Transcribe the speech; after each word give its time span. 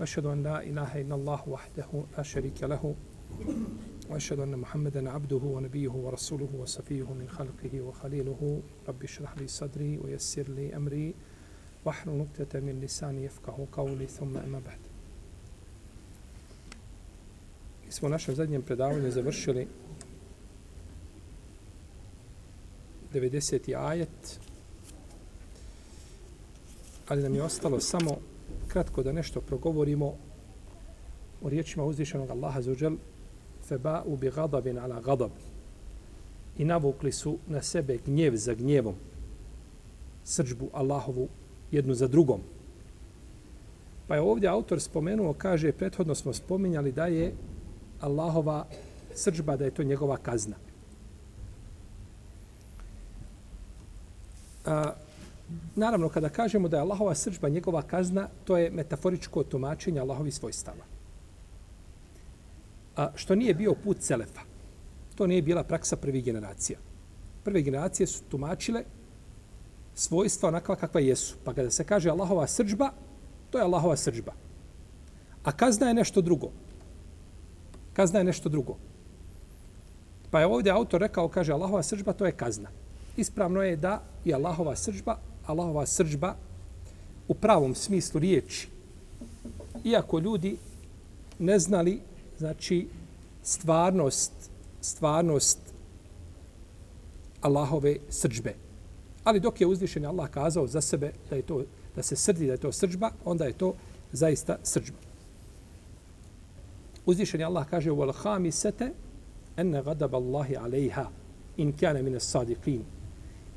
وأشهد 0.00 0.26
أن 0.26 0.42
لا 0.42 0.62
إله 0.62 1.00
إلا 1.00 1.14
الله 1.14 1.48
وحده 1.48 2.04
لا 2.16 2.22
شريك 2.22 2.62
له 2.62 2.94
وأشهد 4.10 4.38
أن 4.40 4.56
محمدا 4.56 5.10
عبده 5.10 5.36
ونبيه 5.36 5.88
ورسوله 5.88 6.48
وصفيه 6.58 7.12
من 7.12 7.28
خلقه 7.28 7.80
وخليله 7.80 8.62
رب 8.88 9.02
اشرح 9.04 9.38
لي 9.38 9.46
صدري 9.46 9.98
ويسر 9.98 10.48
لي 10.48 10.76
أمري 10.76 11.14
واحلل 11.84 12.18
نقطة 12.18 12.60
من 12.60 12.80
لساني 12.80 13.24
يفقه 13.24 13.66
قولي 13.72 14.06
ثم 14.06 14.36
أما 14.36 14.60
بعد 14.66 14.78
اسمه 17.88 18.10
نشر 18.10 18.34
زادني 18.34 18.58
بردعوة 18.58 18.98
نزبرشلي 18.98 19.66
90. 23.14 23.90
آية 23.90 24.08
ali 27.10 27.22
nam 27.22 27.34
je 27.34 27.42
ostalo 27.42 27.80
samo 27.80 28.18
kratko 28.68 29.02
da 29.02 29.12
nešto 29.12 29.40
progovorimo 29.40 30.14
o 31.42 31.48
riječima 31.48 31.84
uzvišenog 31.84 32.30
Allaha 32.30 32.62
za 32.62 32.72
uđel 32.72 32.96
feba'u 33.68 34.16
bi 34.16 34.30
gadabin 34.30 34.78
ala 34.78 35.00
gadab 35.00 35.30
i 36.58 36.64
navukli 36.64 37.12
su 37.12 37.38
na 37.46 37.62
sebe 37.62 37.98
gnjev 38.06 38.36
za 38.36 38.54
gnjevom 38.54 38.94
srđbu 40.24 40.70
Allahovu 40.72 41.28
jednu 41.70 41.94
za 41.94 42.08
drugom. 42.08 42.40
Pa 44.08 44.14
je 44.14 44.20
ovdje 44.20 44.48
autor 44.48 44.80
spomenuo, 44.80 45.32
kaže, 45.32 45.72
prethodno 45.72 46.14
smo 46.14 46.32
spominjali 46.32 46.92
da 46.92 47.06
je 47.06 47.32
Allahova 48.00 48.66
srđba, 49.14 49.56
da 49.56 49.64
je 49.64 49.70
to 49.70 49.82
njegova 49.82 50.16
kazna. 50.16 50.56
A, 54.64 54.92
naravno, 55.76 56.08
kada 56.08 56.28
kažemo 56.28 56.68
da 56.68 56.76
je 56.76 56.80
Allahova 56.80 57.14
srđba 57.14 57.48
njegova 57.48 57.82
kazna, 57.82 58.28
to 58.44 58.56
je 58.56 58.70
metaforičko 58.70 59.44
tumačenje 59.44 60.00
Allahovi 60.00 60.30
svojstava. 60.30 60.84
A, 62.96 63.10
što 63.14 63.34
nije 63.34 63.54
bio 63.54 63.74
put 63.74 64.02
Selefa. 64.02 64.40
To 65.14 65.26
nije 65.26 65.42
bila 65.42 65.64
praksa 65.64 65.96
prvih 65.96 66.24
generacija. 66.24 66.78
Prve 67.44 67.62
generacije 67.62 68.06
su 68.06 68.24
tumačile 68.28 68.84
svojstva 69.94 70.48
onakva 70.48 70.76
kakva 70.76 71.00
jesu. 71.00 71.36
Pa 71.44 71.54
kada 71.54 71.70
se 71.70 71.84
kaže 71.84 72.10
Allahova 72.10 72.46
srđba, 72.46 72.90
to 73.50 73.58
je 73.58 73.64
Allahova 73.64 73.96
srđba. 73.96 74.32
A 75.44 75.52
kazna 75.52 75.88
je 75.88 75.94
nešto 75.94 76.20
drugo. 76.20 76.50
Kazna 77.92 78.18
je 78.18 78.24
nešto 78.24 78.48
drugo. 78.48 78.76
Pa 80.30 80.40
je 80.40 80.46
ovdje 80.46 80.72
autor 80.72 81.00
rekao, 81.00 81.28
kaže, 81.28 81.52
Allahova 81.52 81.82
srđba, 81.82 82.12
to 82.12 82.26
je 82.26 82.32
kazna. 82.32 82.68
Ispravno 83.16 83.62
je 83.62 83.76
da 83.76 84.02
je 84.24 84.34
Allahova 84.34 84.76
srđba, 84.76 85.18
Allahova 85.50 85.86
srđba 85.86 86.34
u 87.28 87.34
pravom 87.34 87.74
smislu 87.74 88.20
riječi. 88.20 88.68
Iako 89.84 90.18
ljudi 90.18 90.56
ne 91.38 91.58
znali, 91.58 92.00
znači, 92.38 92.88
stvarnost, 93.42 94.32
stvarnost 94.80 95.58
Allahove 97.40 97.96
srđbe. 98.08 98.54
Ali 99.24 99.40
dok 99.40 99.60
je 99.60 99.66
uzvišen 99.66 100.06
Allah 100.06 100.30
kazao 100.30 100.66
za 100.66 100.80
sebe 100.80 101.12
da 101.30 101.36
je 101.36 101.42
to 101.42 101.62
da 101.96 102.02
se 102.02 102.16
srdi 102.16 102.46
da 102.46 102.52
je 102.52 102.58
to 102.58 102.72
srđba, 102.72 103.10
onda 103.24 103.44
je 103.44 103.52
to 103.52 103.74
zaista 104.12 104.58
srđba. 104.62 104.98
Uzvišen 107.06 107.42
Allah 107.42 107.66
kaže 107.70 107.90
wal 107.90 108.12
khamisata 108.12 108.90
an 109.56 109.72
ghadab 109.72 110.14
Allahi 110.14 110.54
'alayha 110.54 111.06
in 111.56 111.72
kana 111.72 112.02
min 112.02 112.14
as-sadiqin. 112.14 112.80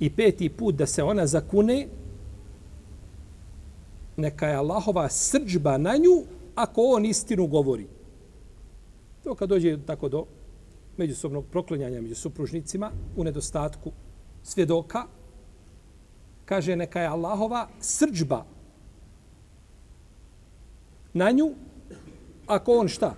I 0.03 0.09
peti 0.09 0.49
put 0.49 0.75
da 0.75 0.85
se 0.85 1.03
ona 1.03 1.27
zakune 1.27 1.87
neka 4.17 4.47
je 4.47 4.55
Allahova 4.55 5.09
srđba 5.09 5.77
na 5.77 5.97
nju 5.97 6.25
ako 6.55 6.81
on 6.81 7.05
istinu 7.05 7.47
govori. 7.47 7.87
To 9.23 9.35
kad 9.35 9.49
dođe 9.49 9.77
tako 9.85 10.09
do 10.09 10.25
međusobnog 10.97 11.45
proklanjanja 11.51 12.01
među 12.01 12.15
supružnicima 12.15 12.91
u 13.17 13.23
nedostatku 13.23 13.91
svjedoka, 14.43 15.05
kaže 16.45 16.75
neka 16.75 17.01
je 17.01 17.07
Allahova 17.07 17.67
srđba 17.79 18.45
na 21.13 21.31
nju 21.31 21.51
ako 22.47 22.71
on 22.71 22.87
šta? 22.87 23.15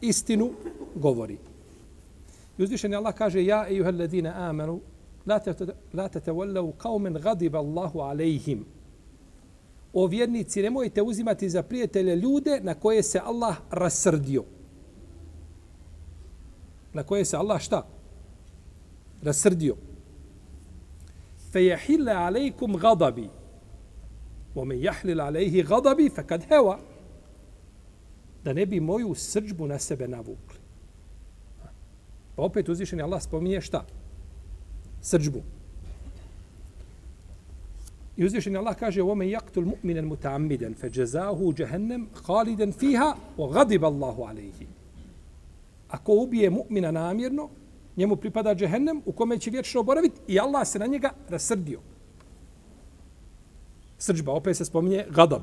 Istinu 0.00 0.50
govori. 0.94 1.38
I 2.58 2.62
uzvišen 2.62 2.94
Allah 2.94 3.14
kaže 3.14 3.44
ja 3.44 3.68
i 3.68 3.76
juhel 3.76 3.98
ladine 3.98 4.30
amanu 4.30 4.80
la 5.26 6.08
te 6.08 6.20
te 6.20 6.32
vollevu 6.32 6.72
kaumen 6.72 7.16
Allahu 7.54 8.00
alejhim. 8.00 8.64
O 9.92 10.06
vjernici, 10.06 10.62
nemojte 10.62 11.02
uzimati 11.02 11.50
za 11.50 11.62
prijatelje 11.62 12.16
ljude 12.16 12.60
na 12.62 12.74
koje 12.74 13.02
se 13.02 13.20
Allah 13.24 13.56
rasrdio. 13.70 14.44
Na 16.92 17.02
koje 17.02 17.24
se 17.24 17.36
Allah 17.36 17.60
šta? 17.60 17.86
Rasrdio. 19.22 19.76
Fe 21.52 21.64
jehille 21.64 22.12
alejkum 22.12 22.76
gadabi. 22.76 23.28
Ome 24.54 24.80
jahlil 24.80 25.20
alejhi 25.20 25.62
gadabi, 25.62 26.10
fe 26.14 26.26
kad 26.26 26.42
heva. 26.42 26.78
Da 28.44 28.52
ne 28.52 28.66
bi 28.66 28.80
moju 28.80 29.14
srđbu 29.14 29.66
na 29.66 29.78
sebe 29.78 30.08
navukli. 30.08 30.58
Pa 32.36 32.42
opet 32.42 32.68
uzvišeni 32.68 33.02
Allah 33.02 33.22
spominje 33.22 33.60
šta? 33.60 33.84
Srđbu. 35.01 35.41
I 38.17 38.25
uzvišeni 38.25 38.57
Allah 38.57 38.75
kaže 38.75 39.01
وَمَنْ 39.01 39.27
يَقْتُلْ 39.27 39.65
مُؤْمِنًا 39.65 40.01
مُتَعَمِّدًا 40.01 40.73
فَجَزَاهُ 40.73 41.53
جَهَنَّمْ 41.57 42.07
خَالِدًا 42.13 42.71
فِيهَا 42.71 43.15
وَغَضِبَ 43.37 43.83
اللَّهُ 43.83 44.27
عَلَيْهِ 44.27 44.59
Ako 45.89 46.13
ubije 46.13 46.49
mu'mina 46.49 46.91
namjerno, 46.91 47.49
njemu 47.97 48.15
pripada 48.15 48.55
džehennem 48.55 49.01
u 49.05 49.11
kome 49.11 49.39
će 49.39 49.51
vječno 49.51 49.83
boraviti 49.83 50.21
i 50.27 50.39
Allah 50.39 50.67
se 50.67 50.79
na 50.79 50.85
njega 50.85 51.09
rasrdio. 51.29 51.79
Srđba, 53.97 54.31
opet 54.31 54.57
se 54.57 54.65
spominje 54.65 55.05
gadab. 55.09 55.41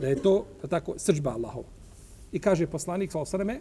Da 0.00 0.08
je 0.08 0.22
to, 0.22 0.46
da 0.62 0.68
tako, 0.68 0.94
srđba 0.96 1.30
Allahova. 1.30 1.68
I 2.32 2.38
kaže 2.38 2.66
poslanik, 2.66 3.12
sal 3.12 3.24
sveme, 3.24 3.60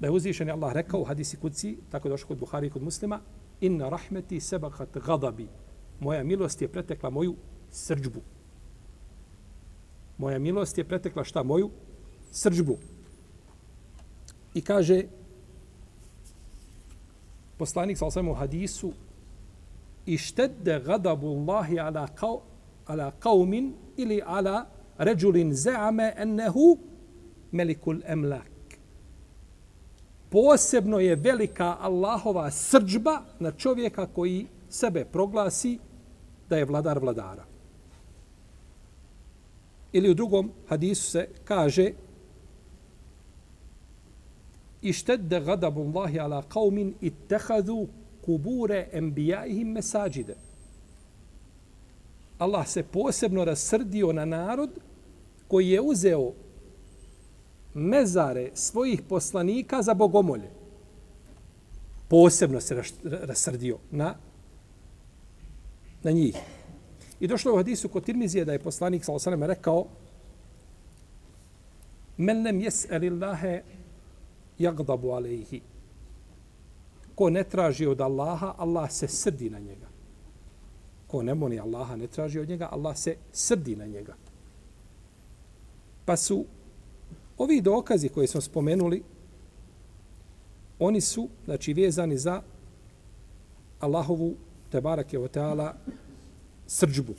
da 0.00 0.06
je 0.06 0.10
uzvišen 0.10 0.50
Allah 0.50 0.72
rekao 0.72 1.00
u 1.00 1.04
hadisi 1.04 1.36
kuci, 1.36 1.76
tako 1.90 2.08
je 2.08 2.10
došlo 2.10 2.28
kod 2.28 2.38
Buhari 2.38 2.66
i 2.66 2.70
kod 2.70 2.82
muslima, 2.82 3.20
inna 3.61 3.89
rahmeti 3.89 4.39
sebakat 4.39 4.97
gadabi. 4.97 5.47
Moja 5.99 6.23
milost 6.23 6.61
je 6.61 6.67
pretekla 6.67 7.09
moju 7.09 7.35
srđbu. 7.69 8.21
Moja 10.17 10.39
milost 10.39 10.77
je 10.77 10.83
pretekla 10.83 11.23
šta? 11.23 11.43
Moju 11.43 11.69
srđbu. 12.31 12.77
I 14.53 14.61
kaže 14.61 15.03
poslanik 17.57 17.97
sa 17.97 18.05
osvijem 18.05 18.29
u 18.29 18.33
hadisu 18.33 18.93
i 20.05 20.17
štedde 20.17 20.79
gadabu 20.85 21.27
Allahi 21.27 21.79
ala, 21.79 22.07
kao, 22.07 22.41
ala 22.85 23.11
kaumin 23.19 23.73
ili 23.97 24.21
ala 24.25 24.65
ređulin 24.97 25.53
zeame 25.53 26.13
ennehu 26.17 26.77
melikul 27.51 28.01
emlak. 28.05 28.50
Posebno 30.31 30.99
je 30.99 31.15
velika 31.15 31.77
Allahova 31.79 32.51
srđba 32.51 33.21
na 33.39 33.51
čovjeka 33.51 34.05
koji 34.05 34.47
sebe 34.69 35.05
proglasi 35.05 35.79
da 36.49 36.57
je 36.57 36.65
vladar 36.65 36.99
vladara. 36.99 37.45
Ili 39.91 40.09
u 40.09 40.13
drugom 40.13 40.51
hadisu 40.67 41.11
se 41.11 41.27
kaže 41.43 41.91
ištedde 44.81 45.39
gadabu 45.39 45.81
Allahi 45.81 46.19
ala 46.19 46.43
qavmin 46.49 46.93
ittehadu 47.01 47.87
kubure 48.25 48.89
enbijaihim 48.91 49.67
mesađide. 49.67 50.35
Allah 52.37 52.67
se 52.67 52.83
posebno 52.83 53.45
rasrdio 53.45 54.13
na 54.13 54.25
narod 54.25 54.69
koji 55.47 55.69
je 55.69 55.81
uzeo 55.81 56.33
mezare 57.73 58.49
svojih 58.53 59.01
poslanika 59.01 59.81
za 59.81 59.93
bogomolje. 59.93 60.49
Posebno 62.07 62.61
se 62.61 62.83
rasrdio 63.03 63.77
na, 63.91 64.15
na 66.03 66.11
njih. 66.11 66.35
I 67.19 67.27
došlo 67.27 67.53
u 67.53 67.57
hadisu 67.57 67.89
kod 67.89 68.03
Tirmizije 68.03 68.45
da 68.45 68.53
je 68.53 68.59
poslanik 68.59 69.05
sa 69.05 69.13
osanem 69.13 69.43
rekao 69.43 69.85
Men 72.17 72.41
nem 72.41 72.59
jes'el 72.59 73.07
Allahe 73.11 73.63
jagdabu 74.59 75.11
alejhi. 75.11 75.61
Ko 77.15 77.29
ne 77.29 77.43
traži 77.43 77.85
od 77.87 78.01
Allaha, 78.01 78.55
Allah 78.57 78.91
se 78.91 79.07
srdi 79.07 79.49
na 79.49 79.59
njega. 79.59 79.87
Ko 81.07 81.23
ne 81.23 81.33
moli 81.35 81.59
Allaha, 81.59 81.95
ne 81.95 82.07
traži 82.07 82.39
od 82.39 82.49
njega, 82.49 82.69
Allah 82.71 82.97
se 82.97 83.15
srdi 83.31 83.75
na 83.75 83.85
njega. 83.85 84.15
Pa 86.05 86.17
su 86.17 86.45
ovi 87.41 87.61
dokazi 87.61 88.09
koje 88.09 88.27
smo 88.27 88.41
spomenuli, 88.41 89.03
oni 90.79 91.01
su, 91.01 91.29
znači, 91.45 91.73
vezani 91.73 92.17
za 92.17 92.41
Allahovu, 93.79 94.35
te 94.71 94.81
barake 94.81 95.19
o 95.19 95.27
teala, 95.27 95.73
srđbu. 96.67 97.13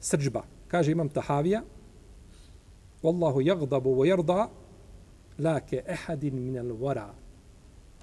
Srđba. 0.00 0.42
Kaže 0.68 0.92
imam 0.92 1.08
Tahavija, 1.08 1.62
Wallahu 3.02 3.40
jagdabu 3.40 3.94
wa 3.94 4.06
jarda, 4.06 4.48
lake 5.38 5.82
ehadin 5.86 6.34
min 6.34 6.58
al 6.58 6.72
vara. 6.80 7.14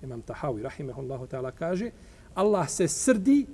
Imam 0.04 0.22
Tahavi, 0.22 0.64
rahimehullahu 0.64 1.28
ta'ala, 1.28 1.52
kaže, 1.52 1.92
Allah 2.36 2.70
se 2.70 2.88
srdi 2.88 3.46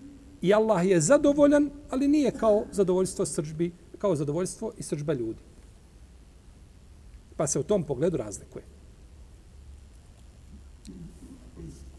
i 0.42 0.54
Allah 0.54 0.88
je 0.88 1.02
zadovoljan, 1.02 1.70
ali 1.90 2.08
nije 2.08 2.32
kao 2.32 2.66
zadovoljstvo 2.72 3.26
srđbi, 3.26 3.72
kao 3.98 4.16
zadovoljstvo 4.16 4.72
i 4.78 4.84
srđba 4.84 5.14
ljudi. 5.14 5.51
Pa 7.38 7.48
se 7.48 7.60
u 7.60 7.64
tom 7.64 7.84
pogledu 7.84 8.18
razlikuje. 8.18 8.64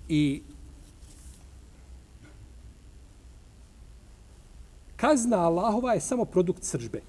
I 0.08 0.42
kazna 4.96 5.38
Allahova 5.38 5.94
je 5.94 6.00
samo 6.00 6.24
produkt 6.24 6.64
sržbe. 6.64 7.00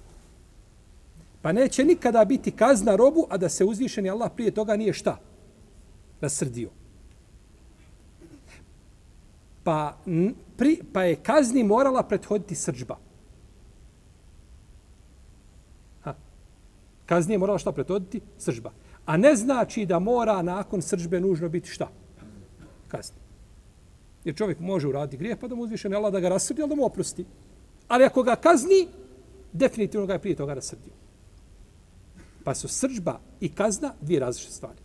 Pa 1.41 1.51
neće 1.51 1.83
nikada 1.83 2.25
biti 2.25 2.51
kazna 2.51 2.95
robu, 2.95 3.27
a 3.29 3.37
da 3.37 3.49
se 3.49 3.65
uzvišeni 3.65 4.09
Allah 4.09 4.31
prije 4.35 4.51
toga 4.51 4.75
nije 4.75 4.93
šta? 4.93 5.17
Rasrdio. 6.21 6.69
Pa, 9.63 9.97
pri, 10.57 10.79
pa 10.93 11.03
je 11.03 11.15
kazni 11.15 11.63
morala 11.63 12.03
prethoditi 12.03 12.55
sržba. 12.55 12.97
Kaznije 17.05 17.38
morala 17.38 17.59
šta 17.59 17.71
pretoditi? 17.71 18.21
Sržba. 18.38 18.71
A 19.05 19.17
ne 19.17 19.35
znači 19.35 19.85
da 19.85 20.00
mora 20.00 20.41
nakon 20.41 20.81
sržbe 20.81 21.19
nužno 21.19 21.50
biti 21.50 21.69
šta? 21.69 21.89
Kazni. 22.88 23.17
Jer 24.23 24.35
čovjek 24.35 24.59
može 24.59 24.88
uraditi 24.88 25.17
grijeh, 25.17 25.38
pa 25.39 25.47
da 25.47 25.55
mu 25.55 25.63
uzvišeni 25.63 25.95
Allah 25.95 26.13
da 26.13 26.19
ga 26.19 26.29
rasrdi, 26.29 26.61
ali 26.61 26.69
da 26.69 26.75
mu 26.75 26.85
oprosti. 26.85 27.25
Ali 27.88 28.05
ako 28.05 28.23
ga 28.23 28.35
kazni, 28.35 28.88
definitivno 29.53 30.07
ga 30.07 30.13
je 30.13 30.19
prije 30.19 30.35
toga 30.35 30.53
rasrdio. 30.53 30.94
Pa 32.44 32.55
su 32.55 32.67
sržba 32.67 33.19
i 33.39 33.49
kazna 33.49 33.94
dvije 34.01 34.19
različite 34.19 34.53
stvari. 34.53 34.79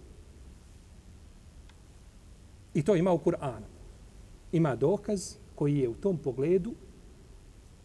I 2.75 2.83
to 2.83 2.97
ima 2.97 3.13
u 3.13 3.19
Kur'anu. 3.19 3.67
Ima 4.53 4.77
dokaz 4.77 5.37
koji 5.55 5.79
je 5.79 5.89
u 5.89 5.95
tom 5.95 6.19
pogledu 6.19 6.75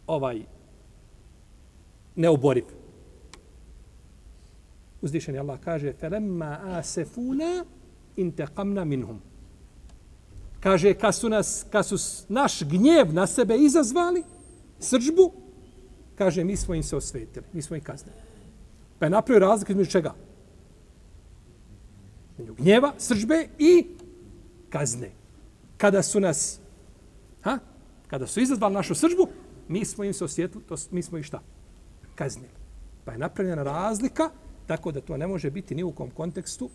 ovaj 0.08 0.42
neoboriv 2.16 2.66
Uzdišeni 5.03 5.39
Allah 5.39 5.59
kaže 5.65 5.93
فَلَمَّا 5.93 6.81
آسَفُونَا 6.81 7.65
إِنْتَقَمْنَا 8.19 8.85
مِنْهُمْ 8.85 9.19
Kaže, 10.61 10.95
kad 10.95 11.15
su, 11.15 11.29
nas, 11.29 11.65
kad 11.71 11.87
su 11.87 11.97
naš 12.29 12.63
gnjev 12.63 13.15
na 13.15 13.27
sebe 13.27 13.57
izazvali, 13.57 14.23
srđbu, 14.81 15.33
kaže, 16.15 16.45
mi 16.45 16.57
smo 16.57 16.75
im 16.75 16.83
se 16.83 16.97
osvetili, 16.97 17.47
mi 17.53 17.63
smo 17.63 17.77
im 17.77 17.83
kaznili. 17.83 18.17
Pa 18.99 19.07
je 19.07 19.11
napravio 19.11 19.49
razlik 19.49 19.71
između 19.71 19.91
čega? 19.91 20.15
Između 22.33 22.55
gnjeva, 22.55 22.93
srđbe 22.99 23.49
i 23.59 23.87
kazne. 24.71 25.11
Kada 25.77 26.03
su 26.03 26.21
nas, 26.21 26.61
ha? 27.43 27.59
kada 28.09 28.27
su 28.27 28.41
izazvali 28.41 28.75
našu 28.75 28.95
srđbu, 28.95 29.29
mi 29.69 29.85
smo 29.85 30.05
im 30.05 30.15
se 30.15 30.25
osjetili, 30.25 30.65
to, 30.65 30.75
mi 30.91 31.03
smo 31.03 31.19
i 31.19 31.23
šta? 31.23 31.43
Kaznili. 32.15 32.53
Pa 33.05 33.13
je 33.13 33.19
napravljena 33.19 33.63
razlika, 33.63 34.31
tako 34.68 34.92
da 34.92 35.02
to 35.02 35.18
ne 35.18 35.28
može 35.28 35.52
biti 35.52 35.76
ni 35.76 35.84
u 35.84 35.92
kom 35.92 36.12
kontekstu, 36.12 36.70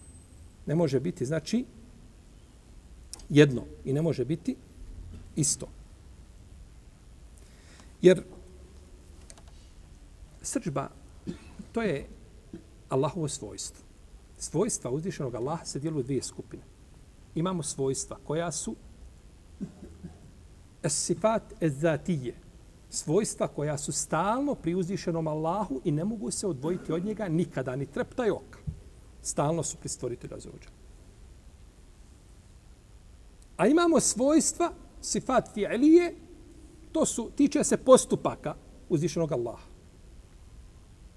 ne 0.67 0.75
može 0.75 1.01
biti, 1.01 1.27
znači, 1.27 1.65
jedno 3.29 3.65
i 3.85 3.93
ne 3.93 4.03
može 4.03 4.25
biti 4.25 4.57
isto. 5.37 5.69
Jer 8.03 8.23
srđba, 10.43 10.89
to 11.73 11.83
je 11.83 12.07
Allahovo 12.89 13.29
svojstvo. 13.29 13.85
Svojstva 14.39 14.91
uzvišenog 14.91 15.35
Allaha 15.35 15.65
se 15.65 15.79
dijelu 15.79 15.99
u 15.99 16.03
dvije 16.03 16.23
skupine. 16.23 16.63
Imamo 17.35 17.63
svojstva 17.63 18.17
koja 18.25 18.53
su 18.53 18.77
es 20.83 21.05
sifat 21.05 21.43
ez 21.61 21.81
zatije, 21.81 22.35
svojstva 22.91 23.49
koja 23.49 23.79
su 23.79 23.93
stalno 23.93 24.55
pri 24.55 24.75
uzvišenom 24.75 25.27
Allahu 25.27 25.81
i 25.85 25.93
ne 25.93 26.05
mogu 26.05 26.31
se 26.31 26.47
odvojiti 26.47 26.93
od 26.93 27.05
njega 27.05 27.29
nikada, 27.29 27.77
ni 27.77 27.87
treptaj 27.87 28.31
oka. 28.31 28.59
Stalno 29.23 29.63
su 29.63 29.77
pri 29.77 29.89
stvoritelju 29.89 30.37
Azuđa. 30.37 30.69
A 33.57 33.67
imamo 33.67 34.01
svojstva, 34.01 34.73
sifat 35.01 35.49
fi'lije, 35.55 36.15
to 36.93 37.07
su, 37.07 37.31
tiče 37.37 37.65
se 37.65 37.77
postupaka 37.77 38.55
uzvišenog 38.89 39.33
Allaha. 39.33 39.67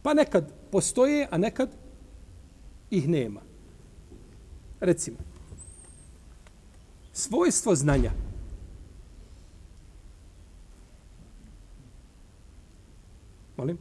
Pa 0.01 0.13
nekad 0.13 0.53
postoje, 0.71 1.27
a 1.31 1.37
nekad 1.37 1.69
ih 2.89 3.09
nema. 3.09 3.41
Recimo, 4.79 5.17
svojstvo 7.13 7.75
znanja. 7.75 8.11
Molim? 13.61 13.77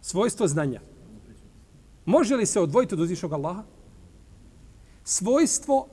Svojstvo 0.00 0.46
znanja. 0.48 0.80
Može 2.04 2.36
li 2.36 2.46
se 2.46 2.60
odvojiti 2.60 2.94
od 2.94 3.00
uzvišnog 3.00 3.32
Allaha? 3.32 3.62
Svojstvo 5.04 5.88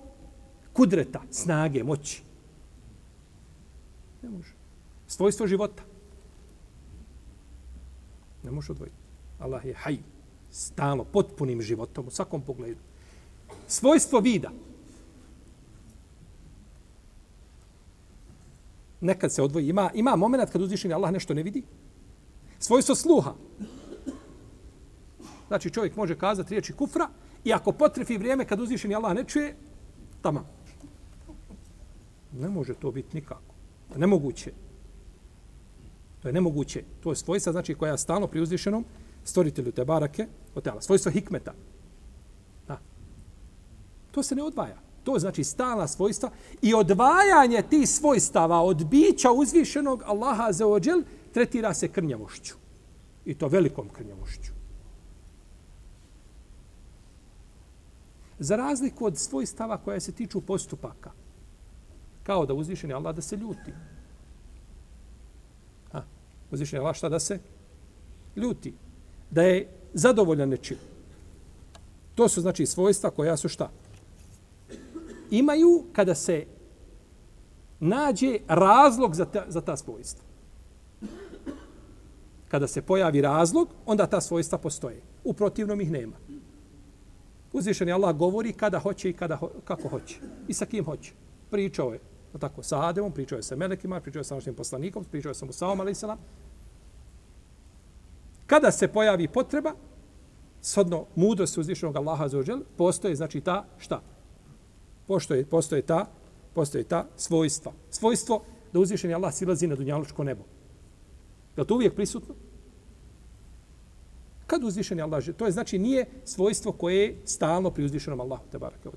kudreta, 0.73 1.21
snage, 1.31 1.83
moći. 1.83 2.21
Ne 4.21 4.29
može. 4.29 4.53
Svojstvo 5.07 5.47
života. 5.47 5.83
Ne 8.43 8.51
može 8.51 8.71
odvojiti. 8.71 8.97
Allah 9.39 9.65
je 9.65 9.73
haj, 9.73 9.97
stalo, 10.51 11.03
potpunim 11.03 11.61
životom 11.61 12.07
u 12.07 12.11
svakom 12.11 12.41
pogledu. 12.41 12.79
Svojstvo 13.67 14.19
vida. 14.19 14.51
Nekad 19.01 19.33
se 19.33 19.43
odvoji. 19.43 19.69
Ima, 19.69 19.91
ima 19.93 20.15
moment 20.15 20.51
kad 20.51 20.61
uzvišeni 20.61 20.93
Allah 20.93 21.11
nešto 21.11 21.33
ne 21.33 21.43
vidi. 21.43 21.63
Svojstvo 22.63 22.95
sluha. 22.95 23.33
Znači 25.47 25.69
čovjek 25.69 25.95
može 25.95 26.15
kazati 26.15 26.49
riječi 26.49 26.73
kufra 26.73 27.09
i 27.43 27.53
ako 27.53 27.71
potrefi 27.71 28.17
vrijeme 28.17 28.45
kad 28.45 28.59
uzvišeni 28.59 28.95
Allah 28.95 29.15
ne 29.15 29.23
čuje, 29.23 29.55
tamo. 30.21 30.45
Ne 32.31 32.49
može 32.49 32.73
to 32.73 32.91
biti 32.91 33.15
nikako. 33.15 33.53
Nemoguće. 33.95 34.51
To 36.21 36.27
je 36.27 36.33
nemoguće. 36.33 36.83
To 37.03 37.11
je 37.11 37.15
svojstva, 37.15 37.51
znači, 37.51 37.75
koja 37.75 37.91
je 37.91 37.97
stalno 37.97 38.27
pri 38.27 38.41
uzvišenom 38.41 38.85
stvoritelju 39.23 39.71
te 39.71 39.85
barake, 39.85 40.27
otela. 40.55 40.81
Svojstvo 40.81 41.11
hikmeta. 41.11 41.53
Da. 42.67 42.79
To 44.11 44.23
se 44.23 44.35
ne 44.35 44.43
odvaja. 44.43 44.77
To 45.03 45.15
je 45.15 45.19
znači 45.19 45.43
stalna 45.43 45.87
svojstva 45.87 46.29
i 46.61 46.73
odvajanje 46.73 47.61
tih 47.69 47.89
svojstava 47.89 48.61
od 48.61 48.85
bića 48.85 49.31
uzvišenog 49.31 50.03
Allaha 50.05 50.51
za 50.51 50.67
ođel 50.67 51.03
tretira 51.33 51.73
se 51.73 51.87
krnjavošću. 51.87 52.55
I 53.25 53.33
to 53.33 53.47
velikom 53.47 53.89
krnjavošću. 53.89 54.51
Za 58.39 58.55
razliku 58.55 59.05
od 59.05 59.17
svojstava 59.17 59.77
koja 59.77 59.99
se 59.99 60.11
tiču 60.11 60.41
postupaka, 60.41 61.11
kao 62.23 62.45
da 62.45 62.53
uzvišeni 62.53 62.93
Allah 62.93 63.15
da 63.15 63.21
se 63.21 63.37
ljuti. 63.37 63.73
Ha, 65.91 66.03
uzvišeni 66.51 66.79
Allah 66.79 66.95
šta 66.95 67.09
da 67.09 67.19
se 67.19 67.39
ljuti? 68.35 68.73
Da 69.31 69.41
je 69.41 69.69
zadovoljan 69.93 70.49
nečim. 70.49 70.77
To 72.15 72.29
su 72.29 72.41
znači 72.41 72.65
svojstva 72.65 73.09
koja 73.09 73.37
su 73.37 73.49
šta? 73.49 73.71
Imaju 75.31 75.85
kada 75.93 76.15
se 76.15 76.45
nađe 77.79 78.39
razlog 78.47 79.15
za 79.15 79.25
ta, 79.25 79.45
za 79.47 79.61
ta 79.61 79.77
svojstva. 79.77 80.32
Kada 82.53 82.67
se 82.67 82.81
pojavi 82.81 83.21
razlog, 83.21 83.69
onda 83.85 84.05
ta 84.07 84.21
svojstva 84.21 84.57
postoje. 84.57 85.01
U 85.23 85.33
protivnom 85.33 85.81
ih 85.81 85.91
nema. 85.91 86.13
Uzvišeni 87.53 87.91
Allah 87.91 88.15
govori 88.15 88.53
kada 88.53 88.79
hoće 88.79 89.09
i 89.09 89.13
kada 89.13 89.35
ho 89.35 89.49
kako 89.63 89.89
hoće. 89.89 90.19
I 90.47 90.53
sa 90.53 90.65
kim 90.65 90.85
hoće. 90.85 91.13
Pričao 91.51 91.93
je 91.93 91.99
tako, 92.39 92.63
sa 92.63 92.85
Ademom, 92.87 93.11
pričao 93.11 93.37
je 93.37 93.43
sa 93.43 93.55
Melekima, 93.55 94.01
pričao 94.01 94.19
je 94.19 94.23
sa 94.23 94.35
našim 94.35 94.53
poslanikom, 94.55 95.03
pričao 95.03 95.29
je 95.29 95.35
sa 95.35 95.45
Musaom, 95.45 95.79
ali 95.79 95.95
se 95.95 96.07
Kada 98.47 98.71
se 98.71 98.87
pojavi 98.87 99.27
potreba, 99.27 99.73
shodno 100.61 101.05
mudrost 101.15 101.57
uzvišenog 101.57 101.95
Allaha 101.95 102.27
za 102.27 102.39
ođel, 102.39 102.61
postoje, 102.77 103.15
znači, 103.15 103.41
ta, 103.41 103.65
šta? 103.77 104.01
Postoje, 105.07 105.45
postoje 105.45 105.81
ta, 105.81 106.05
postoje 106.53 106.83
ta 106.83 107.05
svojstva. 107.15 107.73
Svojstvo 107.89 108.43
da 108.73 108.79
uzvišeni 108.79 109.13
Allah 109.13 109.33
silazi 109.33 109.67
na 109.67 109.75
dunjalučko 109.75 110.23
nebo. 110.23 110.52
Je 111.57 111.65
to 111.65 111.75
uvijek 111.75 111.95
prisutno? 111.95 112.35
Kad 114.47 114.63
uzvišeni 114.63 115.01
Allah, 115.01 115.23
to 115.37 115.45
je 115.45 115.51
znači 115.51 115.79
nije 115.79 116.05
svojstvo 116.25 116.71
koje 116.71 116.97
je 117.03 117.17
stalno 117.25 117.71
pri 117.71 117.85
uzvišenom 117.85 118.19
Allahu 118.19 118.43
te 118.51 118.59
barake 118.59 118.89
od 118.89 118.95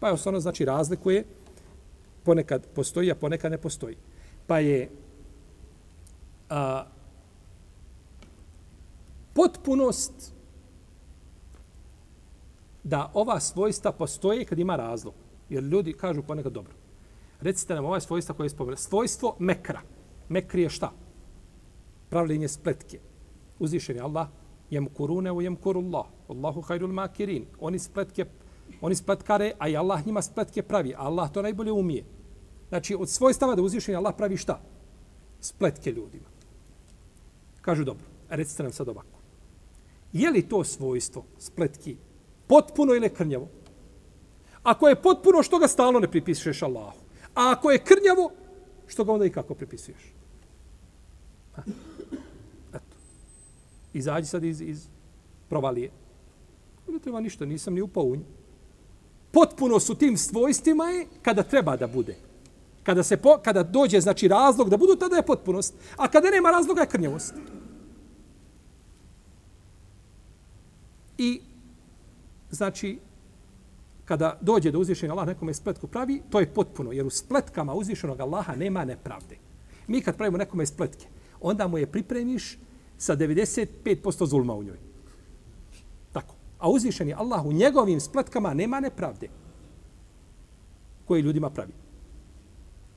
Pa 0.00 0.08
je 0.08 0.16
ono 0.26 0.40
znači 0.40 0.64
razlikuje 0.64 1.24
ponekad 2.24 2.66
postoji, 2.74 3.10
a 3.10 3.14
ponekad 3.14 3.52
ne 3.52 3.58
postoji. 3.58 3.96
Pa 4.46 4.58
je 4.58 4.90
a, 6.50 6.84
potpunost 9.34 10.32
da 12.84 13.10
ova 13.14 13.40
svojstva 13.40 13.92
postoje 13.92 14.44
kad 14.44 14.58
ima 14.58 14.76
razlog. 14.76 15.14
Jer 15.48 15.62
ljudi 15.62 15.92
kažu 15.92 16.22
ponekad 16.22 16.52
dobro. 16.52 16.72
Recite 17.40 17.74
nam 17.74 17.84
ova 17.84 18.00
svojstva 18.00 18.34
koje 18.34 18.44
je 18.44 18.50
spomenula. 18.50 18.76
Svojstvo 18.76 19.36
mekra. 19.38 19.80
Mekri 20.28 20.62
je 20.62 20.70
šta? 20.70 20.92
Pravljenje 22.14 22.48
spletke. 22.48 23.00
Uzvišen 23.58 23.96
je 23.96 24.02
Allah. 24.02 24.28
Jem 24.70 24.86
kurune 24.86 25.32
u 25.32 25.42
jem 25.42 25.56
kurullah. 25.56 26.06
Allahu 26.28 26.62
hajrul 26.62 26.92
makirin. 26.92 27.46
Oni 27.60 27.78
spletke 27.78 28.26
Oni 28.80 28.94
spletkare, 28.94 29.52
a 29.58 29.68
i 29.68 29.76
Allah 29.76 30.06
njima 30.06 30.22
spletke 30.22 30.62
pravi. 30.62 30.94
A 30.94 31.08
Allah 31.08 31.30
to 31.32 31.42
najbolje 31.42 31.72
umije. 31.72 32.04
Znači, 32.68 32.94
od 32.94 33.08
svojstava 33.08 33.54
da 33.54 33.62
uzvišen 33.62 33.96
Allah 33.96 34.14
pravi 34.16 34.36
šta? 34.36 34.60
Spletke 35.40 35.92
ljudima. 35.92 36.28
Kažu 37.60 37.84
dobro. 37.84 38.04
Recite 38.28 38.62
nam 38.62 38.72
sad 38.72 38.88
ovako. 38.88 39.18
Je 40.12 40.30
li 40.30 40.48
to 40.48 40.64
svojstvo 40.64 41.24
spletki 41.38 41.96
potpuno 42.46 42.94
ili 42.94 43.10
krnjavo? 43.10 43.48
Ako 44.62 44.88
je 44.88 45.02
potpuno, 45.02 45.42
što 45.42 45.58
ga 45.58 45.68
stalno 45.68 46.00
ne 46.00 46.10
pripisuješ 46.10 46.62
Allahu? 46.62 46.98
A 47.34 47.52
ako 47.52 47.70
je 47.70 47.84
krnjavo, 47.84 48.30
što 48.86 49.04
ga 49.04 49.12
onda 49.12 49.26
i 49.26 49.30
kako 49.30 49.54
pripisuješ? 49.54 50.14
Eto. 52.74 52.96
Izađi 53.92 54.26
sad 54.26 54.44
iz, 54.44 54.60
iz 54.60 54.88
provalije. 55.48 55.90
Ne 56.88 56.98
treba 56.98 57.20
ništa, 57.20 57.44
nisam 57.44 57.74
ni 57.74 57.82
upao 57.82 58.04
u 58.04 58.16
nju. 58.16 58.24
Potpuno 59.30 59.80
su 59.80 59.94
tim 59.94 60.16
svojstvima 60.16 60.84
je 60.84 61.06
kada 61.22 61.42
treba 61.42 61.76
da 61.76 61.86
bude. 61.86 62.16
Kada, 62.82 63.02
se 63.02 63.16
po, 63.16 63.38
kada 63.44 63.62
dođe 63.62 64.00
znači 64.00 64.28
razlog 64.28 64.70
da 64.70 64.76
budu, 64.76 64.96
tada 64.96 65.16
je 65.16 65.26
potpunost. 65.26 65.74
A 65.96 66.08
kada 66.08 66.30
nema 66.30 66.50
razloga 66.50 66.80
je 66.80 66.86
krnjavost. 66.86 67.34
I 71.18 71.40
znači 72.50 72.98
kada 74.04 74.38
dođe 74.40 74.70
do 74.70 74.78
uzvišenja 74.78 75.12
Allah 75.12 75.26
nekome 75.26 75.54
spletku 75.54 75.86
pravi, 75.86 76.22
to 76.30 76.40
je 76.40 76.54
potpuno, 76.54 76.92
jer 76.92 77.06
u 77.06 77.10
spletkama 77.10 77.74
uzvišenog 77.74 78.20
Allaha 78.20 78.54
nema 78.56 78.84
nepravde. 78.84 79.36
Mi 79.86 80.00
kad 80.00 80.16
pravimo 80.16 80.38
nekome 80.38 80.66
spletke, 80.66 81.06
onda 81.44 81.68
mu 81.68 81.78
je 81.78 81.86
pripremiš 81.86 82.58
sa 82.98 83.16
95% 83.16 84.26
zulma 84.26 84.54
u 84.54 84.62
njoj. 84.62 84.78
Tako. 86.12 86.34
A 86.58 86.70
uzvišeni 86.70 87.14
Allah 87.14 87.46
u 87.46 87.52
njegovim 87.52 88.00
spletkama 88.00 88.54
nema 88.54 88.80
nepravde 88.80 89.28
koje 91.04 91.22
ljudima 91.22 91.50
pravi. 91.50 91.72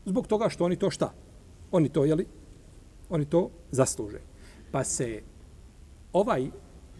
Zbog 0.06 0.28
toga 0.28 0.50
što 0.50 0.66
oni 0.66 0.76
to 0.76 0.90
šta? 0.90 1.14
Oni 1.72 1.90
to, 1.90 2.06
jeli? 2.06 2.26
Oni 3.10 3.26
to 3.26 3.50
zasluže. 3.72 4.20
Pa 4.72 4.84
se 4.84 5.22
ovaj 6.14 6.50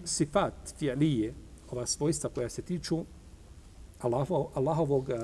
sifat 0.04 0.54
fijalije, 0.80 1.34
ova 1.72 1.86
svojstva 1.86 2.30
koja 2.30 2.50
se 2.50 2.62
tiču 2.62 3.06
Allahov, 4.00 4.46
Allahovog 4.54 5.10
uh, 5.10 5.16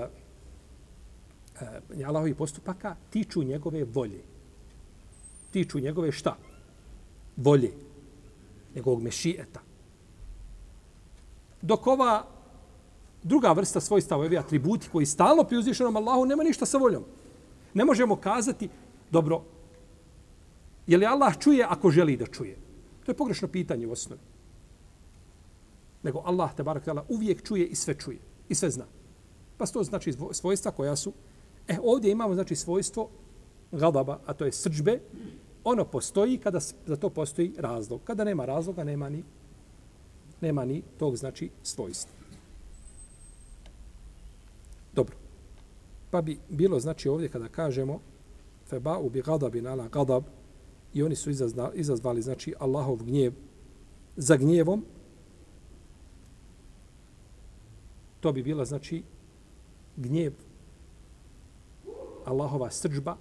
Allahovih 2.08 2.36
postupaka 2.36 2.96
tiču 3.10 3.44
njegove 3.44 3.84
volje. 3.84 4.33
Tiču 5.54 5.80
njegove 5.80 6.12
šta? 6.12 6.36
Volje. 7.38 7.72
Njegovog 8.76 9.02
mešijeta. 9.02 9.62
Dok 11.62 11.88
ova 11.88 12.26
druga 13.24 13.52
vrsta 13.52 13.80
svojstava, 13.80 14.26
ovi 14.26 14.38
atributi 14.38 14.90
koji 14.92 15.06
stalno 15.06 15.44
pri 15.44 15.58
uzvišenom 15.58 15.98
Allahu, 15.98 16.26
nema 16.26 16.44
ništa 16.44 16.66
sa 16.66 16.78
voljom. 16.78 17.04
Ne 17.74 17.86
možemo 17.86 18.16
kazati, 18.16 18.70
dobro, 19.12 19.44
je 20.88 20.98
li 20.98 21.06
Allah 21.06 21.38
čuje 21.40 21.66
ako 21.70 21.92
želi 21.92 22.18
da 22.18 22.26
čuje? 22.26 22.58
To 23.06 23.12
je 23.12 23.18
pogrešno 23.18 23.48
pitanje 23.48 23.88
u 23.88 23.92
osnovi. 23.92 24.22
Nego 26.04 26.22
Allah, 26.26 26.56
te 26.56 26.64
barak 26.64 26.84
uvijek 27.10 27.48
čuje 27.48 27.68
i 27.68 27.76
sve 27.76 27.94
čuje 27.94 28.20
i 28.50 28.56
sve 28.56 28.70
zna. 28.70 28.86
Pa 29.58 29.66
to 29.66 29.84
znači 29.84 30.14
svojstva 30.32 30.72
koja 30.72 30.96
su... 30.96 31.14
E, 31.68 31.78
ovdje 31.84 32.12
imamo 32.12 32.34
znači 32.34 32.56
svojstvo 32.56 33.10
gadaba, 33.74 34.20
a 34.26 34.34
to 34.34 34.46
je 34.46 34.52
srđbe. 34.52 35.00
Ono 35.64 35.86
postoji 35.86 36.38
kada 36.38 36.60
za 36.60 36.96
to 36.96 37.10
postoji 37.10 37.54
razlog. 37.58 38.02
Kada 38.04 38.24
nema 38.24 38.46
razloga, 38.46 38.84
nema 38.84 39.10
ni, 39.10 39.24
nema 40.42 40.66
ni 40.66 40.84
tog 41.00 41.18
znači 41.18 41.50
svojstva. 41.64 42.14
Dobro. 44.94 45.16
Pa 46.12 46.22
bi 46.22 46.40
bilo 46.50 46.80
znači 46.80 47.10
ovdje 47.10 47.30
kada 47.30 47.48
kažemo 47.48 48.00
feba 48.70 48.98
u 48.98 49.10
bi 49.10 49.22
gadabin 49.22 49.68
ala 49.68 49.88
gadab 49.88 50.24
i 50.94 51.04
oni 51.04 51.16
su 51.16 51.30
izazvali, 51.30 51.80
izazvali 51.80 52.22
znači 52.22 52.54
Allahov 52.60 53.04
gnjev 53.04 53.34
za 54.16 54.36
gnjevom 54.38 54.86
to 58.20 58.32
bi 58.32 58.44
bila 58.44 58.66
znači 58.66 59.04
gnjev 59.98 60.34
Allahova 62.26 62.72
srđba 62.72 63.18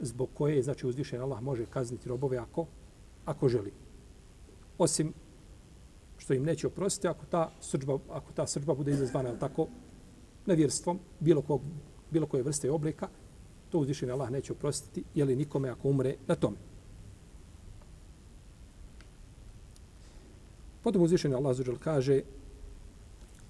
zbog 0.00 0.28
koje 0.34 0.62
znači 0.62 0.86
uzvišen 0.86 1.20
Allah 1.20 1.42
može 1.42 1.66
kazniti 1.66 2.08
robove 2.08 2.36
ako 2.36 2.66
ako 3.24 3.48
želi. 3.48 3.72
Osim 4.78 5.12
što 6.18 6.34
im 6.34 6.42
neće 6.42 6.66
oprostiti 6.66 7.08
ako 7.08 7.26
ta 7.26 7.52
srđba, 7.60 7.98
ako 8.10 8.32
ta 8.32 8.46
srđba 8.46 8.74
bude 8.74 8.90
izazvana 8.90 9.38
tako 9.38 9.66
nevjerstvom 10.46 10.98
bilo, 11.20 11.42
kog, 11.42 11.60
bilo 12.10 12.26
koje 12.26 12.42
vrste 12.42 12.70
oblika, 12.70 13.08
to 13.70 13.78
uzvišen 13.78 14.10
Allah 14.10 14.30
neće 14.30 14.52
oprostiti, 14.52 15.04
je 15.14 15.24
li 15.24 15.36
nikome 15.36 15.68
ako 15.68 15.88
umre 15.88 16.14
na 16.26 16.34
tome. 16.34 16.56
Potom 20.82 21.02
uzvišen 21.02 21.34
Allah 21.34 21.56
zuđel 21.56 21.78
kaže 21.78 22.22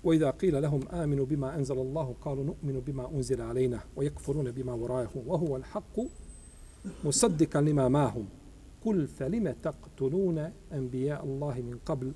وإذا 0.04 0.30
قيل 0.30 0.62
لهم 0.62 0.88
آمنوا 0.88 1.26
بما 1.26 1.56
أنزل 1.56 1.78
الله 1.78 2.14
قالوا 2.20 2.44
نؤمن 2.44 2.80
بما 2.80 3.10
أنزل 3.10 3.40
علينا 3.40 3.80
ويكفرون 3.96 4.50
بما 4.50 4.72
وراءه 4.72 5.22
وهو 5.26 5.56
الحق 5.56 6.00
musaddika 7.03 7.59
lima 7.59 7.89
mahum. 7.89 8.27
Kul 8.83 9.07
falima 9.07 9.53
taqtuluna 9.63 10.51
anbiya 10.71 11.21
Allahi 11.23 11.63
min 11.63 11.79
qabl 11.85 12.11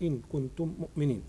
in 0.00 0.22
kuntum 0.30 0.74
mu'minin. 0.78 1.20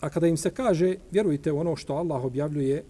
A 0.00 0.10
kada 0.10 0.26
im 0.26 0.36
se 0.36 0.50
kaže 0.50 0.96
vjerujte 1.10 1.52
u 1.52 1.58
ono 1.58 1.76
što 1.76 1.94
Allah 1.94 2.24
objavljuje 2.24 2.84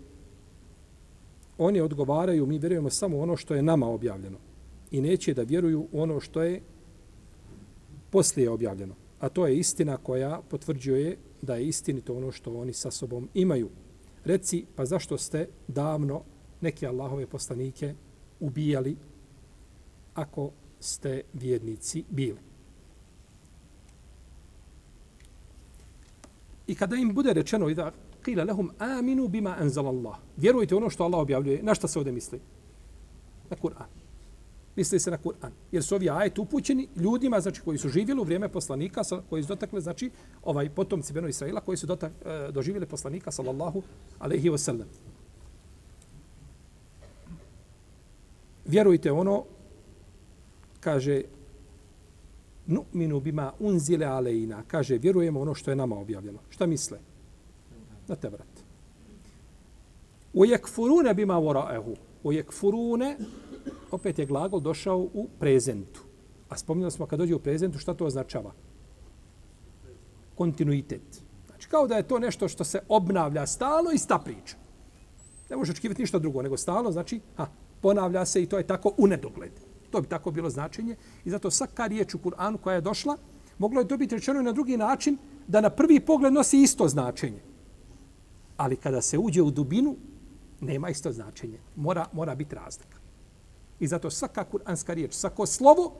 oni 1.58 1.80
odgovaraju 1.80 2.46
mi 2.46 2.58
vjerujemo 2.58 2.90
samo 2.90 3.18
ono 3.18 3.36
što 3.36 3.54
je 3.54 3.62
nama 3.62 3.88
objavljeno. 3.88 4.38
I 4.90 5.00
neće 5.00 5.34
da 5.34 5.42
vjeruju 5.42 5.88
u 5.92 6.00
ono 6.00 6.20
što 6.20 6.42
je 6.42 6.60
poslije 8.10 8.50
objavljeno. 8.50 8.94
A 9.20 9.28
to 9.28 9.46
je 9.46 9.56
istina 9.56 9.96
koja 9.96 10.40
potvrđuje 10.50 11.16
da 11.42 11.56
je 11.56 11.66
istinito 11.66 12.16
ono 12.16 12.32
što 12.32 12.54
oni 12.54 12.72
sa 12.72 12.90
sobom 12.90 13.28
imaju. 13.34 13.68
Reci 14.24 14.64
pa 14.76 14.84
zašto 14.84 15.18
ste 15.18 15.48
davno 15.68 16.22
neke 16.60 16.86
Allahove 16.86 17.26
poslanike 17.26 17.94
ubijali 18.40 18.96
ako 20.14 20.50
ste 20.80 21.22
vjernici 21.32 22.04
bili? 22.10 22.38
I 26.66 26.74
kada 26.74 26.96
im 26.96 27.14
bude 27.14 27.32
rečeno 27.32 27.68
i 27.68 27.74
da 27.74 27.92
qila 28.24 28.46
lahum 28.46 28.70
aminu 28.78 29.28
bima 29.28 29.56
anzal 29.58 29.86
Allah. 29.86 30.16
Vjerujte 30.36 30.74
ono 30.74 30.90
što 30.90 31.04
Allah 31.04 31.20
objavljuje. 31.20 31.62
Na 31.62 31.74
šta 31.74 31.88
se 31.88 31.98
ovdje 31.98 32.12
misli? 32.12 32.40
Na 33.50 33.56
Kur'an 33.56 34.06
misli 34.76 35.00
se 35.00 35.10
na 35.10 35.18
Kur'an. 35.18 35.50
Jer 35.72 35.84
su 35.84 35.94
ovi 35.94 36.10
ajeti 36.10 36.40
upućeni 36.40 36.88
ljudima 36.96 37.40
znači, 37.40 37.60
koji 37.60 37.78
su 37.78 37.88
živjeli 37.88 38.20
u 38.20 38.24
vrijeme 38.24 38.48
poslanika, 38.48 39.02
koji 39.30 39.42
su 39.42 39.48
dotakli, 39.48 39.80
znači, 39.80 40.10
ovaj 40.44 40.70
potomci 40.70 41.12
Beno 41.12 41.28
Israila, 41.28 41.60
koji 41.60 41.76
su 41.76 41.86
dotak, 41.86 42.12
eh, 42.24 42.52
doživjeli 42.52 42.86
poslanika, 42.86 43.30
sallallahu 43.30 43.82
alaihi 44.18 44.50
wa 44.50 44.84
Vjerujte 48.66 49.12
ono, 49.12 49.44
kaže, 50.80 51.22
nu'minu 52.66 53.20
bima 53.20 53.52
unzile 53.58 54.06
alejina, 54.06 54.62
kaže, 54.68 54.98
vjerujemo 54.98 55.40
ono 55.40 55.54
što 55.54 55.70
je 55.70 55.76
nama 55.76 55.98
objavljeno. 55.98 56.38
Šta 56.48 56.66
misle? 56.66 56.98
Na 58.08 58.16
te 58.16 58.28
vrat. 58.28 58.66
U 60.32 60.44
jekfurune 60.44 61.14
bima 61.14 61.34
vora'ehu. 61.34 61.96
U 62.22 62.32
jekfurune 62.32 63.16
opet 63.90 64.18
je 64.18 64.26
glagol 64.26 64.60
došao 64.60 64.98
u 64.98 65.28
prezentu. 65.38 66.02
A 66.48 66.56
spominjali 66.56 66.90
smo 66.90 67.06
kad 67.06 67.18
dođe 67.18 67.34
u 67.34 67.38
prezentu, 67.38 67.78
šta 67.78 67.94
to 67.94 68.06
označava? 68.06 68.52
Kontinuitet. 70.34 71.22
Znači, 71.46 71.68
kao 71.68 71.86
da 71.86 71.96
je 71.96 72.08
to 72.08 72.18
nešto 72.18 72.48
što 72.48 72.64
se 72.64 72.80
obnavlja 72.88 73.46
stalno 73.46 73.90
i 73.90 73.98
sta 73.98 74.18
priča. 74.18 74.56
Ne 75.50 75.56
može 75.56 75.72
očekivati 75.72 76.02
ništa 76.02 76.18
drugo, 76.18 76.42
nego 76.42 76.56
stalno, 76.56 76.92
znači, 76.92 77.20
ha, 77.36 77.46
ponavlja 77.86 78.24
se 78.26 78.42
i 78.42 78.46
to 78.46 78.58
je 78.58 78.66
tako 78.66 78.92
u 78.98 79.06
nedogled. 79.06 79.52
To 79.90 80.00
bi 80.00 80.08
tako 80.08 80.30
bilo 80.30 80.50
značenje. 80.50 80.96
I 81.24 81.30
zato 81.30 81.50
svaka 81.50 81.86
riječ 81.86 82.14
u 82.14 82.18
Kur'anu 82.18 82.58
koja 82.58 82.74
je 82.74 82.80
došla, 82.80 83.16
moglo 83.58 83.80
je 83.80 83.84
dobiti 83.84 84.14
rečeno 84.14 84.42
na 84.42 84.52
drugi 84.52 84.76
način, 84.76 85.18
da 85.46 85.60
na 85.60 85.70
prvi 85.70 86.00
pogled 86.00 86.32
nosi 86.32 86.58
isto 86.62 86.88
značenje. 86.88 87.38
Ali 88.56 88.76
kada 88.76 89.02
se 89.02 89.18
uđe 89.18 89.42
u 89.42 89.50
dubinu, 89.50 89.94
nema 90.60 90.90
isto 90.90 91.12
značenje. 91.12 91.60
Mora, 91.76 92.08
mora 92.12 92.34
biti 92.34 92.54
razlika. 92.54 92.98
I 93.80 93.86
zato 93.86 94.10
svaka 94.10 94.44
kuranska 94.44 94.94
riječ, 94.94 95.14
svako 95.14 95.46
slovo, 95.46 95.92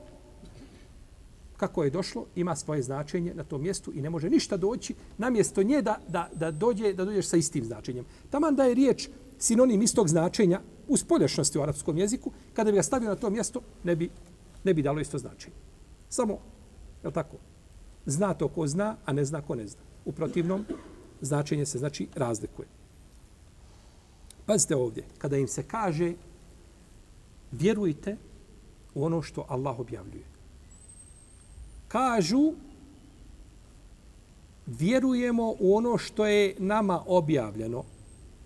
kako 1.57 1.85
je 1.85 1.90
došlo, 1.90 2.26
ima 2.35 2.57
svoje 2.57 2.83
značenje 2.83 3.35
na 3.35 3.45
tom 3.45 3.62
mjestu 3.62 3.93
i 3.95 4.02
ne 4.02 4.11
može 4.11 4.31
ništa 4.31 4.57
doći 4.57 4.95
na 5.19 5.31
mjesto 5.31 5.62
nje 5.62 5.83
da, 5.83 6.00
da, 6.09 6.28
da, 6.35 6.50
dođe, 6.50 6.93
da 6.93 7.05
dođeš 7.05 7.28
sa 7.28 7.37
istim 7.37 7.64
značenjem. 7.64 8.05
Taman 8.31 8.57
da 8.57 8.64
je 8.64 8.75
riječ 8.75 9.09
sinonim 9.38 9.83
istog 9.83 10.09
značenja 10.09 10.61
u 10.88 10.97
spolješnosti 10.97 11.59
u 11.59 11.62
arapskom 11.62 11.99
jeziku, 11.99 12.31
kada 12.55 12.71
bi 12.71 12.76
ga 12.76 12.83
stavio 12.83 13.09
na 13.09 13.16
to 13.16 13.31
mjesto, 13.31 13.61
ne 13.85 13.97
bi, 13.97 14.11
ne 14.64 14.75
bi 14.75 14.83
dalo 14.83 15.00
isto 15.00 15.19
značenje. 15.19 15.57
Samo, 16.09 16.38
je 17.05 17.11
tako, 17.11 17.37
zna 18.07 18.35
to 18.35 18.49
ko 18.49 18.66
zna, 18.66 18.97
a 19.05 19.12
ne 19.12 19.25
zna 19.25 19.43
ko 19.43 19.55
ne 19.55 19.66
zna. 19.66 19.81
U 20.05 20.12
protivnom, 20.12 20.64
značenje 21.21 21.66
se 21.66 21.78
znači 21.78 22.09
razlikuje. 22.14 22.69
Pazite 24.47 24.76
ovdje, 24.76 25.05
kada 25.19 25.37
im 25.37 25.49
se 25.49 25.62
kaže 25.62 26.12
vjerujte 27.52 28.16
u 28.95 29.05
ono 29.05 29.23
što 29.23 29.47
Allah 29.49 29.81
objavljuje. 29.81 30.25
Kažu 31.88 32.52
vjerujemo 34.66 35.55
u 35.59 35.76
ono 35.76 35.99
što 35.99 36.26
je 36.26 36.55
nama 36.59 37.02
objavljeno 37.07 37.85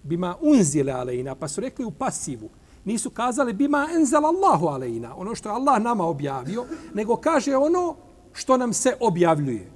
bima 0.02 0.36
unzile 0.40 0.92
alejna, 0.92 1.34
pa 1.34 1.48
su 1.48 1.60
rekli 1.60 1.84
u 1.84 1.90
pasivu. 1.90 2.50
Nisu 2.84 3.10
kazali 3.10 3.52
bima 3.52 3.88
enzel 3.94 4.26
Allahu 4.26 4.66
alejna, 4.66 5.16
ono 5.16 5.34
što 5.34 5.48
je 5.48 5.54
Allah 5.54 5.82
nama 5.82 6.04
objavio, 6.04 6.64
nego 6.94 7.16
kaže 7.16 7.56
ono 7.56 7.96
što 8.32 8.56
nam 8.56 8.72
se 8.72 8.96
objavljuje. 9.00 9.70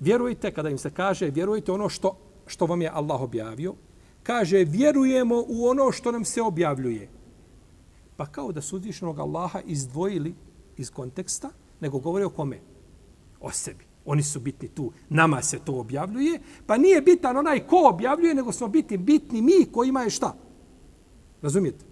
Vjerujte, 0.00 0.50
kada 0.50 0.70
im 0.70 0.78
se 0.78 0.90
kaže, 0.90 1.30
vjerujte 1.30 1.72
ono 1.72 1.88
što, 1.88 2.16
što 2.46 2.66
vam 2.66 2.82
je 2.82 2.90
Allah 2.94 3.20
objavio, 3.20 3.74
kaže, 4.22 4.64
vjerujemo 4.64 5.44
u 5.48 5.68
ono 5.68 5.92
što 5.92 6.12
nam 6.12 6.24
se 6.24 6.42
objavljuje. 6.42 7.08
Pa 8.16 8.26
kao 8.26 8.52
da 8.52 8.60
su 8.60 8.76
uzvišenog 8.76 9.18
Allaha 9.18 9.60
izdvojili 9.60 10.34
iz 10.76 10.90
konteksta, 10.90 11.50
nego 11.80 11.98
govore 11.98 12.24
o 12.24 12.30
kome? 12.30 12.60
O 13.40 13.50
sebi. 13.50 13.93
Oni 14.06 14.22
su 14.22 14.40
bitni 14.40 14.68
tu. 14.68 14.92
Nama 15.08 15.42
se 15.42 15.58
to 15.58 15.72
objavljuje. 15.72 16.40
Pa 16.66 16.76
nije 16.76 17.00
bitan 17.00 17.36
onaj 17.36 17.66
ko 17.66 17.88
objavljuje, 17.88 18.34
nego 18.34 18.52
smo 18.52 18.68
biti 18.68 18.96
bitni 18.96 19.42
mi 19.42 19.66
koji 19.72 19.92
je 20.04 20.10
šta? 20.10 20.34
Razumijete? 21.42 21.84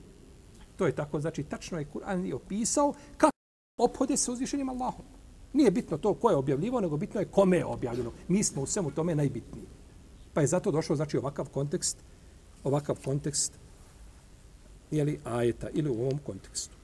To 0.76 0.86
je 0.86 0.92
tako. 0.92 1.20
Znači, 1.20 1.42
tačno 1.42 1.78
je 1.78 1.86
Kur'an 1.94 2.34
opisao 2.34 2.94
kako 3.16 3.32
ophode 3.78 4.16
se 4.16 4.30
uzvišenim 4.30 4.68
Allahom. 4.68 5.04
Nije 5.52 5.70
bitno 5.70 5.98
to 5.98 6.14
ko 6.14 6.30
je 6.30 6.36
objavljivo, 6.36 6.80
nego 6.80 6.96
bitno 6.96 7.20
je 7.20 7.26
kome 7.26 7.56
je 7.56 7.64
objavljeno. 7.64 8.12
Mi 8.28 8.44
smo 8.44 8.62
u 8.62 8.66
svemu 8.66 8.90
tome 8.90 9.14
najbitniji. 9.14 9.66
Pa 10.34 10.40
je 10.40 10.46
zato 10.46 10.70
došao 10.70 10.96
znači 10.96 11.18
ovakav 11.18 11.48
kontekst, 11.48 11.98
ovakav 12.64 12.96
kontekst 13.04 13.52
je 14.90 15.04
li 15.04 15.20
ajeta 15.24 15.68
ili 15.72 15.90
u 15.90 16.00
ovom 16.02 16.18
kontekstu. 16.26 16.81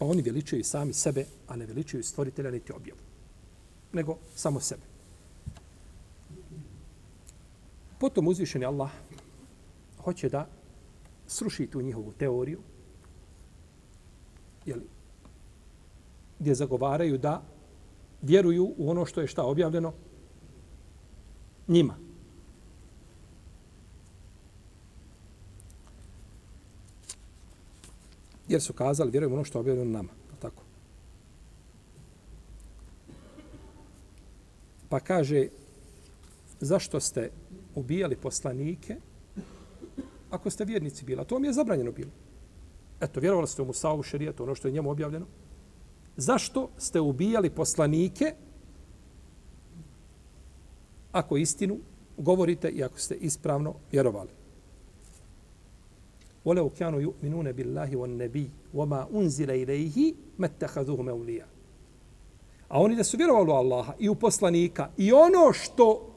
Pa 0.00 0.06
oni 0.06 0.22
veličaju 0.22 0.64
sami 0.64 0.92
sebe, 0.92 1.26
a 1.48 1.56
ne 1.56 1.66
veličaju 1.66 2.02
stvoritelja 2.02 2.50
niti 2.50 2.72
objavu. 2.72 3.00
Nego 3.92 4.16
samo 4.34 4.60
sebe. 4.60 4.82
Potom 7.98 8.28
uzvišeni 8.28 8.64
Allah 8.64 8.90
hoće 10.04 10.28
da 10.28 10.46
sruši 11.26 11.66
tu 11.66 11.82
njihovu 11.82 12.12
teoriju, 12.12 12.58
jeli, 14.66 14.88
gdje 16.38 16.54
zagovaraju 16.54 17.18
da 17.18 17.42
vjeruju 18.22 18.74
u 18.78 18.90
ono 18.90 19.04
što 19.06 19.20
je 19.20 19.26
šta 19.26 19.44
objavljeno 19.44 19.92
njima. 21.68 21.94
Jer 28.50 28.62
su 28.62 28.72
kazali, 28.72 29.10
vjerujemo 29.10 29.34
ono 29.34 29.44
što 29.44 29.58
je 29.58 29.60
objavljeno 29.60 29.90
nama. 29.90 30.08
Tako. 30.38 30.62
Pa 34.88 35.00
kaže, 35.00 35.48
zašto 36.60 37.00
ste 37.00 37.30
ubijali 37.74 38.16
poslanike 38.16 38.96
ako 40.30 40.50
ste 40.50 40.64
vjernici 40.64 41.04
bila? 41.04 41.24
To 41.24 41.38
mi 41.38 41.46
je 41.46 41.52
zabranjeno 41.52 41.92
bilo. 41.92 42.10
Eto, 43.00 43.20
vjerovali 43.20 43.48
ste 43.48 43.62
u 43.62 43.64
Musavu 43.64 44.02
šerijetu, 44.02 44.42
ono 44.42 44.54
što 44.54 44.68
je 44.68 44.72
njemu 44.72 44.90
objavljeno. 44.90 45.26
Zašto 46.16 46.70
ste 46.78 47.00
ubijali 47.00 47.50
poslanike 47.50 48.34
ako 51.12 51.36
istinu 51.36 51.78
govorite 52.16 52.68
i 52.68 52.84
ako 52.84 52.98
ste 52.98 53.14
ispravno 53.14 53.74
vjerovali? 53.92 54.39
وَلَوْ 56.45 56.69
كَانُوا 56.69 57.01
يُؤْمِنُونَ 57.01 57.51
بِاللَّهِ 57.51 57.95
وَالنَّبِي 57.95 58.49
وَمَا 58.73 59.07
أُنزِلَ 59.13 59.49
إِلَيْهِ 59.51 60.13
مَتَّخَذُهُ 60.39 61.01
مَوْلِيَا 61.01 61.45
A 62.69 62.81
oni 62.81 62.95
da 62.95 63.03
su 63.03 63.17
vjerovali 63.17 63.51
u 63.51 63.53
Allaha 63.53 63.93
i 63.99 64.09
u 64.09 64.15
poslanika 64.15 64.89
i 64.97 65.11
ono 65.11 65.53
što 65.53 66.11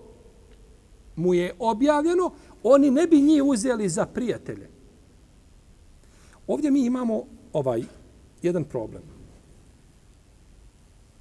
mu 1.16 1.34
je 1.34 1.54
objavljeno, 1.58 2.30
oni 2.62 2.90
ne 2.90 3.06
bi 3.06 3.20
njih 3.20 3.42
uzeli 3.44 3.88
za 3.88 4.06
prijatelje. 4.06 4.68
Ovdje 6.46 6.70
mi 6.70 6.84
imamo 6.84 7.24
ovaj 7.52 7.82
jedan 8.42 8.64
problem. 8.64 9.02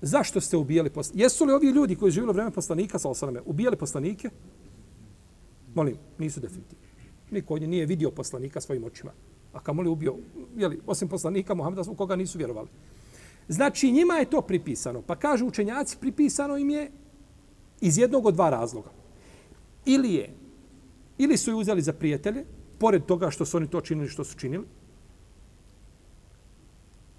Zašto 0.01 0.41
ste 0.41 0.57
ubijali 0.57 0.89
poslanike? 0.89 1.23
Jesu 1.23 1.45
li 1.45 1.53
ovi 1.53 1.67
ljudi 1.67 1.95
koji 1.95 2.11
živjeli 2.11 2.29
u 2.29 2.33
vreme 2.33 2.51
poslanika, 2.51 2.99
sa 2.99 3.09
osaname, 3.09 3.41
ubijali 3.45 3.77
poslanike? 3.77 4.29
Molim, 5.75 5.97
nisu 6.17 6.39
definitivni. 6.39 6.80
Niko 7.32 7.54
od 7.54 7.62
nije 7.62 7.86
vidio 7.86 8.10
poslanika 8.10 8.60
svojim 8.60 8.84
očima. 8.84 9.12
A 9.52 9.60
kamoli 9.60 9.88
ubio, 9.88 10.16
jeli, 10.56 10.80
osim 10.86 11.08
poslanika 11.08 11.54
Muhammeda, 11.54 11.82
u 11.90 11.94
koga 11.94 12.16
nisu 12.16 12.38
vjerovali. 12.38 12.68
Znači, 13.48 13.92
njima 13.92 14.14
je 14.14 14.30
to 14.30 14.40
pripisano. 14.40 15.02
Pa 15.02 15.16
kažu 15.16 15.46
učenjaci, 15.46 15.96
pripisano 16.00 16.56
im 16.56 16.70
je 16.70 16.90
iz 17.80 17.98
jednog 17.98 18.26
od 18.26 18.34
dva 18.34 18.50
razloga. 18.50 18.90
Ili 19.84 20.14
je, 20.14 20.34
ili 21.18 21.36
su 21.36 21.50
ju 21.50 21.58
uzeli 21.58 21.82
za 21.82 21.92
prijatelje, 21.92 22.44
pored 22.78 23.04
toga 23.06 23.30
što 23.30 23.44
su 23.44 23.56
oni 23.56 23.70
to 23.70 23.80
činili 23.80 24.08
što 24.08 24.24
su 24.24 24.38
činili, 24.38 24.66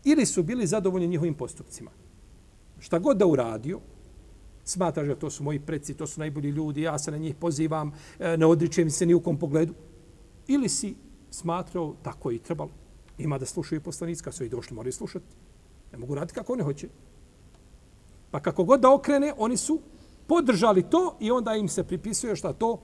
ili 0.03 0.25
su 0.25 0.43
bili 0.43 0.67
zadovoljni 0.67 1.07
njihovim 1.07 1.33
postupcima. 1.33 1.91
Šta 2.79 2.99
god 2.99 3.17
da 3.17 3.25
uradio, 3.25 3.79
smatraš 4.63 5.07
da 5.07 5.15
to 5.15 5.29
su 5.29 5.43
moji 5.43 5.59
preci, 5.59 5.93
to 5.93 6.07
su 6.07 6.19
najbolji 6.19 6.49
ljudi, 6.49 6.81
ja 6.81 6.99
se 6.99 7.11
na 7.11 7.17
njih 7.17 7.35
pozivam, 7.35 7.91
e, 8.19 8.37
ne 8.37 8.45
odričem 8.45 8.89
se 8.89 9.05
ni 9.05 9.13
u 9.13 9.21
kom 9.21 9.39
pogledu. 9.39 9.73
Ili 10.47 10.69
si 10.69 10.95
smatrao 11.31 11.95
tako 12.03 12.31
i 12.31 12.39
trebalo. 12.39 12.69
Ima 13.17 13.37
da 13.37 13.45
slušaju 13.45 13.81
poslanici, 13.81 14.23
kad 14.23 14.33
su 14.33 14.43
i 14.43 14.49
došli, 14.49 14.75
moraju 14.75 14.93
slušati. 14.93 15.25
Ne 15.91 15.97
mogu 15.97 16.15
raditi 16.15 16.33
kako 16.33 16.53
oni 16.53 16.63
hoće. 16.63 16.87
Pa 18.31 18.39
kako 18.39 18.63
god 18.63 18.79
da 18.79 18.93
okrene, 18.93 19.33
oni 19.37 19.57
su 19.57 19.79
podržali 20.27 20.83
to 20.89 21.17
i 21.19 21.31
onda 21.31 21.55
im 21.55 21.67
se 21.67 21.83
pripisuje 21.83 22.35
šta 22.35 22.53
to 22.53 22.81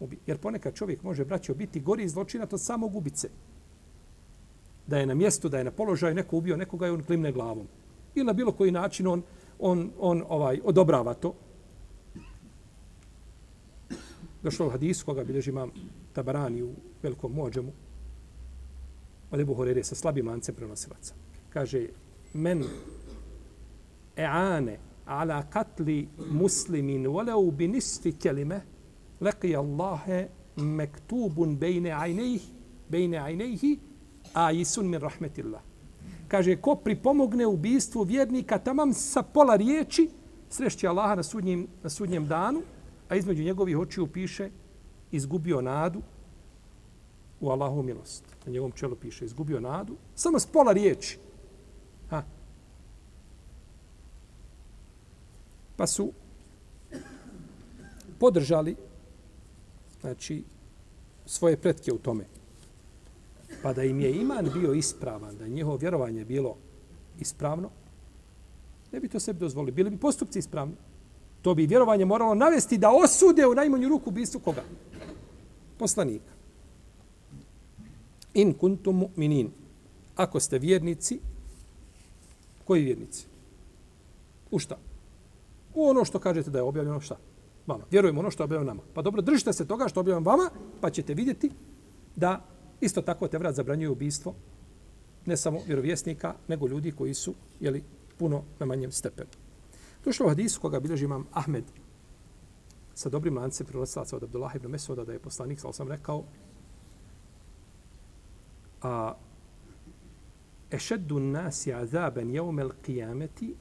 ubi. 0.00 0.18
Jer 0.26 0.38
ponekad 0.38 0.74
čovjek 0.74 1.02
može, 1.02 1.24
braćo, 1.24 1.54
biti 1.54 1.80
gori 1.80 2.08
zločina 2.08 2.46
od 2.52 2.60
samog 2.60 2.96
ubice. 2.96 3.30
Da 4.86 4.98
je 4.98 5.06
na 5.06 5.14
mjestu, 5.14 5.48
da 5.48 5.58
je 5.58 5.64
na 5.64 5.70
položaju, 5.70 6.14
neko 6.14 6.36
ubio 6.36 6.56
nekoga 6.56 6.86
i 6.86 6.90
on 6.90 7.02
klimne 7.02 7.32
glavom. 7.32 7.66
Ili 8.14 8.26
na 8.26 8.32
bilo 8.32 8.52
koji 8.52 8.70
način 8.70 9.06
on, 9.06 9.22
on, 9.58 9.90
on 9.98 10.24
ovaj 10.28 10.60
odobrava 10.64 11.14
to. 11.14 11.34
Došlo 14.42 14.66
u 14.66 14.70
hadisu 14.70 15.04
koga 15.04 15.24
bilježi 15.24 15.50
imam 15.50 15.70
Tabarani 16.12 16.62
u 16.62 16.70
velikom 17.02 17.32
mođemu, 17.32 17.72
od 19.30 19.40
Ebu 19.40 19.54
Horere 19.54 19.84
sa 19.84 19.94
slabim 19.94 20.28
lancem 20.28 20.54
prenosilaca. 20.54 21.14
Kaže, 21.50 21.86
men 22.34 22.64
e'ane 24.16 24.78
ala 25.06 25.42
katli 25.50 26.08
muslimin 26.30 27.06
voleu 27.06 27.50
bi 27.50 27.68
nisfi 27.68 28.12
kelime 28.12 28.60
leki 29.20 29.56
Allahe 29.56 30.28
mektubun 30.56 31.56
bejne 31.56 31.92
ajnejih 31.92 32.42
bejne 32.88 33.18
ajnejih 33.18 33.78
a 34.34 34.52
isun 34.52 34.88
min 34.88 35.00
rahmetillah. 35.00 35.60
Kaže, 36.28 36.56
ko 36.56 36.74
pripomogne 36.74 37.46
ubistvu 37.46 38.02
vjernika 38.02 38.58
tamam 38.58 38.92
sa 38.92 39.22
pola 39.22 39.56
riječi, 39.56 40.08
srešće 40.48 40.88
Allaha 40.88 41.14
na 41.14 41.22
sudnjem, 41.22 41.66
na 41.82 41.90
sudnjem 41.90 42.26
danu, 42.26 42.62
a 43.08 43.16
između 43.16 43.42
njegovih 43.42 43.78
očiju 43.78 44.06
piše 44.06 44.50
izgubio 45.12 45.60
nadu 45.60 46.02
u 47.40 47.50
Allahu 47.50 47.82
milost. 47.82 48.24
Na 48.46 48.52
njegovom 48.52 48.72
čelu 48.72 48.96
piše, 48.96 49.24
izgubio 49.24 49.60
nadu, 49.60 49.96
samo 50.14 50.38
s 50.38 50.46
pola 50.46 50.72
riječi. 50.72 51.18
Ha. 52.10 52.22
Pa 55.76 55.86
su 55.86 56.12
podržali 58.18 58.76
znači, 60.00 60.44
svoje 61.26 61.56
pretke 61.56 61.92
u 61.92 61.98
tome. 61.98 62.24
Pa 63.62 63.72
da 63.72 63.84
im 63.84 64.00
je 64.00 64.20
iman 64.20 64.50
bio 64.54 64.72
ispravan, 64.72 65.36
da 65.36 65.44
je 65.44 65.50
njihovo 65.50 65.76
vjerovanje 65.76 66.24
bilo 66.24 66.56
ispravno, 67.20 67.70
ne 68.92 69.00
bi 69.00 69.08
to 69.08 69.20
sebi 69.20 69.38
dozvolili. 69.38 69.72
Bili 69.72 69.90
bi 69.90 69.96
postupci 69.96 70.38
ispravni. 70.38 70.74
To 71.42 71.54
bi 71.54 71.66
vjerovanje 71.66 72.04
moralo 72.04 72.34
navesti 72.34 72.78
da 72.78 72.90
osude 72.90 73.46
u 73.46 73.54
najmanju 73.54 73.88
ruku 73.88 74.10
bistvu 74.10 74.40
koga? 74.40 74.62
Poslanika. 75.80 76.32
In 78.34 78.52
kuntum 78.52 79.00
mu'minin. 79.00 79.48
Ako 80.16 80.40
ste 80.40 80.58
vjernici, 80.58 81.20
koji 82.64 82.84
vjernici? 82.84 83.26
U 84.50 84.58
šta? 84.58 84.76
U 85.74 85.88
ono 85.88 86.04
što 86.04 86.18
kažete 86.18 86.50
da 86.50 86.58
je 86.58 86.62
objavljeno 86.62 87.00
šta? 87.00 87.16
Vama. 87.66 87.84
Vjerujemo 87.90 88.20
ono 88.20 88.30
što 88.30 88.42
je 88.42 88.44
objavljeno 88.44 88.74
nama. 88.74 88.82
Pa 88.94 89.02
dobro, 89.02 89.22
držite 89.22 89.52
se 89.52 89.66
toga 89.66 89.88
što 89.88 90.00
je 90.00 90.02
objavljeno 90.02 90.30
vama, 90.30 90.50
pa 90.80 90.90
ćete 90.90 91.14
vidjeti 91.14 91.50
da 92.16 92.44
isto 92.80 93.02
tako 93.02 93.28
te 93.28 93.38
vrat 93.38 93.54
zabranjuje 93.54 93.90
ubistvo 93.90 94.34
ne 95.26 95.36
samo 95.36 95.60
vjerovjesnika, 95.66 96.34
nego 96.48 96.68
ljudi 96.68 96.92
koji 96.92 97.14
su 97.14 97.34
jeli, 97.60 97.82
puno 98.18 98.42
na 98.58 98.66
manjem 98.66 98.92
stepenu. 98.92 99.30
Došlo 100.04 100.26
u 100.26 100.28
hadisu 100.28 100.60
koga 100.60 100.80
bilježi 100.80 101.04
imam 101.04 101.26
Ahmed 101.32 101.64
sa 102.94 103.08
dobrim 103.08 103.36
lancem 103.36 103.66
prenosilaca 103.66 104.16
od 104.16 104.22
Abdullah 104.22 104.56
ibn 104.56 104.70
Mesuda 104.70 105.04
da 105.04 105.12
je 105.12 105.18
poslanik, 105.18 105.60
sal 105.60 105.72
sam 105.72 105.88
rekao, 105.88 106.24
a 108.82 109.14
ešeddu 110.70 111.20
nasi 111.20 111.72
azaben 111.74 112.30
jeumel 112.30 112.70
qijameti 112.86 113.54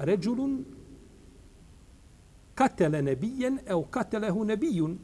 ređulun 0.00 0.64
katele 2.54 3.02
nebijen 3.02 3.58
ev 3.66 3.82
katelehu 3.90 4.44
nebijun. 4.44 4.98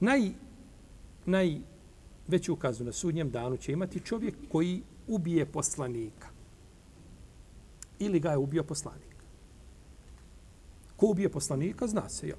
Naj, 0.00 0.30
naj 1.26 1.60
veću 2.28 2.52
ukazu 2.52 2.84
na 2.84 2.92
sudnjem 2.92 3.30
danu 3.30 3.56
će 3.56 3.72
imati 3.72 4.00
čovjek 4.00 4.34
koji 4.48 4.82
ubije 5.08 5.46
poslanika. 5.46 6.28
Ili 7.98 8.20
ga 8.20 8.30
je 8.30 8.36
ubio 8.36 8.62
poslanik. 8.62 9.13
Ko 11.04 11.10
ubije 11.10 11.28
poslanika, 11.28 11.86
zna 11.86 12.08
se, 12.08 12.28
jel? 12.28 12.38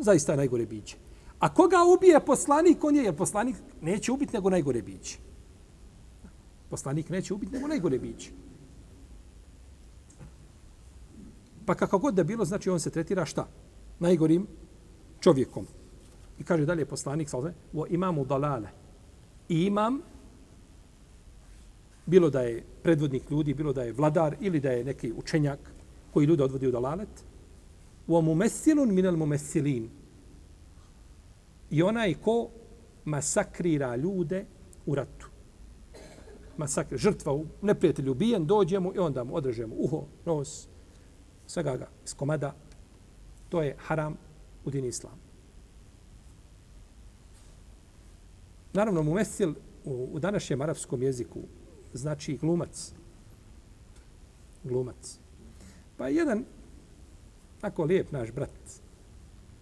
Zaista 0.00 0.32
je 0.32 0.36
najgore 0.36 0.66
biće. 0.66 0.96
A 1.38 1.54
koga 1.54 1.84
ubije 1.94 2.20
poslanik, 2.26 2.84
on 2.84 2.96
je, 2.96 3.04
jer 3.04 3.14
poslanik 3.16 3.56
neće 3.80 4.12
ubiti 4.12 4.34
nego 4.34 4.50
najgore 4.50 4.82
biće. 4.82 5.18
Poslanik 6.70 7.10
neće 7.10 7.34
ubiti 7.34 7.52
nego 7.52 7.68
najgore 7.68 7.98
biće. 7.98 8.30
Pa 11.66 11.74
kako 11.74 11.98
god 11.98 12.14
da 12.14 12.24
bilo, 12.24 12.44
znači 12.44 12.70
on 12.70 12.80
se 12.80 12.90
tretira 12.90 13.24
šta? 13.24 13.46
Najgorim 13.98 14.46
čovjekom. 15.20 15.66
I 16.38 16.44
kaže 16.44 16.66
dalje 16.66 16.84
poslanik, 16.84 17.28
salve, 17.28 17.54
o 17.74 17.86
imamu 17.86 18.24
dalale. 18.24 18.68
I 19.48 19.64
imam, 19.66 20.00
bilo 22.06 22.30
da 22.30 22.40
je 22.40 22.64
predvodnik 22.82 23.30
ljudi, 23.30 23.54
bilo 23.54 23.72
da 23.72 23.82
je 23.82 23.92
vladar 23.92 24.36
ili 24.40 24.60
da 24.60 24.70
je 24.70 24.84
neki 24.84 25.12
učenjak 25.12 25.60
koji 26.12 26.26
ljude 26.26 26.44
odvodi 26.44 26.66
u 26.66 26.72
dalalet, 26.72 27.31
u 28.06 28.22
mumessilun 28.22 28.94
minel 28.94 29.16
mumessilin. 29.16 29.90
I 31.70 31.82
onaj 31.82 32.14
ko 32.14 32.50
masakrira 33.04 33.96
ljude 33.96 34.44
u 34.86 34.94
ratu. 34.94 35.28
Masakri, 36.56 36.98
žrtva, 36.98 37.40
neprijatelj 37.62 38.08
ubijen, 38.08 38.46
dođemo 38.46 38.92
i 38.94 38.98
onda 38.98 39.24
mu 39.24 39.36
odrežemo 39.36 39.74
uho, 39.78 40.04
nos, 40.24 40.68
svega 41.46 41.76
ga 41.76 41.88
iz 42.04 42.14
komada. 42.14 42.54
To 43.48 43.62
je 43.62 43.76
haram 43.78 44.16
u 44.64 44.70
dini 44.70 44.88
islam. 44.88 45.18
Naravno, 48.72 49.02
mumessil 49.02 49.54
u, 49.84 50.08
u 50.12 50.18
današnjem 50.18 50.60
arapskom 50.60 51.02
jeziku 51.02 51.40
znači 51.92 52.36
glumac. 52.36 52.92
Glumac. 54.64 55.18
Pa 55.96 56.08
jedan 56.08 56.44
tako 57.62 57.84
lijep 57.84 58.12
naš 58.12 58.32
brat, 58.32 58.80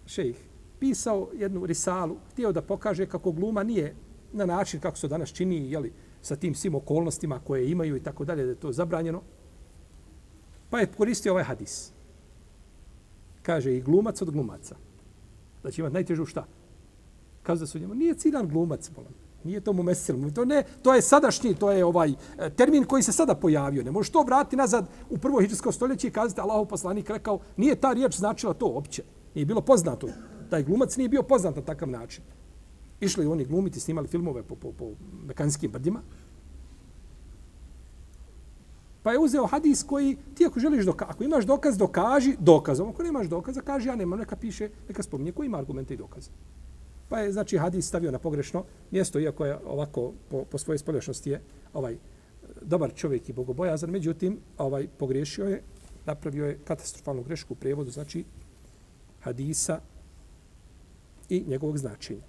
šejih, 0.05 0.37
pisao 0.79 1.29
jednu 1.33 1.65
risalu, 1.65 2.17
htio 2.31 2.51
da 2.51 2.61
pokaže 2.61 3.05
kako 3.05 3.31
gluma 3.31 3.63
nije 3.63 3.95
na 4.33 4.45
način 4.45 4.79
kako 4.79 4.97
se 4.97 5.07
danas 5.07 5.29
čini, 5.29 5.71
jeli, 5.71 5.93
sa 6.21 6.35
tim 6.35 6.55
svim 6.55 6.75
okolnostima 6.75 7.39
koje 7.39 7.69
imaju 7.69 7.95
i 7.95 8.03
tako 8.03 8.25
dalje, 8.25 8.43
da 8.43 8.49
je 8.49 8.55
to 8.59 8.71
zabranjeno. 8.71 9.21
Pa 10.69 10.79
je 10.79 10.91
koristio 10.97 11.31
ovaj 11.31 11.43
hadis. 11.43 11.91
Kaže 13.41 13.77
i 13.77 13.81
glumac 13.81 14.21
od 14.21 14.31
glumaca. 14.31 14.75
Znači, 14.75 15.63
da 15.63 15.71
će 15.71 15.81
imati 15.81 15.93
najtežu 15.93 16.25
šta? 16.25 16.47
Kaže 17.43 17.59
da 17.59 17.67
su 17.67 17.79
njemu, 17.79 17.93
nije 17.93 18.13
ciljan 18.13 18.47
glumac, 18.47 18.89
bolam. 18.89 19.13
Nije 19.43 19.61
to 19.61 19.73
mu 19.73 19.83
mesil. 19.83 20.31
To, 20.35 20.45
ne, 20.45 20.63
to 20.81 20.93
je 20.93 21.01
sadašnji, 21.01 21.55
to 21.55 21.71
je 21.71 21.85
ovaj 21.85 22.09
e, 22.09 22.49
termin 22.49 22.83
koji 22.85 23.03
se 23.03 23.11
sada 23.11 23.35
pojavio. 23.35 23.83
Ne 23.83 23.91
možeš 23.91 24.09
to 24.09 24.23
vratiti 24.23 24.55
nazad 24.55 24.87
u 25.09 25.17
prvo 25.17 25.41
hiđarsko 25.41 25.71
stoljeće 25.71 26.07
i 26.07 26.11
kazati 26.11 26.41
Allahov 26.41 26.65
poslanik 26.65 27.09
rekao, 27.09 27.39
nije 27.57 27.75
ta 27.75 27.93
riječ 27.93 28.17
značila 28.17 28.53
to 28.53 28.65
opće. 28.65 29.03
Nije 29.35 29.45
bilo 29.45 29.61
poznato. 29.61 30.07
Taj 30.49 30.63
glumac 30.63 30.97
nije 30.97 31.09
bio 31.09 31.23
poznat 31.23 31.55
na 31.55 31.61
takav 31.61 31.89
način. 31.89 32.23
Išli 32.99 33.25
oni 33.25 33.45
glumiti, 33.45 33.79
snimali 33.79 34.07
filmove 34.07 34.43
po, 34.43 34.55
po, 34.55 34.71
po 34.71 34.91
mekanskim 35.27 35.71
brdima. 35.71 36.01
Pa 39.03 39.11
je 39.11 39.19
uzeo 39.19 39.45
hadis 39.45 39.83
koji, 39.83 40.17
ti 40.35 40.45
ako 40.45 40.59
želiš 40.59 40.85
dokaz, 40.85 41.07
ako 41.09 41.23
imaš 41.23 41.45
dokaz, 41.45 41.77
dokaži 41.77 42.35
dokazom. 42.39 42.89
Ako 42.89 43.03
nemaš 43.03 43.27
dokaza, 43.27 43.61
kaži 43.61 43.87
ja 43.87 43.95
nemam, 43.95 44.19
neka 44.19 44.35
piše, 44.35 44.69
neka 44.87 45.03
spominje 45.03 45.31
koji 45.31 45.45
ima 45.45 45.57
argumente 45.57 45.93
i 45.93 45.97
dokaze 45.97 46.29
pa 47.11 47.19
je 47.19 47.31
znači 47.31 47.57
hadis 47.57 47.87
stavio 47.87 48.11
na 48.11 48.19
pogrešno 48.19 48.63
mjesto 48.91 49.19
iako 49.19 49.45
je 49.45 49.57
ovako 49.65 50.13
po, 50.29 50.45
po 50.45 50.57
svojoj 50.57 50.77
spoljašnosti 50.77 51.29
je 51.29 51.41
ovaj 51.73 51.97
dobar 52.61 52.93
čovjek 52.95 53.29
i 53.29 53.33
bogobojazan. 53.33 53.89
Međutim 53.89 54.39
ovaj 54.57 54.87
pogriješio 54.97 55.45
je 55.45 55.61
napravio 56.05 56.45
je 56.45 56.59
katastrofalnu 56.63 57.23
grešku 57.23 57.53
u 57.53 57.57
prevodu 57.57 57.91
znači 57.91 58.23
hadisa 59.19 59.79
i 61.29 61.43
njegovog 61.47 61.77
značenja. 61.77 62.21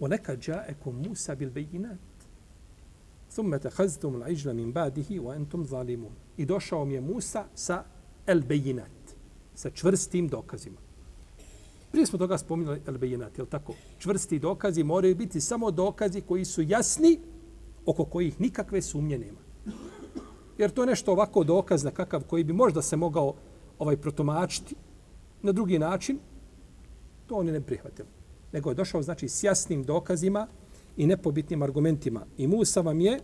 ونكد 0.00 0.40
جاءكم 0.40 1.02
bil 1.38 1.50
bayinat 1.50 1.98
thumma 3.30 3.58
تخذتم 3.58 4.16
العجل 4.16 4.54
من 4.54 4.72
بعده 4.72 5.20
وانتم 5.20 5.64
ظالمون. 5.64 6.12
I 6.38 6.46
došao 6.46 6.84
mi 6.84 6.94
je 6.94 7.00
Musa 7.00 7.44
sa 7.54 7.84
el 8.26 8.42
bayinat 8.42 9.14
sa 9.54 9.70
čvrstim 9.70 10.28
dokazima. 10.28 10.91
Prije 11.92 12.06
smo 12.06 12.18
toga 12.18 12.38
spominjali 12.38 12.82
elbejinat, 12.86 13.38
je 13.38 13.46
tako? 13.46 13.74
Čvrsti 13.98 14.38
dokazi 14.38 14.84
moraju 14.84 15.16
biti 15.16 15.40
samo 15.40 15.70
dokazi 15.70 16.20
koji 16.20 16.44
su 16.44 16.62
jasni, 16.62 17.18
oko 17.86 18.04
kojih 18.04 18.40
nikakve 18.40 18.82
sumnje 18.82 19.18
nema. 19.18 19.38
Jer 20.58 20.70
to 20.70 20.82
je 20.82 20.86
nešto 20.86 21.12
ovako 21.12 21.44
dokaz 21.44 21.84
na 21.84 21.90
kakav 21.90 22.24
koji 22.24 22.44
bi 22.44 22.52
možda 22.52 22.82
se 22.82 22.96
mogao 22.96 23.34
ovaj 23.78 23.96
protumačiti 23.96 24.74
na 25.42 25.52
drugi 25.52 25.78
način, 25.78 26.18
to 27.26 27.34
oni 27.34 27.52
ne 27.52 27.60
prihvatili. 27.60 28.08
Nego 28.52 28.70
je 28.70 28.74
došao 28.74 29.02
znači 29.02 29.28
s 29.28 29.42
jasnim 29.42 29.84
dokazima 29.84 30.46
i 30.96 31.06
nepobitnim 31.06 31.62
argumentima. 31.62 32.26
I 32.38 32.46
Musa 32.46 32.80
vam 32.80 33.00
je 33.00 33.20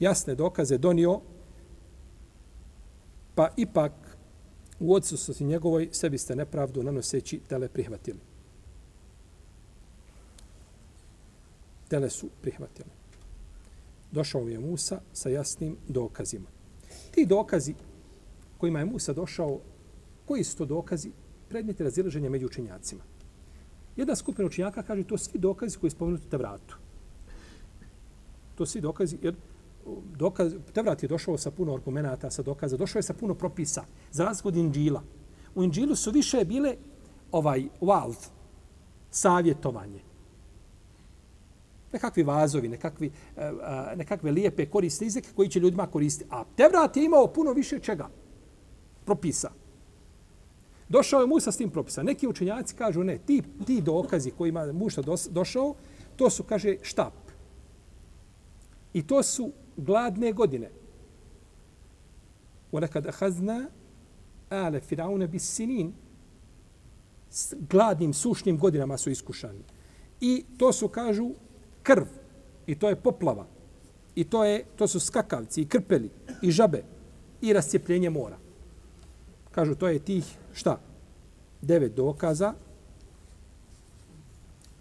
jasne 0.00 0.34
dokaze 0.34 0.78
donio, 0.78 1.20
pa 3.34 3.48
ipak 3.56 3.92
u 4.82 4.94
odsutnosti 4.94 5.44
njegovoj 5.44 5.88
sebi 5.92 6.18
ste 6.18 6.36
nepravdu 6.36 6.82
nanoseći 6.82 7.40
tele 7.48 7.68
prihvatili. 7.68 8.18
Tele 11.88 12.10
su 12.10 12.28
prihvatili. 12.42 12.88
Došao 14.12 14.48
je 14.48 14.60
Musa 14.60 15.00
sa 15.12 15.28
jasnim 15.28 15.76
dokazima. 15.88 16.46
Ti 17.10 17.26
dokazi 17.26 17.74
kojima 18.58 18.78
je 18.78 18.84
Musa 18.84 19.12
došao, 19.12 19.60
koji 20.26 20.44
su 20.44 20.56
to 20.56 20.64
dokazi? 20.64 21.10
Predmeti 21.48 21.84
razilaženja 21.84 22.30
među 22.30 22.46
učenjacima. 22.46 23.02
Jedna 23.96 24.16
skupina 24.16 24.46
učenjaka 24.46 24.82
kaže 24.82 25.04
to 25.04 25.18
svi 25.18 25.38
dokazi 25.38 25.78
koji 25.78 25.90
spomenuti 25.90 26.30
te 26.30 26.36
vratu. 26.36 26.76
To 28.54 28.66
svi 28.66 28.80
dokazi, 28.80 29.18
jer 29.22 29.34
dokaz, 30.16 30.52
Tevrat 30.72 31.02
je 31.02 31.08
došao 31.08 31.38
sa 31.38 31.50
puno 31.50 31.74
argumenta, 31.74 32.30
sa 32.30 32.42
dokaza, 32.42 32.76
došao 32.76 32.98
je 32.98 33.02
sa 33.02 33.14
puno 33.14 33.34
propisa, 33.34 33.84
za 34.10 34.24
razliku 34.24 34.48
od 34.48 34.56
Inđila. 34.56 35.02
U 35.54 35.62
Inđilu 35.62 35.96
su 35.96 36.10
više 36.10 36.44
bile 36.44 36.76
ovaj 37.32 37.64
valv, 37.80 38.16
savjetovanje. 39.10 40.00
Nekakvi 41.92 42.22
vazovi, 42.22 42.68
nekakvi, 42.68 43.10
e, 43.36 43.40
e, 43.42 43.96
nekakve 43.96 44.30
lijepe 44.30 44.66
korisne 44.66 45.06
izreke 45.06 45.28
koji 45.36 45.48
će 45.48 45.60
ljudima 45.60 45.86
koristiti. 45.86 46.30
A 46.32 46.44
Tevrat 46.56 46.96
je 46.96 47.04
imao 47.04 47.26
puno 47.26 47.52
više 47.52 47.78
čega? 47.78 48.08
Propisa. 49.04 49.50
Došao 50.88 51.20
je 51.20 51.26
Musa 51.26 51.52
s 51.52 51.56
tim 51.56 51.70
propisa. 51.70 52.02
Neki 52.02 52.28
učenjaci 52.28 52.74
kažu 52.74 53.04
ne, 53.04 53.18
ti, 53.18 53.42
ti 53.66 53.80
dokazi 53.80 54.30
kojima 54.30 54.72
Musa 54.72 55.02
došao, 55.30 55.74
to 56.16 56.30
su, 56.30 56.42
kaže, 56.42 56.76
štap. 56.82 57.12
I 58.92 59.06
to 59.06 59.22
su 59.22 59.52
gladne 59.81 60.31
godine. 60.31 60.69
وَلَكَدْ 62.71 63.07
أَخَذْنَا 63.07 63.69
آلَ 64.51 64.81
فِرَعُونَ 64.81 65.27
بِسِّنِينَ 65.27 65.91
S 67.29 67.53
gladnim, 67.69 68.13
sušnim 68.13 68.57
godinama 68.57 68.97
su 68.97 69.09
iskušani. 69.09 69.63
I 70.21 70.45
to 70.57 70.73
su, 70.73 70.87
kažu, 70.87 71.31
krv. 71.83 72.05
I 72.67 72.75
to 72.75 72.89
je 72.89 72.95
poplava. 72.95 73.47
I 74.15 74.23
to, 74.23 74.45
je, 74.45 74.65
to 74.75 74.87
su 74.87 74.99
skakavci 74.99 75.61
i 75.61 75.67
krpeli 75.67 76.09
i 76.41 76.51
žabe 76.51 76.83
i 77.41 77.53
rascijepljenje 77.53 78.09
mora. 78.09 78.37
Kažu, 79.51 79.75
to 79.75 79.87
je 79.87 79.99
tih, 79.99 80.37
šta? 80.53 80.79
Devet 81.61 81.95
dokaza. 81.95 82.53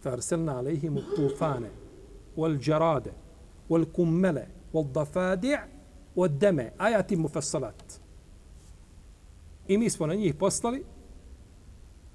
فَأَرْسَلْنَا 0.05 0.53
عَلَيْهِمُ 0.53 0.99
الطُّوفَانَ 0.99 1.65
وَالْجَرَادَ 2.37 3.07
وَالْكُمَّلَ 3.71 4.47
وَالضَّفَادِعَ 4.73 5.67
وَالدَّمَ 6.17 6.71
آيَاتِ 6.81 7.13
مُفَصَّلَاتِ 7.13 8.01
I 9.69 9.79
mi 9.79 9.91
smo 9.91 10.07
na 10.07 10.15
njih 10.15 10.35
poslali 10.35 10.85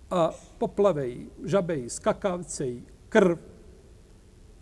a, 0.10 0.32
poplave 0.60 1.10
i 1.10 1.28
žabe 1.46 1.80
i 1.80 1.90
skakavce 1.90 2.70
i 2.70 2.82
krv. 3.10 3.36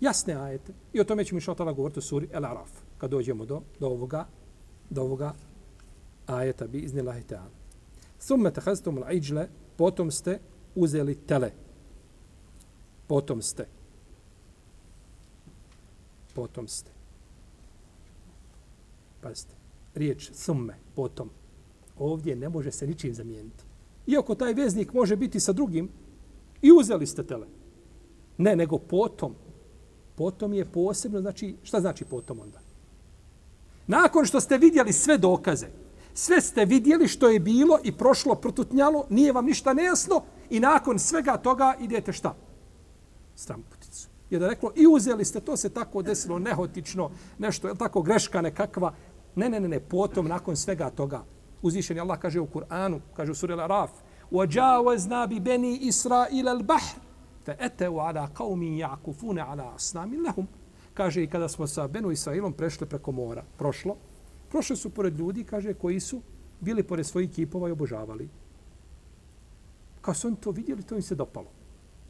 Jasne 0.01 0.33
ajete. 0.33 0.73
I 0.93 1.01
o 1.01 1.03
tome 1.03 1.25
ćemo 1.25 1.37
išao 1.37 1.55
tada 1.55 1.71
govoriti 1.71 1.99
u 1.99 2.01
suri 2.01 2.29
El 2.31 2.45
Araf. 2.45 2.71
Kad 2.97 3.11
dođemo 3.11 3.45
do, 3.45 3.61
do 3.79 3.87
ovoga, 3.87 4.25
do 4.89 5.01
ovoga 5.01 5.33
ajeta 6.27 6.67
bi 6.67 6.79
iznilahi 6.79 7.23
ta'ala. 7.23 7.59
Thumme 8.27 8.51
tehaztum 8.51 8.97
l'iđle, 8.97 9.47
potom 9.77 10.11
ste 10.11 10.39
uzeli 10.75 11.15
tele. 11.15 11.51
Potom 13.07 13.41
ste. 13.41 13.65
Potom 16.33 16.67
ste. 16.67 16.91
Pazite. 19.24 19.54
Riječ 19.94 20.30
thumme, 20.30 20.74
potom. 20.94 21.30
Ovdje 21.98 22.36
ne 22.36 22.48
može 22.48 22.72
se 22.72 22.86
ničim 22.86 23.14
zamijeniti. 23.14 23.64
Iako 24.06 24.34
taj 24.34 24.54
veznik 24.54 24.92
može 24.92 25.16
biti 25.16 25.40
sa 25.40 25.52
drugim, 25.52 25.88
i 26.62 26.72
uzeli 26.72 27.06
ste 27.06 27.22
tele. 27.22 27.46
Ne, 28.38 28.56
nego 28.56 28.78
potom. 28.78 29.34
Potom 30.14 30.52
je 30.54 30.64
posebno, 30.64 31.20
znači, 31.20 31.56
šta 31.62 31.80
znači 31.80 32.04
potom 32.04 32.40
onda? 32.40 32.60
Nakon 33.86 34.24
što 34.24 34.40
ste 34.40 34.58
vidjeli 34.58 34.92
sve 34.92 35.18
dokaze, 35.18 35.66
sve 36.14 36.40
ste 36.40 36.64
vidjeli 36.64 37.08
što 37.08 37.28
je 37.28 37.40
bilo 37.40 37.78
i 37.84 37.92
prošlo 37.92 38.34
protutnjalo, 38.34 39.06
nije 39.10 39.32
vam 39.32 39.44
ništa 39.44 39.72
nejasno 39.74 40.22
i 40.50 40.60
nakon 40.60 40.98
svega 40.98 41.36
toga 41.36 41.74
idete 41.80 42.12
šta? 42.12 42.34
Stramputicu. 43.34 44.08
Je 44.30 44.38
da 44.38 44.48
reklo, 44.48 44.72
i 44.76 44.86
uzeli 44.86 45.24
ste, 45.24 45.40
to 45.40 45.56
se 45.56 45.68
tako 45.68 46.02
desilo 46.02 46.38
nehotično, 46.38 47.10
nešto, 47.38 47.68
je 47.68 47.74
tako 47.74 48.02
greška 48.02 48.40
nekakva. 48.40 48.94
Ne, 49.35 49.49
ne, 49.49 49.59
ne, 49.59 49.67
ne, 49.67 49.79
potom, 49.79 50.27
nakon 50.27 50.55
svega 50.55 50.89
toga, 50.89 51.23
uzvišeni 51.61 51.99
Allah 51.99 52.19
kaže 52.19 52.39
u 52.39 52.47
Kur'anu, 52.47 52.99
kaže 53.13 53.31
u 53.31 53.35
suri 53.35 53.53
Al-Araf, 53.53 53.89
وَجَاوَزْنَا 54.31 55.25
بِبَنِي 55.25 55.89
إِسْرَائِلَ 55.89 56.47
الْبَحْرِ 56.47 56.97
فَأَتَوْا 57.45 58.01
عَلَى 58.01 58.27
قَوْمٍ 58.35 58.63
يَعْكُفُونَ 58.63 59.39
عَلَى 59.39 59.75
أَصْنَامٍ 59.75 60.11
لَهُمْ 60.25 60.45
Kaže, 60.93 61.23
i 61.23 61.27
kada 61.27 61.49
smo 61.49 61.67
sa 61.67 61.87
Benu 61.87 62.11
Israilom 62.11 62.53
prešli 62.53 62.87
preko 62.87 63.11
mora, 63.11 63.43
prošlo, 63.57 63.95
prošli 64.49 64.75
su 64.75 64.89
pored 64.89 65.19
ljudi, 65.19 65.43
kaže, 65.43 65.73
koji 65.73 65.99
su 65.99 66.21
bili 66.59 66.83
pored 66.83 67.05
svojih 67.05 67.31
kipova 67.31 67.69
i 67.69 67.71
obožavali. 67.71 68.29
Kao 70.01 70.13
su 70.13 70.27
oni 70.27 70.35
to 70.35 70.51
vidjeli, 70.51 70.83
to 70.83 70.95
im 70.95 71.01
se 71.01 71.15
dopalo. 71.15 71.47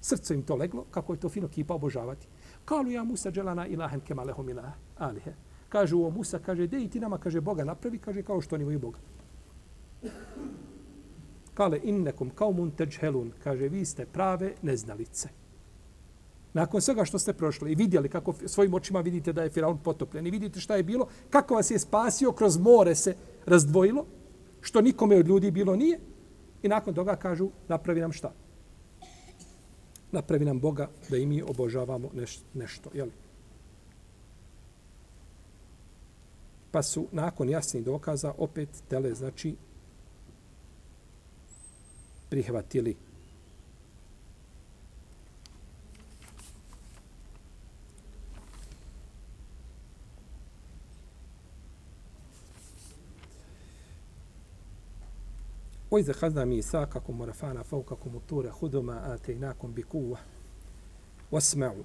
Srce 0.02 0.34
im 0.34 0.44
to 0.44 0.56
leglo, 0.56 0.86
kako 0.92 1.14
je 1.14 1.20
to 1.20 1.30
fino 1.30 1.48
kipa 1.48 1.74
obožavati. 1.74 2.28
Kalu 2.66 2.92
ja 2.92 3.04
Musa 3.04 3.32
dželana 3.32 3.68
ilahen 3.68 4.00
kemalehom 4.00 4.50
ilah 4.50 4.74
alihe. 4.98 5.34
Kaže, 5.75 5.97
o 5.99 6.11
Musa, 6.11 6.39
kaže, 6.39 6.69
de 6.71 6.79
i 6.85 6.89
ti 6.89 7.01
nama, 7.03 7.19
kaže, 7.19 7.41
Boga 7.41 7.65
napravi, 7.67 7.99
kaže, 7.99 8.23
kao 8.23 8.41
što 8.41 8.55
oni 8.55 8.63
imaju 8.63 8.79
Boga. 8.79 8.99
Kale 11.55 11.81
innekum 11.83 12.31
kaumun 12.31 12.71
teđhelun. 12.71 13.33
Kaže, 13.45 13.69
vi 13.69 13.85
ste 13.85 14.07
prave 14.07 14.53
neznalice. 14.63 15.29
Nakon 16.55 16.83
svega 16.83 17.05
što 17.05 17.19
ste 17.19 17.33
prošli 17.33 17.73
i 17.73 17.75
vidjeli 17.75 18.09
kako 18.09 18.35
svojim 18.47 18.75
očima 18.75 19.01
vidite 19.01 19.33
da 19.33 19.43
je 19.43 19.51
Firaun 19.51 19.79
potopljen 19.79 20.27
i 20.27 20.31
vidite 20.31 20.61
šta 20.61 20.77
je 20.77 20.83
bilo, 20.83 21.09
kako 21.31 21.55
vas 21.55 21.71
je 21.71 21.79
spasio, 21.79 22.33
kroz 22.33 22.59
more 22.59 22.95
se 22.95 23.17
razdvojilo, 23.47 24.07
što 24.61 24.81
nikome 24.81 25.19
od 25.19 25.27
ljudi 25.27 25.51
bilo 25.51 25.77
nije. 25.77 25.99
I 26.63 26.69
nakon 26.69 26.95
toga 26.95 27.17
kažu, 27.17 27.51
napravi 27.69 28.01
nam 28.01 28.13
šta? 28.13 28.33
Napravi 30.13 30.45
nam 30.45 30.61
Boga 30.61 30.89
da 31.11 31.17
i 31.17 31.27
mi 31.27 31.43
obožavamo 31.43 32.11
neš, 32.15 32.39
nešto. 32.55 32.91
Jel? 32.95 33.11
Pa 36.74 36.84
su 36.84 37.08
nakon 37.12 37.50
jasnih 37.50 37.84
dokaza 37.84 38.34
opet 38.38 38.70
tele, 38.88 39.14
znači, 39.16 39.56
prihvatili. 42.30 42.96
وإذا 55.92 56.14
خذنا 56.14 56.46
ميثاقكم 56.46 57.22
ورفعنا 57.22 57.64
فوقكم 57.64 58.16
الطور 58.16 58.52
خذوا 58.52 58.84
ما 58.84 59.14
آتيناكم 59.14 59.74
بقوة 59.74 60.18
واسمعوا 61.32 61.84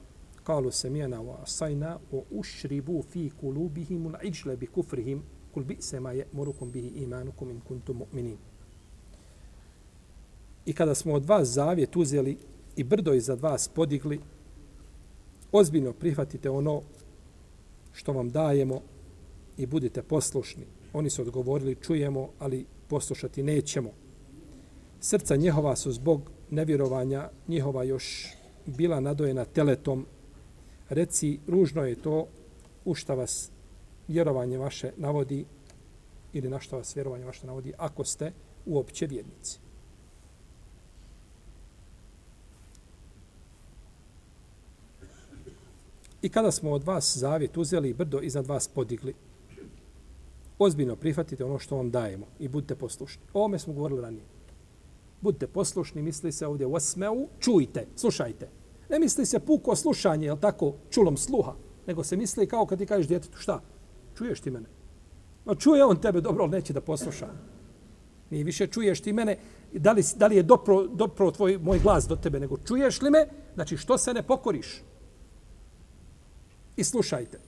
Kalu 0.49 0.71
se 0.71 0.89
mijena 0.89 1.21
wa 1.21 1.35
asajna 1.41 1.99
o 2.11 2.23
ušribu 2.31 3.03
fi 3.11 3.29
kulubihim 3.41 4.05
un 4.05 4.15
iđle 4.23 4.57
bi 4.57 4.67
kufrihim 4.67 5.21
kul 5.53 5.63
bi 5.63 5.77
se 5.79 5.99
ma 5.99 6.11
je 6.11 6.25
morukum 6.33 6.71
bihi 6.71 6.87
imanukum 6.87 7.49
in 7.49 7.61
kuntum 7.61 7.97
mu'minin. 7.97 8.37
I 10.65 10.73
kada 10.73 10.95
smo 10.95 11.13
od 11.13 11.25
vas 11.25 11.47
zavjet 11.47 11.95
uzeli 11.95 12.37
i 12.75 12.83
brdo 12.83 13.13
iza 13.13 13.33
vas 13.33 13.67
podigli, 13.67 14.19
ozbiljno 15.51 15.93
prihvatite 15.93 16.49
ono 16.49 16.81
što 17.93 18.13
vam 18.13 18.29
dajemo 18.29 18.81
i 19.57 19.65
budite 19.65 20.01
poslušni. 20.01 20.63
Oni 20.93 21.09
su 21.09 21.21
odgovorili, 21.21 21.75
čujemo, 21.75 22.29
ali 22.39 22.65
poslušati 22.87 23.43
nećemo. 23.43 23.89
Srca 24.99 25.35
njehova 25.35 25.75
su 25.75 25.91
zbog 25.91 26.31
nevjerovanja 26.49 27.29
njihova 27.47 27.83
još 27.83 28.27
bila 28.65 28.99
nadojena 28.99 29.45
teletom 29.45 30.05
Reci, 30.89 31.39
ružno 31.47 31.85
je 31.85 31.95
to 31.95 32.27
u 32.85 32.95
šta 32.95 33.13
vas 33.13 33.51
vjerovanje 34.07 34.57
vaše 34.57 34.91
navodi 34.97 35.45
ili 36.33 36.49
na 36.49 36.59
što 36.59 36.77
vas 36.77 36.95
vjerovanje 36.95 37.25
vaše 37.25 37.47
navodi 37.47 37.73
ako 37.77 38.03
ste 38.03 38.31
uopće 38.65 39.07
vjernici. 39.07 39.59
I 46.21 46.29
kada 46.29 46.51
smo 46.51 46.71
od 46.71 46.83
vas 46.83 47.17
zavjet 47.17 47.57
uzeli 47.57 47.89
i 47.89 47.93
brdo 47.93 48.19
iznad 48.19 48.47
vas 48.47 48.67
podigli, 48.67 49.13
ozbiljno 50.59 50.95
prihvatite 50.95 51.45
ono 51.45 51.59
što 51.59 51.75
vam 51.75 51.91
dajemo 51.91 52.27
i 52.39 52.47
budite 52.47 52.75
poslušni. 52.75 53.21
O 53.33 53.39
ovome 53.39 53.59
smo 53.59 53.73
govorili 53.73 54.01
ranije. 54.01 54.23
Budite 55.21 55.47
poslušni, 55.47 56.01
misli 56.01 56.31
se 56.31 56.47
ovdje 56.47 56.65
u 56.65 56.73
osmeu, 56.73 57.27
čujte, 57.39 57.87
slušajte. 57.95 58.58
Ne 58.89 58.99
misli 58.99 59.25
se 59.25 59.39
puko 59.39 59.75
slušanje, 59.75 60.25
jel 60.25 60.37
tako, 60.37 60.73
čulom 60.89 61.17
sluha, 61.17 61.55
nego 61.87 62.03
se 62.03 62.17
misli 62.17 62.47
kao 62.47 62.65
kad 62.65 62.77
ti 62.79 62.85
kažeš 62.85 63.07
djetetu, 63.07 63.37
šta? 63.37 63.61
Čuješ 64.17 64.39
ti 64.41 64.51
mene? 64.51 64.69
Ma 65.45 65.55
čuje 65.55 65.85
on 65.85 66.01
tebe 66.01 66.21
dobro, 66.21 66.43
ali 66.43 66.51
neće 66.51 66.73
da 66.73 66.81
posluša. 66.81 67.27
Nije 68.29 68.43
više 68.43 68.67
čuješ 68.67 69.01
ti 69.01 69.13
mene, 69.13 69.37
da 69.73 69.91
li, 69.91 70.03
da 70.15 70.27
li 70.27 70.35
je 70.35 70.43
dopro, 70.43 70.87
dopro 70.87 71.31
tvoj, 71.31 71.57
moj 71.57 71.79
glas 71.79 72.07
do 72.07 72.15
tebe, 72.15 72.39
nego 72.39 72.57
čuješ 72.57 73.01
li 73.01 73.09
me? 73.11 73.27
Znači, 73.53 73.77
što 73.77 73.97
se 73.97 74.13
ne 74.13 74.23
pokoriš? 74.23 74.81
I 76.77 76.83
slušajte. 76.83 77.39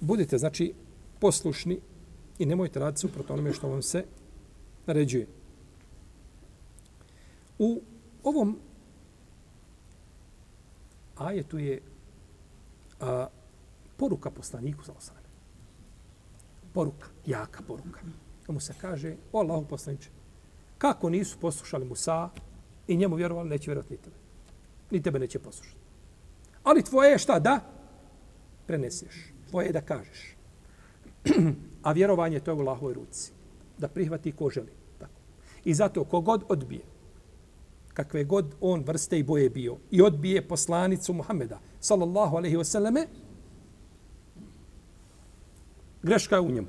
Budite, 0.00 0.38
znači, 0.38 0.74
poslušni 1.18 1.80
i 2.38 2.46
nemojte 2.46 2.80
raditi 2.80 3.00
suprotno 3.00 3.34
onome 3.34 3.52
što 3.52 3.68
vam 3.68 3.82
se 3.82 4.04
naređuje. 4.86 5.26
U 7.60 7.82
ovom 8.24 8.56
ajetu 11.16 11.58
je 11.58 11.82
a, 13.00 13.26
poruka 13.96 14.30
poslaniku 14.30 14.84
za 14.84 14.92
osame. 14.92 15.20
Poruka, 16.72 17.06
jaka 17.26 17.62
poruka. 17.62 18.00
Da 18.46 18.52
mu 18.52 18.60
se 18.60 18.74
kaže, 18.80 19.16
o 19.32 19.38
Allahu 19.38 19.66
poslaniče, 19.68 20.10
kako 20.78 21.10
nisu 21.10 21.38
poslušali 21.38 21.84
Musa 21.84 22.28
i 22.88 22.96
njemu 22.96 23.16
vjerovali, 23.16 23.48
neće 23.48 23.70
vjerovati 23.70 23.94
ni 23.94 24.00
tebe 24.00 24.20
ni 24.90 25.02
tebe 25.02 25.18
neće 25.18 25.38
poslušati. 25.38 25.76
Ali 26.62 26.82
tvoje 26.82 27.10
je 27.10 27.18
šta 27.18 27.38
da? 27.38 27.60
Preneseš. 28.66 29.32
Tvoje 29.50 29.66
je 29.66 29.72
da 29.72 29.80
kažeš. 29.80 30.36
A 31.82 31.92
vjerovanje 31.92 32.40
to 32.40 32.50
je 32.50 32.54
u 32.54 32.58
Allahovoj 32.60 32.94
ruci. 32.94 33.32
Da 33.78 33.88
prihvati 33.88 34.32
ko 34.32 34.50
želi. 34.50 34.72
Tako. 34.98 35.20
I 35.64 35.74
zato 35.74 36.04
kogod 36.04 36.44
odbije, 36.48 36.82
kakve 37.94 38.24
god 38.24 38.54
on 38.60 38.84
vrste 38.86 39.18
i 39.18 39.22
boje 39.22 39.50
bio, 39.50 39.76
i 39.90 40.02
odbije 40.02 40.48
poslanicu 40.48 41.12
Muhameda, 41.12 41.60
sallallahu 41.80 42.36
alaihi 42.36 42.56
wasallame, 42.56 43.06
greška 46.02 46.34
je 46.34 46.40
u 46.40 46.50
njemu. 46.50 46.68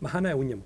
Mahana 0.00 0.28
je 0.28 0.34
u 0.34 0.44
njemu. 0.44 0.62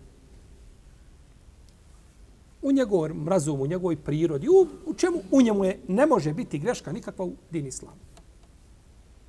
U 2.62 2.72
njegovom 2.72 3.28
razumu, 3.28 3.62
u 3.62 3.66
njegovoj 3.66 3.96
prirodi, 3.96 4.48
u, 4.48 4.66
u 4.86 4.94
čemu 4.94 5.18
u 5.30 5.42
njemu 5.42 5.64
je, 5.64 5.78
ne 5.88 6.06
može 6.06 6.32
biti 6.34 6.58
greška 6.58 6.92
nikakva 6.92 7.24
u 7.24 7.32
din 7.50 7.66
islamu. 7.66 8.00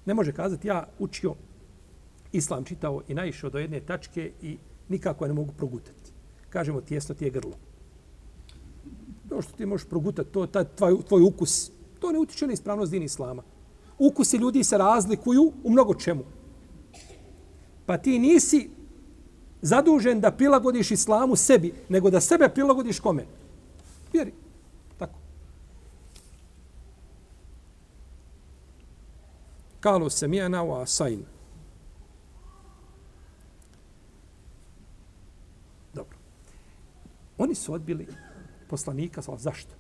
Ne 0.06 0.14
može 0.14 0.32
kazati 0.32 0.68
ja 0.68 0.88
učio 1.00 1.36
islam 2.32 2.64
čitao 2.64 3.02
i 3.08 3.14
naišao 3.14 3.50
do 3.50 3.60
jedne 3.60 3.80
tačke 3.80 4.32
i 4.42 4.58
nikako 4.90 5.26
je 5.26 5.30
ne 5.30 5.34
mogu 5.34 5.54
progutati. 5.58 6.12
Kažemo 6.50 6.82
tijesto 6.82 7.14
ti 7.14 7.26
je 7.26 7.32
grlo. 7.32 7.67
To 9.38 9.42
što 9.42 9.54
ti 9.54 9.66
možeš 9.66 9.88
progutati, 9.88 10.30
to 10.32 10.48
taj 10.48 10.66
tvoj, 10.76 10.98
tvoj 11.08 11.22
ukus, 11.22 11.72
to 12.00 12.12
ne 12.12 12.20
utiče 12.20 12.48
na 12.48 12.54
ispravnost 12.54 12.92
din 12.92 13.04
islama. 13.04 13.44
Ukusi 14.00 14.38
ljudi 14.38 14.64
se 14.64 14.78
razlikuju 14.78 15.52
u 15.64 15.72
mnogo 15.72 15.94
čemu. 15.94 16.24
Pa 17.86 17.98
ti 17.98 18.20
nisi 18.20 18.70
zadužen 19.62 20.20
da 20.22 20.32
prilagodiš 20.32 20.92
islamu 20.92 21.36
sebi, 21.36 21.74
nego 21.90 22.10
da 22.10 22.22
sebe 22.22 22.50
prilagodiš 22.50 23.00
kome? 23.00 23.26
Vjeri. 24.14 24.34
Tako. 24.98 25.20
Kalu 29.80 30.10
se 30.10 30.28
mijena 30.28 30.64
u 30.64 30.74
asajn. 30.74 31.26
Dobro. 35.94 36.18
Oni 37.38 37.56
su 37.56 37.74
odbili 37.74 38.08
poslanika, 38.70 39.22
svala, 39.22 39.40
zašto? 39.40 39.74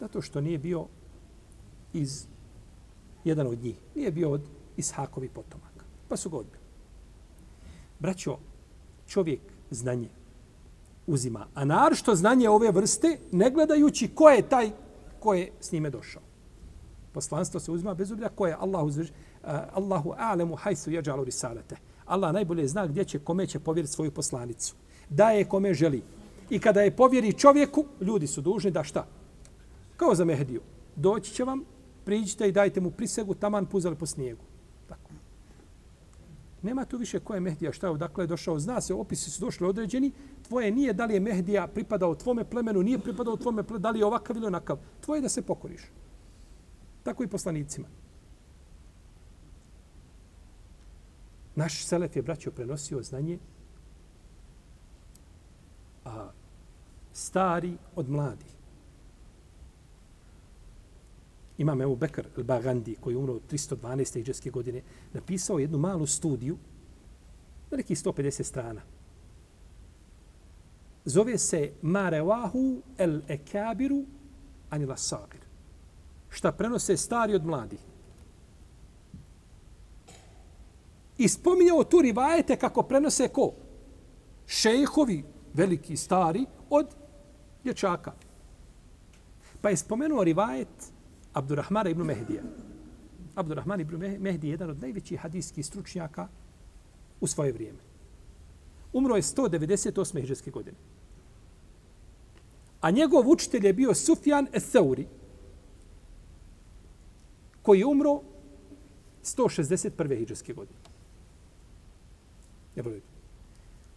Zato 0.00 0.22
što 0.22 0.40
nije 0.40 0.58
bio 0.58 0.86
iz 1.92 2.26
jedan 3.24 3.46
od 3.46 3.62
njih. 3.62 3.76
Nije 3.94 4.12
bio 4.12 4.30
od 4.30 4.42
Ishakovi 4.76 5.28
potomaka. 5.28 5.84
Pa 6.08 6.16
su 6.16 6.30
ga 6.30 6.36
odbili. 6.36 6.64
Braćo, 7.98 8.38
čovjek 9.06 9.40
znanje 9.70 10.08
uzima. 11.06 11.46
A 11.54 11.64
narošto 11.64 12.14
znanje 12.14 12.48
ove 12.48 12.70
vrste, 12.70 13.18
ne 13.32 13.50
gledajući 13.50 14.08
ko 14.08 14.28
je 14.28 14.48
taj 14.48 14.70
ko 15.20 15.34
je 15.34 15.50
s 15.60 15.72
njime 15.72 15.90
došao. 15.90 16.22
Poslanstvo 17.12 17.60
se 17.60 17.72
uzima 17.72 17.94
bez 17.94 18.12
obzira 18.12 18.28
ko 18.28 18.46
je 18.46 18.56
Allahu, 18.60 18.86
uh, 18.86 19.04
Allahu 19.72 20.14
a'lemu 20.18 20.56
hajsu 20.56 20.90
jeđalu 20.90 21.24
risalete. 21.24 21.76
Allah 22.04 22.32
najbolje 22.32 22.68
zna 22.68 22.86
gdje 22.86 23.04
će, 23.04 23.18
kome 23.18 23.46
će 23.46 23.58
povjeriti 23.58 23.92
svoju 23.92 24.10
poslanicu. 24.10 24.74
Daje 25.08 25.44
kome 25.44 25.74
želi. 25.74 26.02
I 26.50 26.58
kada 26.58 26.82
je 26.82 26.96
povjeri 26.96 27.32
čovjeku, 27.32 27.84
ljudi 28.00 28.26
su 28.26 28.40
dužni 28.40 28.70
da 28.70 28.84
šta? 28.84 29.06
Kao 29.96 30.14
za 30.14 30.24
Mehdiju. 30.24 30.60
Doći 30.96 31.34
će 31.34 31.44
vam, 31.44 31.64
priđite 32.04 32.48
i 32.48 32.52
dajte 32.52 32.80
mu 32.80 32.90
prisegu, 32.90 33.34
taman 33.34 33.66
puzali 33.66 33.96
po 33.96 34.06
snijegu. 34.06 34.44
Tako. 34.88 35.10
Nema 36.62 36.84
tu 36.84 36.98
više 36.98 37.20
ko 37.20 37.34
je 37.34 37.40
Mehdija, 37.40 37.72
šta 37.72 37.86
je, 37.86 37.90
odakle 37.90 38.24
je 38.24 38.28
došao. 38.28 38.58
Zna 38.58 38.80
se, 38.80 38.94
opisi 38.94 39.30
su 39.30 39.40
došli 39.40 39.66
određeni. 39.66 40.12
Tvoje 40.48 40.70
nije 40.70 40.92
da 40.92 41.04
li 41.04 41.14
je 41.14 41.20
Mehdija 41.20 41.66
pripadao 41.66 42.14
tvome 42.14 42.44
plemenu, 42.44 42.82
nije 42.82 42.98
pripadao 42.98 43.36
tvome 43.36 43.62
plemenu, 43.62 43.82
da 43.82 43.90
li 43.90 43.98
je 43.98 44.06
ovakav 44.06 44.36
ili 44.36 44.46
onakav. 44.46 44.78
Tvoje 45.00 45.20
da 45.20 45.28
se 45.28 45.42
pokoriš. 45.42 45.82
Tako 47.02 47.24
i 47.24 47.28
poslanicima. 47.28 47.88
Naš 51.54 51.84
selef 51.84 52.16
je, 52.16 52.22
braćo, 52.22 52.50
prenosio 52.50 53.02
znanje 53.02 53.38
a, 56.06 56.30
stari 57.12 57.76
od 57.96 58.10
mladi. 58.10 58.44
Imam 61.58 61.82
Ebu 61.82 61.96
Bekr 61.96 62.26
al-Bagandi, 62.36 62.96
koji 63.00 63.14
je 63.14 63.18
umro 63.18 63.40
312. 63.50 64.18
iđeske 64.18 64.50
godine, 64.50 64.82
napisao 65.12 65.58
jednu 65.58 65.78
malu 65.78 66.06
studiju, 66.06 66.56
na 67.70 67.78
150 67.78 68.42
strana. 68.42 68.80
Zove 71.04 71.38
se 71.38 71.72
Marewahu 71.82 72.80
el-Ekabiru 72.98 74.04
anila 74.70 74.96
sagir. 74.96 75.40
Šta 76.28 76.52
prenose 76.52 76.96
stari 76.96 77.34
od 77.34 77.46
mladih. 77.46 77.80
I 81.18 81.28
spominjao 81.28 81.84
tu 81.84 82.00
rivajete 82.00 82.56
kako 82.56 82.82
prenose 82.82 83.28
ko? 83.28 83.52
Šejhovi, 84.46 85.24
veliki, 85.56 85.96
stari, 85.96 86.46
od 86.70 86.86
dječaka. 87.64 88.12
Pa 89.60 89.70
je 89.70 89.76
spomenuo 89.76 90.24
rivajet 90.24 90.92
Abdurrahmana 91.32 91.90
ibn 91.90 92.02
Mehdija. 92.02 92.42
Abdurrahman 93.34 93.80
ibn 93.80 93.96
Mehdi 93.96 94.46
je 94.46 94.50
jedan 94.50 94.70
od 94.70 94.80
najvećih 94.80 95.20
hadijskih 95.20 95.66
stručnjaka 95.66 96.28
u 97.20 97.26
svoje 97.26 97.52
vrijeme. 97.52 97.78
Umro 98.92 99.16
je 99.16 99.22
198. 99.22 100.20
hiđarske 100.20 100.50
godine. 100.50 100.76
A 102.80 102.90
njegov 102.90 103.28
učitelj 103.28 103.66
je 103.66 103.72
bio 103.72 103.94
Sufjan 103.94 104.46
Eseuri, 104.52 105.06
koji 107.62 107.78
je 107.78 107.86
umro 107.86 108.20
161. 109.22 110.18
hiđarske 110.18 110.52
godine. 110.52 110.78
Ne. 112.76 113.15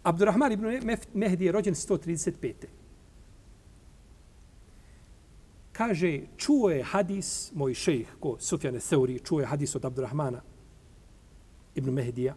Abdurrahman 0.04 0.52
ibn 0.52 0.66
Mehdi 1.14 1.46
je 1.46 1.52
rođen 1.52 1.76
135. 1.76 2.54
Kaže, 5.72 6.22
čuo 6.38 6.70
je 6.70 6.84
hadis, 6.84 7.52
moj 7.56 7.74
šejh, 7.74 8.08
ko 8.20 8.36
Sufjane 8.40 8.80
Seuri, 8.80 9.20
čuo 9.20 9.40
je 9.40 9.46
hadis 9.46 9.76
od 9.76 9.86
Abdurrahmana 9.86 10.42
ibn 11.76 11.92
Mehdija 11.92 12.36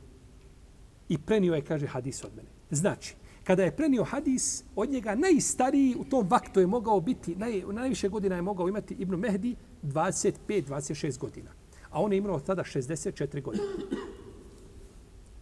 i 1.09 1.19
prenio 1.19 1.55
je, 1.55 1.65
kaže, 1.65 1.87
hadis 1.87 2.25
od 2.25 2.37
mene. 2.37 2.49
Znači, 2.71 3.15
kada 3.45 3.65
je 3.65 3.77
prenio 3.77 4.05
hadis, 4.05 4.65
od 4.77 4.91
njega 4.91 5.15
najstariji 5.15 5.97
u 5.99 6.05
tom 6.05 6.29
vaktu 6.29 6.61
je 6.61 6.67
mogao 6.67 7.01
biti, 7.01 7.37
naj, 7.37 7.63
najviše 7.73 8.09
godina 8.09 8.37
je 8.37 8.43
mogao 8.43 8.69
imati 8.69 8.95
Ibn 8.95 9.17
Mehdi 9.17 9.57
25-26 9.83 11.19
godina. 11.19 11.51
A 11.91 12.03
on 12.03 12.13
je 12.13 12.19
imao 12.19 12.41
tada 12.41 12.63
64 12.63 13.43
godine. 13.43 13.67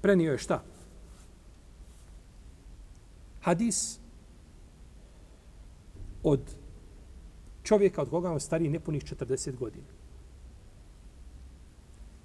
Prenio 0.01 0.33
je 0.33 0.39
šta? 0.39 0.65
Hadis 3.41 3.99
od 6.23 6.41
čovjeka 7.63 8.03
od 8.03 8.11
koga 8.11 8.33
on 8.33 8.41
stari 8.41 8.69
nepunih 8.69 9.05
40 9.05 9.57
godina. 9.57 9.87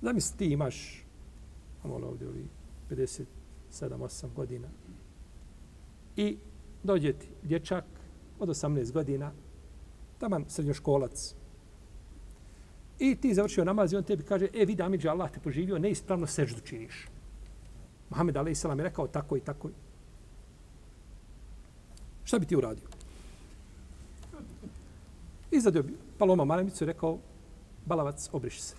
Zamisli, 0.02 0.38
ti 0.38 0.46
imaš 0.46 1.06
ono 1.84 2.08
ovdje 2.08 2.28
ovi 2.28 2.48
57-8 2.90 4.34
godina 4.36 4.68
i 6.16 6.38
dođe 6.84 7.14
ti 7.14 7.28
dječak 7.44 7.86
od 8.40 8.50
18 8.50 8.92
godina, 8.92 9.32
taman 10.20 10.46
srednjoškolac, 10.48 11.36
i 13.00 13.16
ti 13.16 13.34
završio 13.34 13.64
namaz 13.64 13.94
i 13.94 13.96
on 13.96 14.04
tebi 14.04 14.24
kaže, 14.24 14.48
e, 14.54 14.66
vidi, 14.66 14.84
Amidža, 14.84 15.12
Allah 15.12 15.32
te 15.32 15.40
poživio, 15.40 15.80
neispravno 15.80 16.28
seždu 16.28 16.62
činiš. 16.62 17.08
Mohamed 18.10 18.38
A.S. 18.38 18.64
je 18.64 18.76
rekao 18.76 19.08
tako 19.08 19.38
i 19.38 19.40
tako. 19.40 19.70
Šta 22.26 22.40
bi 22.40 22.46
ti 22.46 22.56
uradio? 22.56 22.88
Izadio 25.52 25.84
bi 25.84 25.98
Paloma 26.18 26.46
Maramicu 26.46 26.84
i 26.84 26.88
rekao, 26.88 27.18
balavac, 27.86 28.30
obriši 28.32 28.62
se. 28.62 28.76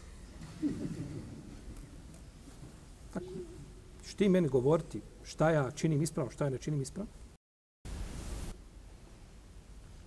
Tako. 3.14 3.26
Što 4.06 4.18
ti 4.18 4.28
meni 4.28 4.48
govoriti 4.48 5.00
šta 5.24 5.50
ja 5.50 5.70
činim 5.70 6.02
ispravno, 6.02 6.30
šta 6.30 6.44
ja 6.44 6.50
ne 6.50 6.58
činim 6.58 6.82
ispravno? 6.82 7.12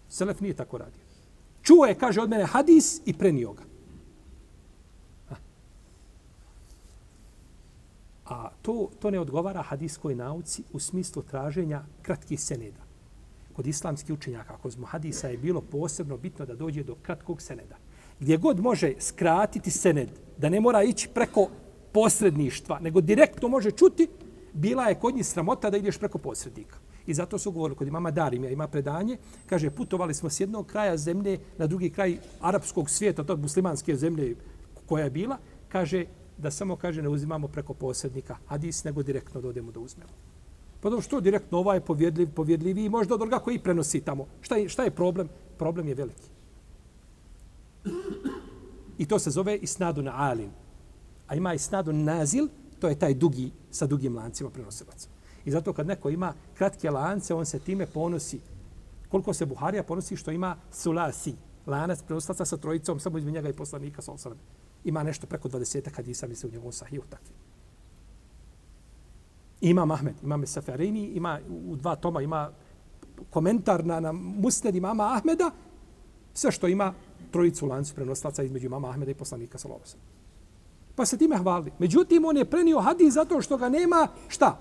Selef 0.09 0.41
nije 0.41 0.53
tako 0.53 0.78
radio. 0.78 1.01
Čuo 1.61 1.86
je, 1.86 1.95
kaže 1.95 2.22
od 2.22 2.30
mene, 2.30 2.45
hadis 2.45 3.01
i 3.05 3.13
prenio 3.13 3.53
ga. 3.53 3.63
A 8.26 8.49
to, 8.61 8.89
to 8.99 9.11
ne 9.11 9.20
odgovara 9.20 9.61
hadiskoj 9.61 10.16
nauci 10.16 10.63
u 10.74 10.80
smislu 10.80 11.24
traženja 11.24 11.84
kratkih 12.01 12.41
seneda 12.41 12.88
kod 13.60 13.68
islamskih 13.68 14.14
učenjaka, 14.14 14.57
kod 14.57 14.76
hadisa 14.86 15.28
je 15.28 15.38
bilo 15.38 15.62
posebno 15.62 16.18
bitno 16.18 16.45
da 16.45 16.55
dođe 16.55 16.84
do 16.84 16.95
kratkog 16.95 17.41
seneda. 17.41 17.76
Gdje 18.20 18.38
god 18.38 18.60
može 18.60 18.93
skratiti 18.99 19.72
sened, 19.72 20.10
da 20.38 20.49
ne 20.49 20.60
mora 20.60 20.84
ići 20.84 21.10
preko 21.14 21.49
posredništva, 21.91 22.80
nego 22.80 23.01
direktno 23.01 23.47
može 23.47 23.72
čuti, 23.72 24.07
bila 24.53 24.86
je 24.88 24.95
kod 24.95 25.16
njih 25.16 25.26
sramota 25.26 25.70
da 25.70 25.78
ideš 25.78 25.97
preko 25.97 26.18
posrednika. 26.18 26.78
I 27.07 27.14
zato 27.14 27.38
su 27.38 27.51
govorili, 27.51 27.78
kod 27.78 27.88
imama 27.88 28.12
Darimija 28.12 28.51
ima 28.51 28.68
predanje, 28.68 29.18
kaže, 29.45 29.70
putovali 29.70 30.14
smo 30.14 30.30
s 30.30 30.39
jednog 30.39 30.68
kraja 30.68 30.97
zemlje 30.97 31.39
na 31.57 31.68
drugi 31.68 31.89
kraj 31.89 32.18
arapskog 32.39 32.89
svijeta, 32.89 33.24
to 33.24 33.38
muslimanske 33.38 33.95
zemlje 33.95 34.36
koja 34.86 35.03
je 35.03 35.10
bila, 35.10 35.38
kaže, 35.70 36.05
da 36.38 36.51
samo 36.51 36.76
kaže 36.76 37.01
ne 37.01 37.10
uzimamo 37.10 37.47
preko 37.47 37.74
posrednika 37.74 38.38
hadis, 38.47 38.84
nego 38.84 39.03
direktno 39.03 39.41
dodemo 39.41 39.72
da 39.72 39.80
uzmemo. 39.80 40.28
Pa 40.82 40.89
dobro, 40.89 41.01
što 41.01 41.21
direktno 41.21 41.57
ovaj 41.57 41.77
je 41.77 41.82
povjedljiv, 41.82 42.30
povjedljiviji 42.36 42.86
i 42.86 42.89
možda 42.89 43.15
od 43.15 43.21
onoga 43.21 43.39
koji 43.39 43.59
prenosi 43.59 44.01
tamo. 44.01 44.25
Šta 44.41 44.55
je, 44.55 44.69
šta 44.69 44.84
je 44.84 44.91
problem? 44.91 45.30
Problem 45.57 45.88
je 45.88 45.95
veliki. 45.95 46.30
I 48.97 49.05
to 49.05 49.19
se 49.19 49.30
zove 49.30 49.57
isnadu 49.57 50.01
na 50.01 50.13
alin. 50.15 50.51
A 51.27 51.36
ima 51.36 51.53
isnadu 51.53 51.93
nazil, 51.93 52.47
to 52.80 52.88
je 52.88 52.99
taj 52.99 53.13
dugi, 53.13 53.51
sa 53.71 53.88
dugim 53.88 54.15
lancima 54.15 54.49
prenosilaca. 54.49 55.09
I 55.45 55.51
zato 55.51 55.73
kad 55.73 55.88
neko 55.88 56.09
ima 56.09 56.34
kratke 56.53 56.91
lance, 56.91 57.34
on 57.34 57.45
se 57.45 57.59
time 57.59 57.86
ponosi. 57.86 58.39
Koliko 59.09 59.34
se 59.34 59.45
Buharija 59.45 59.84
ponosi 59.84 60.15
što 60.15 60.32
ima 60.32 60.55
sulasi, 60.71 61.36
lanac 61.67 62.01
prenosilaca 62.01 62.45
sa 62.45 62.57
trojicom, 62.57 62.99
samo 62.99 63.17
između 63.17 63.36
njega 63.36 63.49
i 63.49 63.53
poslanika, 63.53 64.01
sa 64.01 64.11
osrame. 64.11 64.41
Ima 64.84 65.03
nešto 65.03 65.27
preko 65.27 65.49
20 65.49 65.95
hadisa, 65.95 66.27
misle 66.27 66.49
u 66.49 66.51
njegovom 66.51 66.73
sahiju 66.73 67.01
takvim. 67.09 67.49
Ima 69.62 69.93
Ahmed, 69.93 70.16
ima 70.24 70.38
Mesaferini, 70.38 71.05
ima 71.05 71.39
u 71.68 71.76
dva 71.76 71.95
toma, 71.95 72.22
ima 72.22 72.51
komentar 73.30 73.86
na, 73.86 73.99
na 73.99 74.12
musned 74.12 74.76
imama 74.76 75.16
Ahmeda, 75.16 75.51
sve 76.34 76.51
što 76.51 76.68
ima 76.68 76.93
trojicu 77.32 77.66
lancu 77.66 77.95
prenoslaca 77.95 78.43
između 78.43 78.66
imama 78.66 78.89
Ahmeda 78.89 79.12
i 79.12 79.16
poslanika 79.16 79.57
Salovosa. 79.57 79.97
Pa 80.95 81.05
se 81.05 81.18
time 81.18 81.38
hvali. 81.38 81.72
Međutim, 81.80 82.26
on 82.26 82.38
je 82.38 82.45
prenio 82.45 82.80
hadis 82.80 83.14
zato 83.14 83.41
što 83.41 83.57
ga 83.57 83.70
nema, 83.70 84.07
šta? 84.28 84.57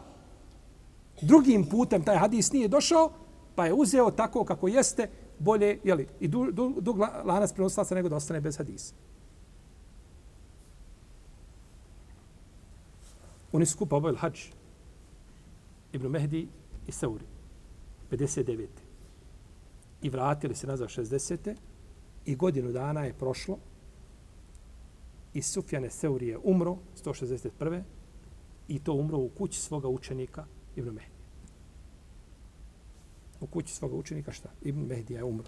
Drugim 1.22 1.64
putem 1.64 2.04
taj 2.04 2.16
hadis 2.16 2.52
nije 2.52 2.68
došao, 2.68 3.10
pa 3.54 3.66
je 3.66 3.74
uzeo 3.74 4.10
tako 4.10 4.44
kako 4.44 4.68
jeste, 4.68 5.10
bolje, 5.38 5.78
jeli, 5.84 6.08
i 6.20 6.28
dug, 6.28 6.50
du, 6.50 6.74
du, 6.80 6.96
lanac 7.24 7.52
prenoslaca 7.52 7.94
nego 7.94 8.08
da 8.08 8.16
ostane 8.16 8.40
bez 8.40 8.58
hadisa. 8.58 8.94
Oni 13.52 13.66
su 13.66 13.72
skupa 13.72 13.96
obavili 13.96 14.18
hađ. 14.18 14.57
Ibn 15.92 16.06
Mehdi 16.06 16.48
i 16.86 16.92
Sauri. 16.92 17.24
59. 18.10 18.66
I 20.02 20.10
vratili 20.10 20.54
se 20.54 20.66
nazad 20.66 20.88
60 20.88 21.54
i 22.24 22.36
godinu 22.36 22.72
dana 22.72 23.04
je 23.04 23.12
prošlo 23.12 23.58
i 25.34 25.42
Sufjane 25.42 25.90
Seuri 25.90 26.26
je 26.26 26.38
umro 26.38 26.76
161. 27.04 27.82
i 28.68 28.78
to 28.78 28.92
umro 28.92 29.18
u 29.18 29.28
kući 29.28 29.60
svoga 29.60 29.88
učenika 29.88 30.44
Ibn 30.76 30.90
Mehdi. 30.90 31.18
U 33.40 33.46
kući 33.46 33.74
svoga 33.74 33.96
učenika 33.96 34.32
šta? 34.32 34.48
Ibn 34.62 34.80
Mehdi 34.80 35.14
je 35.14 35.24
umro. 35.24 35.46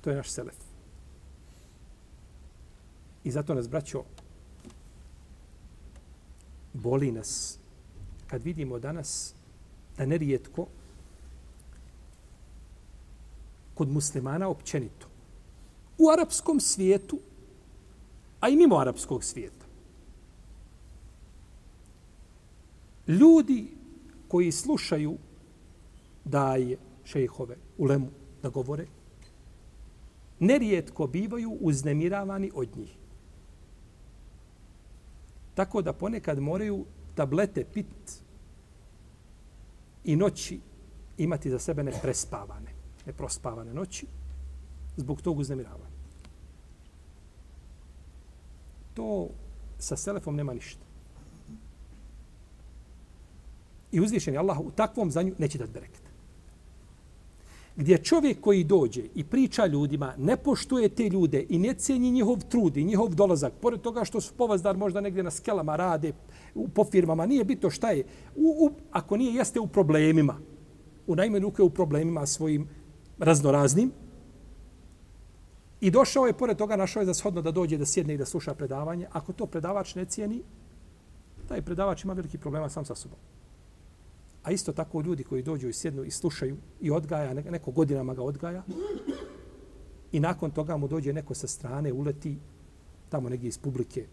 To 0.00 0.10
je 0.10 0.16
naš 0.16 0.30
selef. 0.30 0.56
I 3.24 3.30
zato 3.30 3.54
nas, 3.54 3.68
braćo, 3.68 4.04
boli 6.72 7.12
nas 7.12 7.58
kad 8.26 8.42
vidimo 8.42 8.78
danas 8.78 9.34
da 9.98 10.06
nerijetko 10.06 10.66
kod 13.74 13.88
muslimana 13.88 14.48
općenito. 14.48 15.06
U 15.98 16.10
arapskom 16.10 16.60
svijetu, 16.60 17.18
a 18.40 18.48
i 18.48 18.56
mimo 18.56 18.76
arapskog 18.76 19.24
svijeta. 19.24 19.66
Ljudi 23.08 23.66
koji 24.28 24.52
slušaju 24.52 25.16
daje 26.24 26.78
šejhove 27.04 27.56
u 27.78 27.84
lemu 27.84 28.08
da 28.42 28.48
govore, 28.48 28.86
nerijetko 30.38 31.06
bivaju 31.06 31.56
uznemiravani 31.60 32.50
od 32.54 32.76
njih. 32.76 32.99
Tako 35.60 35.82
da 35.82 35.92
ponekad 35.92 36.38
moraju 36.38 36.84
tablete 37.14 37.64
pit 37.64 38.22
i 40.04 40.16
noći 40.16 40.60
imati 41.18 41.50
za 41.50 41.58
sebe 41.58 41.82
neprespavane 41.82 42.70
neprospavane 43.06 43.74
noći 43.74 44.06
zbog 44.96 45.22
tog 45.22 45.38
uznemiravanja. 45.38 46.00
To 48.94 49.28
sa 49.78 49.96
selefom 49.96 50.36
nema 50.36 50.54
ništa. 50.54 50.84
I 53.92 54.00
uzvišen 54.00 54.34
je 54.34 54.38
Allah 54.38 54.60
u 54.60 54.70
takvom 54.70 55.10
zanju 55.10 55.34
neće 55.38 55.58
dati 55.58 55.72
bereket. 55.72 56.09
Gdje 57.76 57.98
čovjek 57.98 58.40
koji 58.40 58.64
dođe 58.64 59.02
i 59.14 59.24
priča 59.24 59.66
ljudima, 59.66 60.14
ne 60.18 60.36
poštuje 60.36 60.88
te 60.88 61.08
ljude 61.08 61.46
i 61.48 61.58
ne 61.58 61.74
cijeni 61.74 62.10
njihov 62.10 62.38
trud 62.48 62.76
i 62.76 62.84
njihov 62.84 63.14
dolazak, 63.14 63.52
pored 63.60 63.80
toga 63.80 64.04
što 64.04 64.20
su 64.20 64.34
povazdar 64.34 64.76
možda 64.76 65.00
negdje 65.00 65.22
na 65.22 65.30
skelama 65.30 65.76
rade, 65.76 66.12
u, 66.54 66.68
po 66.68 66.84
firmama, 66.84 67.26
nije 67.26 67.44
bito 67.44 67.70
šta 67.70 67.90
je. 67.90 68.04
U, 68.36 68.66
u, 68.66 68.70
ako 68.90 69.16
nije, 69.16 69.34
jeste 69.34 69.60
u 69.60 69.66
problemima. 69.66 70.38
U 71.06 71.16
najmanju 71.16 71.42
ruke 71.42 71.62
u 71.62 71.70
problemima 71.70 72.26
svojim 72.26 72.68
raznoraznim. 73.18 73.92
I 75.80 75.90
došao 75.90 76.26
je, 76.26 76.32
pored 76.32 76.56
toga, 76.56 76.76
našao 76.76 77.00
je 77.00 77.06
za 77.06 77.14
shodno 77.14 77.42
da 77.42 77.50
dođe 77.50 77.78
da 77.78 77.86
sjedne 77.86 78.14
i 78.14 78.18
da 78.18 78.24
sluša 78.24 78.54
predavanje. 78.54 79.06
Ako 79.12 79.32
to 79.32 79.46
predavač 79.46 79.94
ne 79.94 80.04
cijeni, 80.04 80.42
taj 81.48 81.62
predavač 81.62 82.04
ima 82.04 82.12
veliki 82.12 82.38
problema 82.38 82.68
sam 82.68 82.84
sa 82.84 82.94
sobom. 82.94 83.18
A 84.42 84.50
isto 84.50 84.72
tako 84.72 85.00
ljudi 85.00 85.24
koji 85.24 85.42
dođu 85.42 85.68
i 85.68 85.72
sjednu 85.72 86.04
i 86.04 86.10
slušaju 86.10 86.56
i 86.80 86.90
odgaja, 86.90 87.34
neko 87.34 87.70
godinama 87.70 88.14
ga 88.14 88.22
odgaja, 88.22 88.62
i 90.12 90.20
nakon 90.20 90.50
toga 90.50 90.76
mu 90.76 90.88
dođe 90.88 91.12
neko 91.12 91.34
sa 91.34 91.46
strane, 91.46 91.92
uleti 91.92 92.38
tamo 93.08 93.28
negdje 93.28 93.48
iz 93.48 93.58
publike 93.58 94.06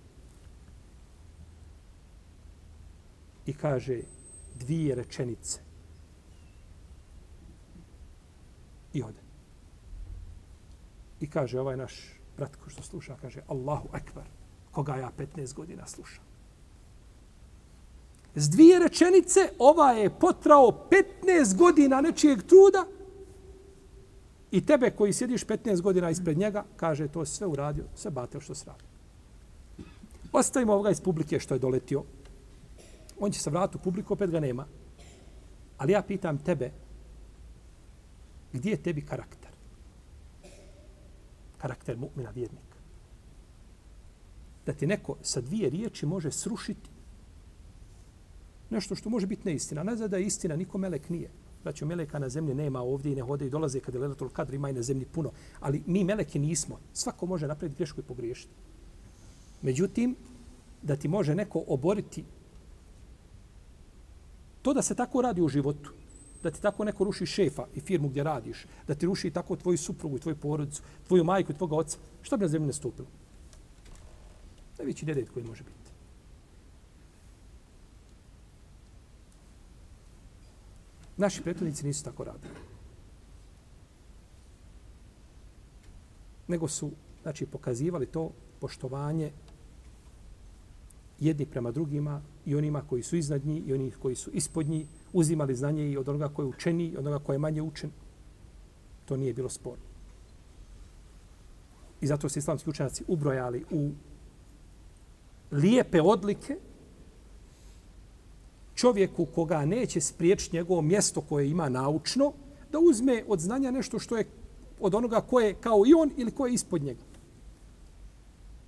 i 3.46 3.54
kaže 3.54 4.02
dvije 4.56 4.96
rečenice 4.96 5.60
i 8.94 9.04
ode. 9.04 9.22
I 11.20 11.30
kaže 11.30 11.60
ovaj 11.60 11.78
naš 11.78 12.20
brat 12.38 12.56
ko 12.56 12.70
što 12.70 12.84
sluša, 12.84 13.18
kaže 13.22 13.42
Allahu 13.48 13.90
Ekber, 13.94 14.24
koga 14.72 14.96
ja 14.96 15.12
15 15.18 15.54
godina 15.54 15.88
slušam. 15.88 16.27
S 18.38 18.50
dvije 18.50 18.80
rečenice 18.80 19.40
ova 19.60 19.92
je 19.92 20.10
potrao 20.10 20.90
15 21.26 21.58
godina 21.58 22.02
nečijeg 22.02 22.44
truda 22.44 22.86
i 24.52 24.66
tebe 24.66 24.92
koji 24.92 25.14
sjediš 25.14 25.46
15 25.46 25.82
godina 25.82 26.10
ispred 26.10 26.38
njega, 26.38 26.66
kaže 26.76 27.08
to 27.08 27.26
sve 27.26 27.48
uradio, 27.48 27.86
sve 27.96 28.12
batel 28.12 28.42
što 28.42 28.56
se 28.56 28.66
radi. 28.66 28.84
Ostavimo 30.32 30.74
ovoga 30.74 30.90
iz 30.90 31.02
publike 31.02 31.40
što 31.40 31.56
je 31.56 31.60
doletio. 31.60 32.04
On 33.20 33.32
će 33.32 33.40
se 33.40 33.50
vratiti 33.50 33.78
u 33.78 33.84
publiku, 33.84 34.14
opet 34.14 34.32
ga 34.32 34.40
nema. 34.40 34.66
Ali 35.78 35.94
ja 35.94 36.02
pitam 36.02 36.38
tebe, 36.38 36.72
Gdje 38.54 38.72
je 38.72 38.84
tebi 38.84 39.06
karakter? 39.06 39.52
Karakter 41.58 41.98
mu'mina 41.98 42.32
vjernika. 42.34 42.78
Da 44.66 44.74
ti 44.74 44.88
neko 44.88 45.16
sa 45.22 45.42
dvije 45.42 45.70
riječi 45.70 46.06
može 46.06 46.32
srušiti 46.32 46.90
nešto 48.70 48.96
što 48.96 49.10
može 49.10 49.28
biti 49.28 49.50
neistina. 49.50 49.84
Ne 49.84 49.96
da 49.96 50.18
je 50.18 50.26
istina, 50.26 50.56
niko 50.56 50.78
melek 50.78 51.10
nije. 51.10 51.30
Znači, 51.62 51.86
meleka 51.86 52.20
na 52.20 52.30
zemlji 52.30 52.56
nema 52.56 52.82
ovdje 52.82 53.12
i 53.12 53.16
ne 53.16 53.22
hode 53.22 53.46
i 53.48 53.50
dolaze 53.50 53.80
kad 53.80 53.94
je 53.94 54.02
Lelatul 54.02 54.30
Kadr, 54.30 54.54
ima 54.54 54.70
i 54.70 54.74
na 54.74 54.82
zemlji 54.82 55.06
puno. 55.06 55.32
Ali 55.60 55.84
mi 55.86 56.04
meleki 56.04 56.40
nismo. 56.40 56.80
Svako 56.94 57.26
može 57.26 57.48
napraviti 57.48 57.78
grešku 57.78 58.02
i 58.02 58.04
pogriješiti. 58.04 58.54
Međutim, 59.62 60.16
da 60.82 60.96
ti 60.96 61.08
može 61.08 61.36
neko 61.36 61.64
oboriti 61.68 62.24
to 64.68 64.74
da 64.74 64.82
se 64.82 64.96
tako 64.96 65.22
radi 65.22 65.42
u 65.42 65.48
životu, 65.48 65.92
da 66.44 66.52
ti 66.52 66.62
tako 66.62 66.84
neko 66.84 67.04
ruši 67.04 67.26
šefa 67.26 67.66
i 67.76 67.80
firmu 67.80 68.10
gdje 68.10 68.24
radiš, 68.24 68.66
da 68.88 68.96
ti 68.96 69.06
ruši 69.06 69.32
tako 69.32 69.56
tvoju 69.56 69.78
suprugu 69.78 70.18
i 70.18 70.20
tvoju 70.20 70.36
porodicu, 70.36 70.82
tvoju 71.08 71.24
majku 71.24 71.52
i 71.52 71.56
tvoga 71.56 71.76
oca, 71.76 71.98
što 72.22 72.38
bi 72.38 72.44
na 72.44 72.50
zemlji 72.50 72.68
nastupilo? 72.68 73.08
Najveći 74.78 75.06
nered 75.06 75.30
koji 75.30 75.46
može 75.46 75.64
biti. 75.64 75.87
Naši 81.18 81.42
prethodnici 81.42 81.86
nisu 81.86 82.04
tako 82.04 82.24
radili. 82.24 82.54
Nego 86.48 86.68
su, 86.68 86.92
znači, 87.22 87.46
pokazivali 87.46 88.06
to 88.06 88.32
poštovanje 88.60 89.32
jedni 91.20 91.46
prema 91.46 91.72
drugima 91.72 92.22
i 92.46 92.56
onima 92.56 92.82
koji 92.82 93.04
su 93.04 93.16
iznad 93.16 93.46
njih 93.46 93.68
i 93.68 93.74
onih 93.74 93.98
koji 94.02 94.16
su 94.16 94.32
ispod 94.34 94.68
njih, 94.68 94.88
uzimali 95.14 95.56
znanje 95.56 95.92
i 95.92 95.98
od 95.98 96.10
onoga 96.10 96.30
koji 96.30 96.46
je 96.46 96.50
učeni 96.50 96.88
i 96.88 96.98
od 96.98 97.08
onoga 97.08 97.26
koji 97.26 97.36
je 97.36 97.40
manje 97.40 97.62
učen. 97.62 97.92
To 99.06 99.18
nije 99.18 99.34
bilo 99.34 99.50
sporno. 99.50 99.84
I 102.02 102.08
zato 102.08 102.30
su 102.30 102.40
islamski 102.40 102.70
učenjaci 102.70 103.04
ubrojali 103.08 103.66
u 103.72 103.92
lijepe 105.52 106.02
odlike 106.02 106.58
čovjeku 108.78 109.26
koga 109.26 109.66
neće 109.66 110.02
spriječiti 110.02 110.56
njegovo 110.56 110.82
mjesto 110.82 111.22
koje 111.22 111.50
ima 111.50 111.70
naučno, 111.70 112.34
da 112.72 112.80
uzme 112.80 113.24
od 113.28 113.40
znanja 113.40 113.72
nešto 113.72 114.00
što 114.00 114.18
je 114.18 114.26
od 114.80 114.96
onoga 114.96 115.22
koje 115.22 115.48
je 115.48 115.54
kao 115.54 115.84
i 115.88 115.94
on 115.94 116.12
ili 116.18 116.32
koje 116.32 116.50
je 116.52 116.54
ispod 116.54 116.84
njega. 116.84 117.02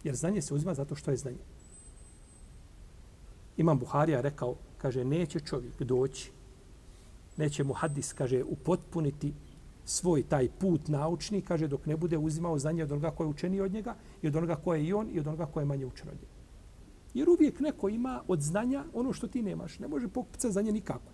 Jer 0.03 0.15
znanje 0.15 0.41
se 0.41 0.53
uzima 0.53 0.73
zato 0.73 0.95
što 0.95 1.11
je 1.11 1.17
znanje. 1.17 1.43
Imam 3.57 3.79
Buharija 3.79 4.21
rekao, 4.21 4.55
kaže, 4.77 5.05
neće 5.05 5.39
čovjek 5.39 5.81
doći, 5.81 6.31
neće 7.37 7.63
mu 7.63 7.73
hadis, 7.73 8.13
kaže, 8.13 8.43
upotpuniti 8.43 9.33
svoj 9.85 10.23
taj 10.23 10.49
put 10.59 10.87
naučni, 10.87 11.41
kaže, 11.41 11.67
dok 11.67 11.85
ne 11.85 11.97
bude 11.97 12.17
uzimao 12.17 12.59
znanje 12.59 12.83
od 12.83 12.91
onoga 12.91 13.11
koje 13.11 13.25
je 13.25 13.29
učeni 13.29 13.61
od 13.61 13.71
njega 13.71 13.95
i 14.21 14.27
od 14.27 14.35
onoga 14.35 14.55
koje 14.55 14.79
je 14.79 14.87
i 14.87 14.93
on 14.93 15.07
i 15.13 15.19
od 15.19 15.27
onoga 15.27 15.45
koje 15.45 15.61
je 15.61 15.65
manje 15.65 15.85
učen 15.85 16.09
od 16.09 16.15
njega. 16.15 16.38
Jer 17.13 17.29
uvijek 17.29 17.59
neko 17.59 17.89
ima 17.89 18.21
od 18.27 18.41
znanja 18.41 18.83
ono 18.93 19.13
što 19.13 19.27
ti 19.27 19.41
nemaš. 19.41 19.79
Ne 19.79 19.87
može 19.87 20.07
pokupiti 20.07 20.51
znanje 20.51 20.71
nikako. 20.71 21.11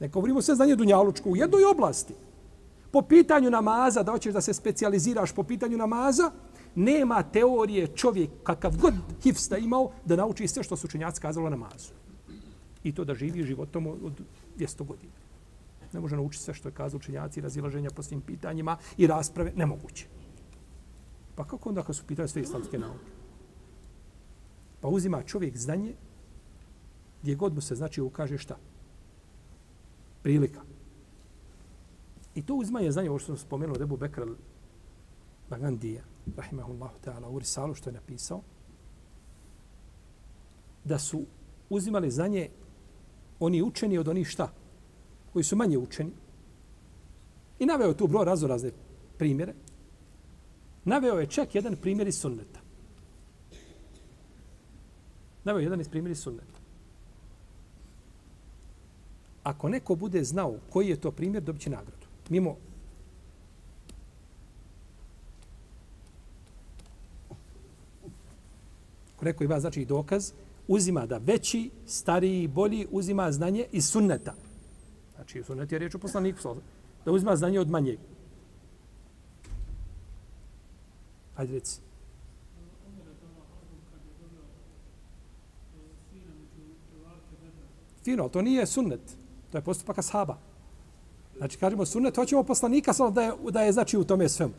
Ne 0.00 0.08
govorimo 0.08 0.42
sve 0.42 0.54
znanje 0.54 0.76
dunjalučko 0.76 1.30
u 1.30 1.36
jednoj 1.36 1.64
oblasti. 1.64 2.14
Po 2.90 3.02
pitanju 3.02 3.50
namaza, 3.50 4.02
da 4.02 4.12
hoćeš 4.12 4.34
da 4.34 4.40
se 4.40 4.54
specijaliziraš 4.54 5.32
po 5.32 5.42
pitanju 5.42 5.78
namaza, 5.78 6.30
nema 6.74 7.22
teorije 7.22 7.86
čovjek 7.86 8.30
kakav 8.42 8.76
god 8.80 8.94
hifs 9.22 9.48
da 9.48 9.58
imao 9.58 9.90
da 10.04 10.16
nauči 10.16 10.48
sve 10.48 10.62
što 10.62 10.76
su 10.76 10.86
učenjaci 10.86 11.20
kazali 11.20 11.46
o 11.46 11.50
namazu. 11.50 11.92
I 12.84 12.94
to 12.94 13.04
da 13.04 13.14
živi 13.14 13.44
životom 13.44 13.86
od 13.86 14.20
200 14.58 14.86
godina. 14.86 15.12
Ne 15.92 16.00
može 16.00 16.16
naučiti 16.16 16.44
sve 16.44 16.54
što 16.54 16.68
je 16.68 16.72
kazao 16.72 16.98
učenjaci, 16.98 17.40
razilaženja 17.40 17.90
po 17.90 18.02
svim 18.02 18.20
pitanjima 18.20 18.76
i 18.96 19.06
rasprave, 19.06 19.52
nemoguće. 19.56 20.06
Pa 21.34 21.44
kako 21.44 21.68
onda 21.68 21.82
kad 21.82 21.96
su 21.96 22.04
pitali 22.06 22.28
sve 22.28 22.42
islamske 22.42 22.78
nauke? 22.78 23.11
Pa 24.82 24.88
uzima 24.88 25.22
čovjek 25.22 25.56
znanje 25.56 25.94
gdje 27.22 27.34
god 27.34 27.54
mu 27.54 27.60
se 27.60 27.74
znači 27.74 28.00
ukaže 28.00 28.38
šta? 28.38 28.56
Prilika. 30.22 30.60
I 32.34 32.42
to 32.42 32.54
uzmanje 32.54 32.90
znanje, 32.90 33.10
ovo 33.10 33.18
što 33.18 33.26
sam 33.26 33.46
spomenuo, 33.46 33.76
Rebu 33.76 33.96
Bekra 33.96 34.26
Bagandija, 35.50 36.02
rahimahullahu 36.36 36.98
ta'ala, 37.04 37.28
u 37.28 37.38
Risalu 37.38 37.74
što 37.74 37.90
je 37.90 37.94
napisao, 37.94 38.42
da 40.84 40.98
su 40.98 41.22
uzimali 41.70 42.10
znanje 42.10 42.48
oni 43.40 43.62
učeni 43.62 43.98
od 43.98 44.08
onih 44.08 44.28
šta? 44.28 44.52
Koji 45.32 45.44
su 45.44 45.56
manje 45.56 45.78
učeni. 45.78 46.12
I 47.58 47.66
naveo 47.66 47.94
tu 47.94 48.06
broj 48.06 48.24
razorazne 48.24 48.70
primjere. 49.18 49.54
Naveo 50.84 51.20
je 51.20 51.26
čak 51.26 51.54
jedan 51.54 51.76
primjer 51.76 52.08
iz 52.08 52.18
sunneta. 52.18 52.61
Naveo 55.44 55.60
jedan 55.60 55.80
iz 55.80 55.88
primjeri 55.88 56.14
sunneta. 56.14 56.60
Ako 59.42 59.68
neko 59.68 59.94
bude 59.94 60.24
znao 60.24 60.58
koji 60.70 60.88
je 60.88 61.00
to 61.00 61.10
primjer, 61.10 61.42
dobit 61.42 61.62
će 61.62 61.70
nagradu. 61.70 62.06
Mimo 62.28 62.56
Ako 69.22 69.24
neko 69.24 69.44
ima 69.44 69.60
znači 69.60 69.84
dokaz, 69.84 70.32
uzima 70.68 71.06
da 71.06 71.18
veći, 71.18 71.70
stariji, 71.86 72.48
bolji, 72.48 72.86
uzima 72.90 73.32
znanje 73.32 73.66
iz 73.72 73.86
sunneta. 73.86 74.34
Znači, 75.14 75.40
u 75.40 75.44
sunnet 75.44 75.72
je 75.72 75.78
riječ 75.78 75.94
o 75.94 75.98
poslaniku, 75.98 76.56
da 77.04 77.12
uzima 77.12 77.36
znanje 77.36 77.60
od 77.60 77.70
manjeg. 77.70 77.98
Hajde 81.34 81.52
reci. 81.52 81.80
Fino, 88.04 88.28
to 88.28 88.42
nije 88.42 88.66
sunnet. 88.66 89.00
To 89.50 89.58
je 89.58 89.62
postupak 89.62 89.98
ashaba. 89.98 90.38
Znači, 91.36 91.58
kažemo 91.58 91.86
sunnet, 91.86 92.16
hoćemo 92.16 92.42
poslanika, 92.42 92.92
samo 92.92 93.10
da 93.10 93.22
je, 93.22 93.32
da 93.50 93.62
je 93.62 93.72
znači 93.72 93.96
u 93.96 94.04
tome 94.04 94.28
svemu. 94.28 94.52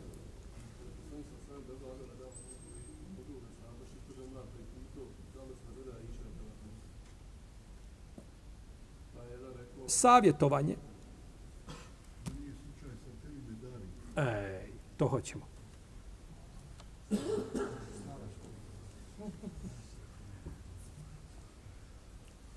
Savjetovanje. 9.86 10.76
Ej, 14.16 14.72
to 14.96 15.08
hoćemo. 15.08 15.46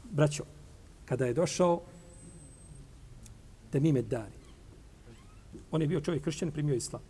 Braćo, 0.04 0.44
kada 1.08 1.26
je 1.26 1.34
došao 1.34 1.82
Temime 3.72 4.02
Dari. 4.02 4.38
On 5.72 5.82
je 5.82 5.88
bio 5.88 6.02
čovjek 6.02 6.24
kršćan, 6.24 6.52
primio 6.52 6.76
islam. 6.76 7.02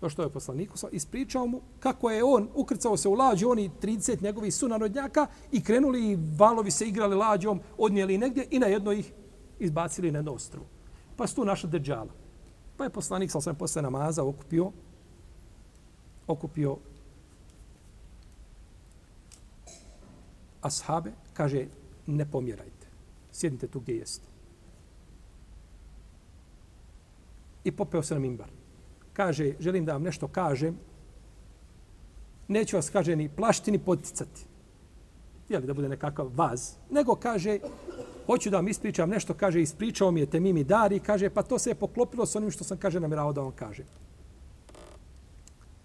Došao 0.00 0.22
je 0.22 0.30
poslaniku, 0.30 0.74
ispričao 0.92 1.46
mu 1.46 1.60
kako 1.80 2.10
je 2.10 2.24
on 2.24 2.48
ukrcao 2.54 2.96
se 2.96 3.08
u 3.08 3.14
lađu, 3.14 3.48
oni 3.48 3.70
30 3.82 4.22
njegovih 4.22 4.54
sunarodnjaka 4.54 5.26
i 5.52 5.62
krenuli 5.62 6.10
i 6.10 6.18
valovi 6.38 6.70
se 6.70 6.88
igrali 6.88 7.16
lađom, 7.16 7.60
odnijeli 7.78 8.18
negdje 8.18 8.46
i 8.50 8.58
na 8.58 8.66
jedno 8.66 8.92
ih 8.92 9.12
izbacili 9.58 10.10
na 10.10 10.18
jedno 10.18 10.32
ostrovo. 10.32 10.66
Pa 11.16 11.26
su 11.26 11.34
tu 11.34 11.44
našli 11.44 11.70
deđala. 11.70 12.10
Pa 12.76 12.84
je 12.84 12.90
poslanik, 12.90 13.30
sa 13.30 13.40
sam 13.40 13.54
posle 13.54 13.82
namaza, 13.82 14.24
okupio, 14.24 14.72
okupio 16.26 16.76
ashabe, 20.62 21.12
kaže, 21.34 21.66
ne 22.06 22.30
pomjeraj 22.30 22.71
Sjednite 23.32 23.66
tu 23.66 23.80
gdje 23.80 23.96
jeste. 23.96 24.26
I 27.64 27.72
popeo 27.72 28.02
se 28.02 28.14
na 28.14 28.20
mimbar. 28.20 28.50
Kaže, 29.12 29.52
želim 29.60 29.84
da 29.84 29.92
vam 29.92 30.02
nešto 30.02 30.28
kažem. 30.28 30.78
Neću 32.48 32.76
vas, 32.76 32.90
kaže, 32.90 33.16
ni 33.16 33.28
plašti, 33.28 33.70
ni 33.70 33.78
poticati. 33.78 34.44
Jeli 35.48 35.66
da 35.66 35.74
bude 35.74 35.88
nekakav 35.88 36.30
vaz. 36.34 36.74
Nego 36.90 37.14
kaže, 37.14 37.58
hoću 38.26 38.50
da 38.50 38.56
vam 38.56 38.68
ispričam 38.68 39.10
nešto, 39.10 39.34
kaže, 39.34 39.62
ispričao 39.62 40.10
mi 40.10 40.20
je 40.20 40.26
te 40.26 40.40
mimi 40.40 40.64
dari, 40.64 41.00
kaže, 41.00 41.30
pa 41.30 41.42
to 41.42 41.58
se 41.58 41.70
je 41.70 41.74
poklopilo 41.74 42.26
s 42.26 42.36
onim 42.36 42.50
što 42.50 42.64
sam, 42.64 42.78
kaže, 42.78 43.00
namirao 43.00 43.32
da 43.32 43.40
vam 43.40 43.52
kaže. 43.52 43.84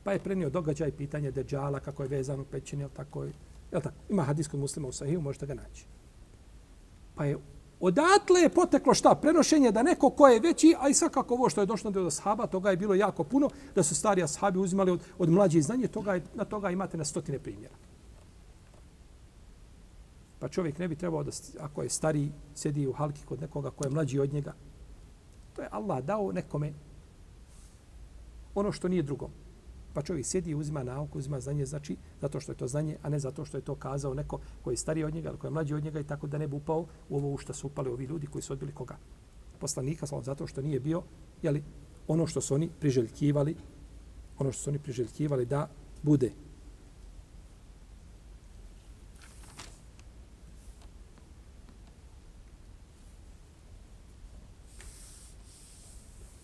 Pa 0.03 0.13
je 0.13 0.19
prenio 0.19 0.49
događaj, 0.49 0.91
pitanje 0.91 1.31
Deđala, 1.31 1.79
kako 1.79 2.03
je 2.03 2.09
vezano 2.09 2.41
u 2.41 2.45
pećini, 2.45 2.81
jel 2.81 2.89
tako? 2.89 3.23
Jel 3.71 3.81
tako? 3.81 3.95
Ima 4.09 4.23
hadis 4.23 4.47
kod 4.47 4.59
muslima 4.59 4.87
u 4.87 4.91
Sahiju, 4.91 5.21
možete 5.21 5.45
ga 5.45 5.53
naći. 5.53 5.85
Pa 7.17 7.25
je 7.25 7.37
odatle 7.79 8.41
je 8.41 8.49
poteklo 8.49 8.93
šta? 8.93 9.15
Prenošenje 9.15 9.71
da 9.71 9.83
neko 9.83 10.09
ko 10.09 10.27
je 10.27 10.39
veći, 10.39 10.75
a 10.79 10.89
i 10.89 10.93
svakako 10.93 11.33
ovo 11.33 11.49
što 11.49 11.61
je 11.61 11.65
došlo 11.65 11.91
do 11.91 12.07
ashaba, 12.07 12.47
toga 12.47 12.69
je 12.69 12.77
bilo 12.77 12.95
jako 12.95 13.23
puno, 13.23 13.49
da 13.75 13.83
su 13.83 13.95
stari 13.95 14.23
ashabi 14.23 14.59
uzimali 14.59 14.91
od, 14.91 15.01
od 15.17 15.29
mlađih 15.29 15.63
znanje, 15.63 15.87
toga 15.87 16.13
je, 16.13 16.23
na 16.35 16.45
toga 16.45 16.71
imate 16.71 16.97
na 16.97 17.05
stotine 17.05 17.39
primjera. 17.39 17.75
Pa 20.39 20.47
čovjek 20.49 20.79
ne 20.79 20.87
bi 20.87 20.95
trebao 20.95 21.23
da, 21.23 21.31
ako 21.59 21.83
je 21.83 21.89
stari, 21.89 22.29
sjedi 22.55 22.87
u 22.87 22.93
halki 22.93 23.25
kod 23.25 23.41
nekoga 23.41 23.69
ko 23.69 23.85
je 23.85 23.89
mlađi 23.89 24.19
od 24.19 24.33
njega. 24.33 24.53
To 25.55 25.61
je 25.61 25.69
Allah 25.71 26.03
dao 26.03 26.31
nekome 26.31 26.73
ono 28.55 28.71
što 28.71 28.87
nije 28.87 29.03
drugom. 29.03 29.29
Pa 29.97 30.01
čovjek 30.01 30.25
sjedi 30.25 30.51
i 30.51 30.55
uzima 30.55 30.83
nauku, 30.83 31.17
uzima 31.17 31.39
znanje, 31.39 31.65
znači 31.65 31.95
zato 32.21 32.39
što 32.39 32.51
je 32.51 32.55
to 32.55 32.67
znanje, 32.67 32.97
a 33.01 33.09
ne 33.09 33.19
zato 33.19 33.45
što 33.45 33.57
je 33.57 33.61
to 33.61 33.75
kazao 33.75 34.13
neko 34.13 34.39
koji 34.61 34.73
je 34.73 34.77
stariji 34.77 35.03
od 35.03 35.13
njega 35.13 35.29
ili 35.29 35.37
koji 35.37 35.49
je 35.49 35.53
mlađi 35.53 35.73
od 35.73 35.83
njega 35.83 35.99
i 35.99 36.03
tako 36.03 36.27
da 36.27 36.37
ne 36.37 36.47
bi 36.47 36.55
upao 36.55 36.85
u 37.09 37.17
ovo 37.17 37.33
u 37.33 37.37
što 37.37 37.53
su 37.53 37.67
upali 37.67 37.89
ovi 37.89 38.05
ljudi 38.05 38.27
koji 38.27 38.41
su 38.41 38.53
odbili 38.53 38.71
koga? 38.71 38.97
Poslanika, 39.59 40.07
samo 40.07 40.21
zato 40.21 40.47
što 40.47 40.61
nije 40.61 40.79
bio 40.79 41.01
jeli, 41.41 41.63
ono 42.07 42.27
što 42.27 42.41
su 42.41 42.55
oni 42.55 42.69
priželjkivali, 42.79 43.55
ono 44.39 44.51
što 44.51 44.63
su 44.63 44.69
oni 44.69 44.79
priželjkivali 44.79 45.45
da 45.45 45.69
bude. 46.03 46.31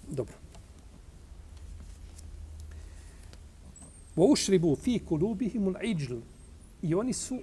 Dobro. 0.09 0.43
Wa 4.12 4.12
ušribu 4.23 4.75
fi 4.75 4.99
kulubihim 4.99 5.67
ul 5.67 5.75
iđl. 5.83 6.15
I 6.81 6.95
oni 6.95 7.13
su 7.13 7.39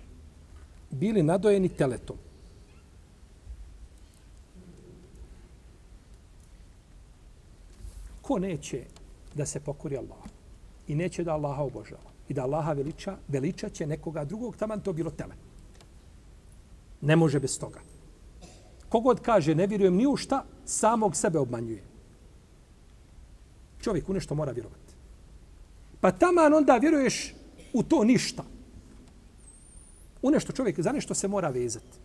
bili 0.91 1.23
nadojeni 1.23 1.69
teletom. 1.69 2.17
Ko 8.23 8.39
neće 8.39 8.85
da 9.35 9.47
se 9.47 9.61
pokori 9.61 9.97
Allah 9.97 10.19
i 10.89 10.95
neće 10.95 11.25
da 11.25 11.33
Allaha 11.33 11.63
obožava 11.63 12.11
i 12.29 12.35
da 12.35 12.43
Allaha 12.43 12.73
veliča, 12.73 13.17
veliča 13.29 13.69
će 13.69 13.87
nekoga 13.87 14.25
drugog, 14.25 14.57
taman 14.57 14.81
to 14.81 14.93
bilo 14.93 15.11
tele. 15.11 15.35
Ne 17.01 17.17
može 17.17 17.41
bez 17.41 17.59
toga. 17.59 17.81
Kogod 18.89 19.21
kaže 19.21 19.55
ne 19.55 19.67
vjerujem 19.67 19.97
ni 19.97 20.07
u 20.07 20.17
šta, 20.17 20.45
samog 20.65 21.17
sebe 21.17 21.39
obmanjuje. 21.39 21.83
Čovjek 23.81 24.09
u 24.09 24.13
nešto 24.13 24.35
mora 24.35 24.53
vjerovati. 24.53 24.80
Pa 26.01 26.13
taman 26.13 26.55
onda 26.55 26.77
vjeruješ 26.77 27.35
u 27.73 27.83
to 27.83 28.05
ništa. 28.05 28.45
U 30.23 30.31
nešto 30.31 30.53
čovjek, 30.53 30.81
za 30.81 30.93
nešto 30.93 31.15
se 31.15 31.29
mora 31.29 31.49
vezati. 31.49 31.99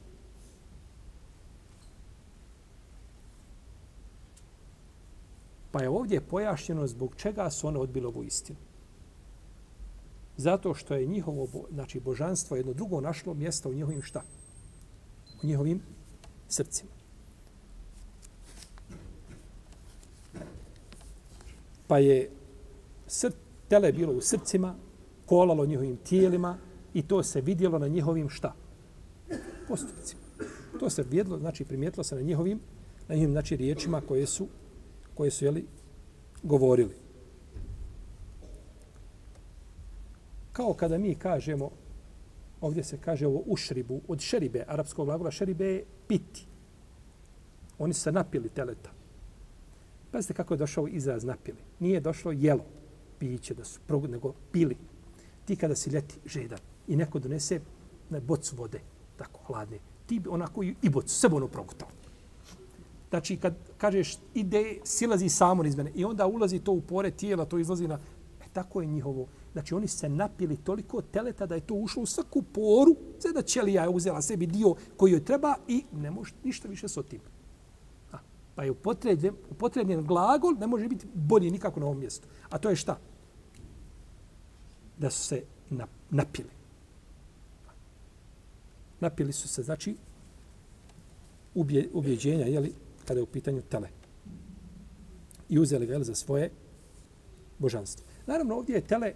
Pa 5.72 5.82
je 5.82 5.89
ovdje 5.89 6.22
pojašnjeno 6.22 6.88
zbog 6.88 7.16
čega 7.16 7.50
su 7.50 7.68
one 7.68 7.80
odbile 7.80 8.08
ovu 8.08 8.24
istinu. 8.24 8.58
Zato 10.38 10.74
što 10.74 10.96
je 10.96 11.06
njihovo 11.06 11.48
znači, 11.72 12.00
božanstvo 12.00 12.58
jedno 12.58 12.74
drugo 12.74 13.02
našlo 13.02 13.34
mjesto 13.34 13.70
u 13.70 13.74
njihovim 13.74 14.02
šta? 14.02 14.22
U 15.43 15.48
njihovim 15.48 15.82
srcima. 16.48 16.91
Pa 21.88 21.98
je 21.98 22.32
sr 23.08 23.32
tele 23.68 23.91
bilo 23.91 24.13
u 24.13 24.22
srcima, 24.22 24.76
kolalo 25.26 25.66
njihovim 25.66 25.97
tijelima 25.97 26.57
i 26.93 27.01
to 27.01 27.24
se 27.24 27.41
vidjelo 27.41 27.80
na 27.80 27.88
njihovim 27.88 28.30
šta? 28.30 28.53
Postupcima. 29.68 30.22
To 30.80 30.89
se 30.89 31.03
vidjelo, 31.03 31.39
znači 31.39 31.66
primijetilo 31.66 32.03
se 32.03 32.16
na 32.16 32.22
njihovim, 32.22 32.59
na 33.07 33.16
njihovim 33.16 33.32
znači, 33.32 33.55
riječima 33.55 34.01
koje 34.01 34.26
su, 34.26 34.47
koje 35.16 35.32
su 35.32 35.45
jeli, 35.45 35.66
govorili. 36.43 36.95
Kao 40.51 40.74
kada 40.74 40.97
mi 40.97 41.16
kažemo, 41.16 41.72
ovdje 42.61 42.84
se 42.84 42.97
kaže 42.97 43.28
ovo 43.28 43.43
ušribu, 43.45 44.01
od 44.07 44.20
šeribe, 44.20 44.63
arapskog 44.68 45.05
glagola 45.05 45.32
šeribe 45.32 45.66
je 45.66 45.86
piti. 46.07 46.45
Oni 47.80 47.93
su 47.93 48.01
se 48.01 48.11
napili 48.11 48.49
teleta. 48.49 48.91
Pazite 50.11 50.34
kako 50.34 50.53
je 50.53 50.57
došao 50.57 50.88
izraz 50.88 51.24
napili. 51.24 51.57
Nije 51.80 51.99
došlo 51.99 52.32
jelo, 52.32 52.66
piće, 53.20 53.53
da 53.53 53.66
su 53.66 53.80
prog, 53.88 54.09
nego 54.09 54.34
pili. 54.51 54.78
Ti 55.45 55.55
kada 55.55 55.76
si 55.76 55.89
ljeti 55.89 56.16
žedan 56.26 56.59
i 56.88 56.95
neko 56.95 57.20
donese 57.20 57.59
na 58.09 58.20
bocu 58.20 58.55
vode, 58.55 58.80
tako 59.18 59.39
hladne, 59.43 59.80
ti 60.05 60.20
bi 60.20 60.30
onako 60.30 60.63
i, 60.63 60.76
i 60.82 60.89
bocu, 60.89 61.16
sve 61.16 61.30
ono 61.34 61.47
progutao. 61.47 61.88
Znači, 63.09 63.38
kad 63.38 63.55
kažeš 63.78 64.18
ide, 64.34 64.78
silazi 64.84 65.30
samo 65.30 65.66
iz 65.66 65.76
mene 65.76 65.91
i 65.95 66.05
onda 66.05 66.28
ulazi 66.28 66.59
to 66.59 66.72
u 66.72 66.82
pore 66.82 67.11
tijela, 67.11 67.45
to 67.45 67.57
izlazi 67.57 67.88
na... 67.88 67.99
E, 68.41 68.45
tako 68.53 68.82
je 68.82 68.88
njihovo. 68.88 69.28
Znači, 69.53 69.76
oni 69.76 69.88
se 69.88 70.09
napili 70.09 70.57
toliko 70.57 71.01
teleta 71.01 71.45
da 71.45 71.55
je 71.55 71.61
to 71.61 71.74
ušlo 71.74 72.03
u 72.03 72.05
svaku 72.05 72.41
poru, 72.41 72.95
sve 73.20 73.32
da 73.32 73.41
ćelija 73.41 73.84
je 73.84 73.89
uzela 73.89 74.22
sebi 74.22 74.47
dio 74.47 74.76
koji 74.97 75.11
joj 75.11 75.26
treba 75.26 75.55
i 75.68 75.84
ne 75.91 76.11
može 76.11 76.34
ništa 76.43 76.68
više 76.68 76.88
s 76.88 76.97
otim. 76.97 77.20
Pa 78.56 78.64
je 78.64 78.72
upotrebljen, 78.72 79.36
upotrebljen 79.49 80.06
glagol, 80.06 80.53
ne 80.60 80.68
može 80.68 80.88
biti 80.88 81.08
bolji 81.14 81.51
nikako 81.51 81.80
na 81.80 81.86
ovom 81.86 81.99
mjestu. 81.99 82.28
A 82.49 82.58
to 82.58 82.70
je 82.70 82.76
šta? 82.76 82.97
Da 84.97 85.10
su 85.10 85.24
se 85.24 85.43
napili. 86.10 86.49
Napili 88.99 89.34
su 89.34 89.47
se, 89.47 89.64
znači, 89.64 89.95
ubje, 91.56 91.89
ubjeđenja, 91.93 92.45
jeli, 92.45 92.74
kada 93.06 93.20
je 93.20 93.24
u 93.24 93.32
pitanju 93.32 93.62
tele. 93.62 93.89
I 95.49 95.60
uzeli 95.60 95.86
ga 95.86 95.93
jeli, 95.93 96.06
za 96.06 96.16
svoje 96.16 96.51
božanstvo. 97.60 98.06
Naravno, 98.26 98.56
ovdje 98.56 98.76
je 98.76 98.88
tele 98.88 99.14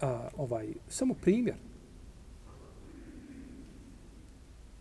a, 0.00 0.28
ovaj, 0.36 0.74
samo 0.88 1.14
primjer. 1.14 1.56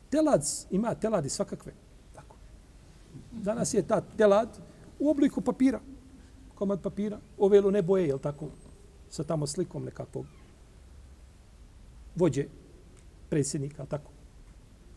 Telac 0.10 0.66
ima 0.72 0.96
teladi 0.96 1.30
svakakve. 1.30 1.74
Danas 3.42 3.74
je 3.74 3.82
ta 3.82 4.02
telad 4.18 4.58
u 5.00 5.10
obliku 5.10 5.42
papira. 5.42 5.80
Komad 6.56 6.82
papira. 6.82 7.20
Ovelu 7.38 7.72
ne 7.72 7.82
boje, 7.82 8.08
jel 8.08 8.20
tako? 8.20 8.48
Sa 9.10 9.24
tamo 9.24 9.48
slikom 9.48 9.84
nekakvog 9.84 10.26
vođe 12.16 12.46
predsjednika, 13.30 13.86
tako. 13.86 14.12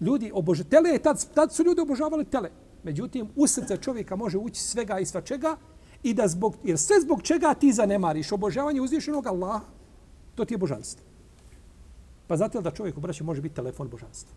Ljudi 0.00 0.30
obože, 0.34 0.64
tele 0.64 0.90
je, 0.90 0.98
tad, 0.98 1.34
tad 1.34 1.54
su 1.54 1.64
ljudi 1.64 1.80
obožavali 1.80 2.24
tele. 2.24 2.50
Međutim, 2.82 3.28
u 3.36 3.46
srce 3.46 3.76
čovjeka 3.76 4.16
može 4.16 4.38
ući 4.38 4.60
svega 4.60 4.98
i 4.98 5.06
svačega 5.06 5.56
i 6.02 6.14
da 6.14 6.28
zbog, 6.28 6.56
jer 6.64 6.78
sve 6.78 7.00
zbog 7.00 7.22
čega 7.22 7.54
ti 7.54 7.72
zanemariš 7.72 8.32
obožavanje 8.32 8.80
uzvišenog 8.80 9.26
Allaha, 9.26 9.60
to 10.34 10.44
ti 10.44 10.54
je 10.54 10.58
božanstvo. 10.58 11.04
Pa 12.26 12.36
znate 12.36 12.58
li 12.58 12.64
da 12.64 12.70
čovjek 12.70 12.96
u 12.96 13.00
braću 13.00 13.24
može 13.24 13.42
biti 13.42 13.54
telefon 13.54 13.88
božanstva? 13.88 14.36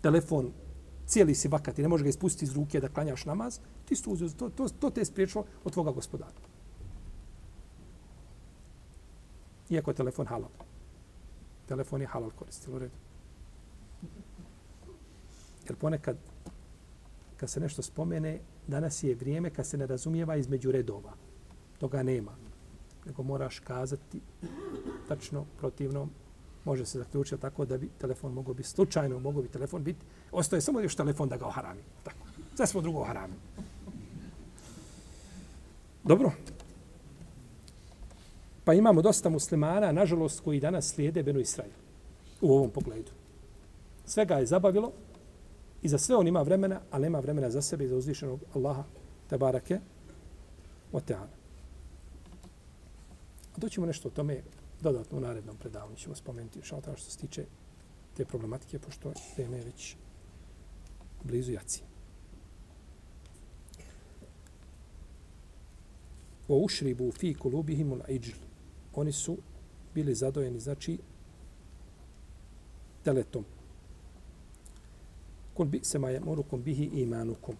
Telefon, 0.00 0.52
cijeli 1.06 1.34
si 1.34 1.48
vakati, 1.48 1.82
ne 1.82 1.88
može 1.88 2.04
ga 2.04 2.08
ispustiti 2.08 2.44
iz 2.44 2.56
ruke 2.56 2.80
da 2.80 2.88
klanjaš 2.88 3.24
namaz, 3.24 3.58
ti 3.84 3.96
su 3.96 4.12
uzeo, 4.12 4.28
to, 4.28 4.48
to, 4.48 4.68
to 4.68 4.90
te 4.90 5.00
je 5.00 5.04
spriječilo 5.04 5.44
od 5.64 5.72
tvoga 5.72 5.90
gospodara. 5.90 6.32
Iako 9.70 9.90
je 9.90 9.94
telefon 9.94 10.26
halal. 10.26 10.50
Telefon 11.68 12.00
je 12.00 12.06
halal 12.06 12.30
koristilo, 12.30 12.76
u 12.76 12.78
redu. 12.78 12.94
Jer 15.64 15.76
ponekad, 15.76 16.16
kad 17.36 17.50
se 17.50 17.60
nešto 17.60 17.82
spomene, 17.82 18.40
danas 18.66 19.02
je 19.02 19.14
vrijeme 19.14 19.50
kad 19.50 19.66
se 19.66 19.78
ne 19.78 19.86
razumijeva 19.86 20.36
između 20.36 20.72
redova. 20.72 21.12
Toga 21.78 22.02
nema. 22.02 22.36
Nego 23.06 23.22
moraš 23.22 23.58
kazati 23.58 24.20
tačno 25.08 25.44
protivno. 25.58 26.08
Može 26.64 26.86
se 26.86 26.98
zaključiti 26.98 27.40
tako 27.40 27.64
da 27.64 27.78
bi 27.78 27.88
telefon 27.98 28.32
mogao 28.32 28.54
biti 28.54 28.68
slučajno, 28.68 29.18
mogao 29.18 29.42
bi 29.42 29.48
telefon 29.48 29.84
biti. 29.84 30.00
Ostaje 30.34 30.60
samo 30.60 30.80
još 30.80 30.94
telefon 30.94 31.28
da 31.28 31.36
ga 31.36 31.46
oharami. 31.46 31.80
Tako. 32.02 32.26
Sve 32.56 32.66
smo 32.66 32.80
drugo 32.80 33.00
oharami. 33.00 33.34
Dobro. 36.04 36.32
Pa 38.64 38.74
imamo 38.74 39.02
dosta 39.02 39.28
muslimana, 39.28 39.92
nažalost, 39.92 40.40
koji 40.40 40.60
danas 40.60 40.94
slijede 40.94 41.22
Benu 41.22 41.40
Israel 41.40 41.70
u 42.40 42.54
ovom 42.54 42.70
pogledu. 42.70 43.10
Svega 44.06 44.34
je 44.34 44.46
zabavilo, 44.46 44.92
I 45.84 45.88
za 45.88 45.98
sve 45.98 46.16
on 46.16 46.26
ima 46.28 46.42
vremena, 46.42 46.80
ali 46.90 47.02
nema 47.02 47.18
vremena 47.20 47.50
za 47.50 47.62
sebe 47.62 47.84
i 47.84 47.88
za 47.88 47.96
uzvišenog 47.96 48.40
Allaha, 48.54 48.84
te 49.28 49.38
barake, 49.38 49.80
o 50.92 51.00
teana. 51.00 51.36
A 53.56 53.60
to 53.60 53.68
ćemo 53.68 53.86
nešto 53.86 54.08
o 54.08 54.10
tome 54.10 54.40
dodatno 54.80 55.18
u 55.18 55.20
narednom 55.20 55.56
predavanju. 55.56 55.96
Ćemo 55.96 56.14
spomenuti 56.14 56.62
što 56.62 56.80
što 56.96 57.10
se 57.10 57.18
tiče 57.18 57.44
te 58.16 58.24
problematike, 58.24 58.78
pošto 58.78 59.12
je 59.36 59.48
već 59.48 59.96
blizu 61.24 61.52
jaci. 61.52 61.82
O 66.48 66.56
ušribu 66.56 67.12
fi 67.12 67.34
kulubihimul 67.34 68.00
iđl. 68.08 68.36
Oni 68.94 69.12
su 69.12 69.38
bili 69.94 70.14
zadojeni, 70.14 70.60
znači, 70.60 70.98
teletom, 73.02 73.44
Kul 75.54 75.66
bi 75.66 75.80
se 75.82 75.98
maje 75.98 76.20
morukum 76.20 76.62
bihi 76.62 76.84
imanukum. 76.84 77.56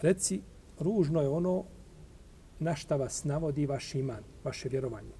Reci, 0.00 0.40
ružno 0.78 1.20
je 1.20 1.28
ono 1.28 1.64
na 2.58 2.74
šta 2.74 2.96
vas 2.96 3.24
navodi 3.24 3.66
vaš 3.66 3.94
iman, 3.94 4.22
vaše 4.44 4.68
vjerovanje. 4.68 5.17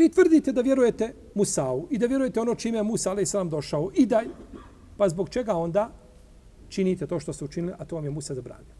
Vi 0.00 0.08
tvrdite 0.08 0.52
da 0.52 0.60
vjerujete 0.60 1.14
Musau 1.34 1.86
i 1.90 1.98
da 1.98 2.06
vjerujete 2.06 2.40
ono 2.40 2.54
čime 2.54 2.78
je 2.78 2.82
Musa 2.82 3.12
a.s. 3.12 3.30
salam 3.30 3.48
došao 3.48 3.90
i 3.94 4.06
da, 4.06 4.22
pa 4.96 5.08
zbog 5.08 5.28
čega 5.28 5.54
onda 5.54 5.90
činite 6.68 7.06
to 7.06 7.20
što 7.20 7.32
ste 7.32 7.44
učinili, 7.44 7.74
a 7.78 7.84
to 7.84 7.96
vam 7.96 8.04
je 8.04 8.10
Musa 8.10 8.34
zabranio. 8.34 8.74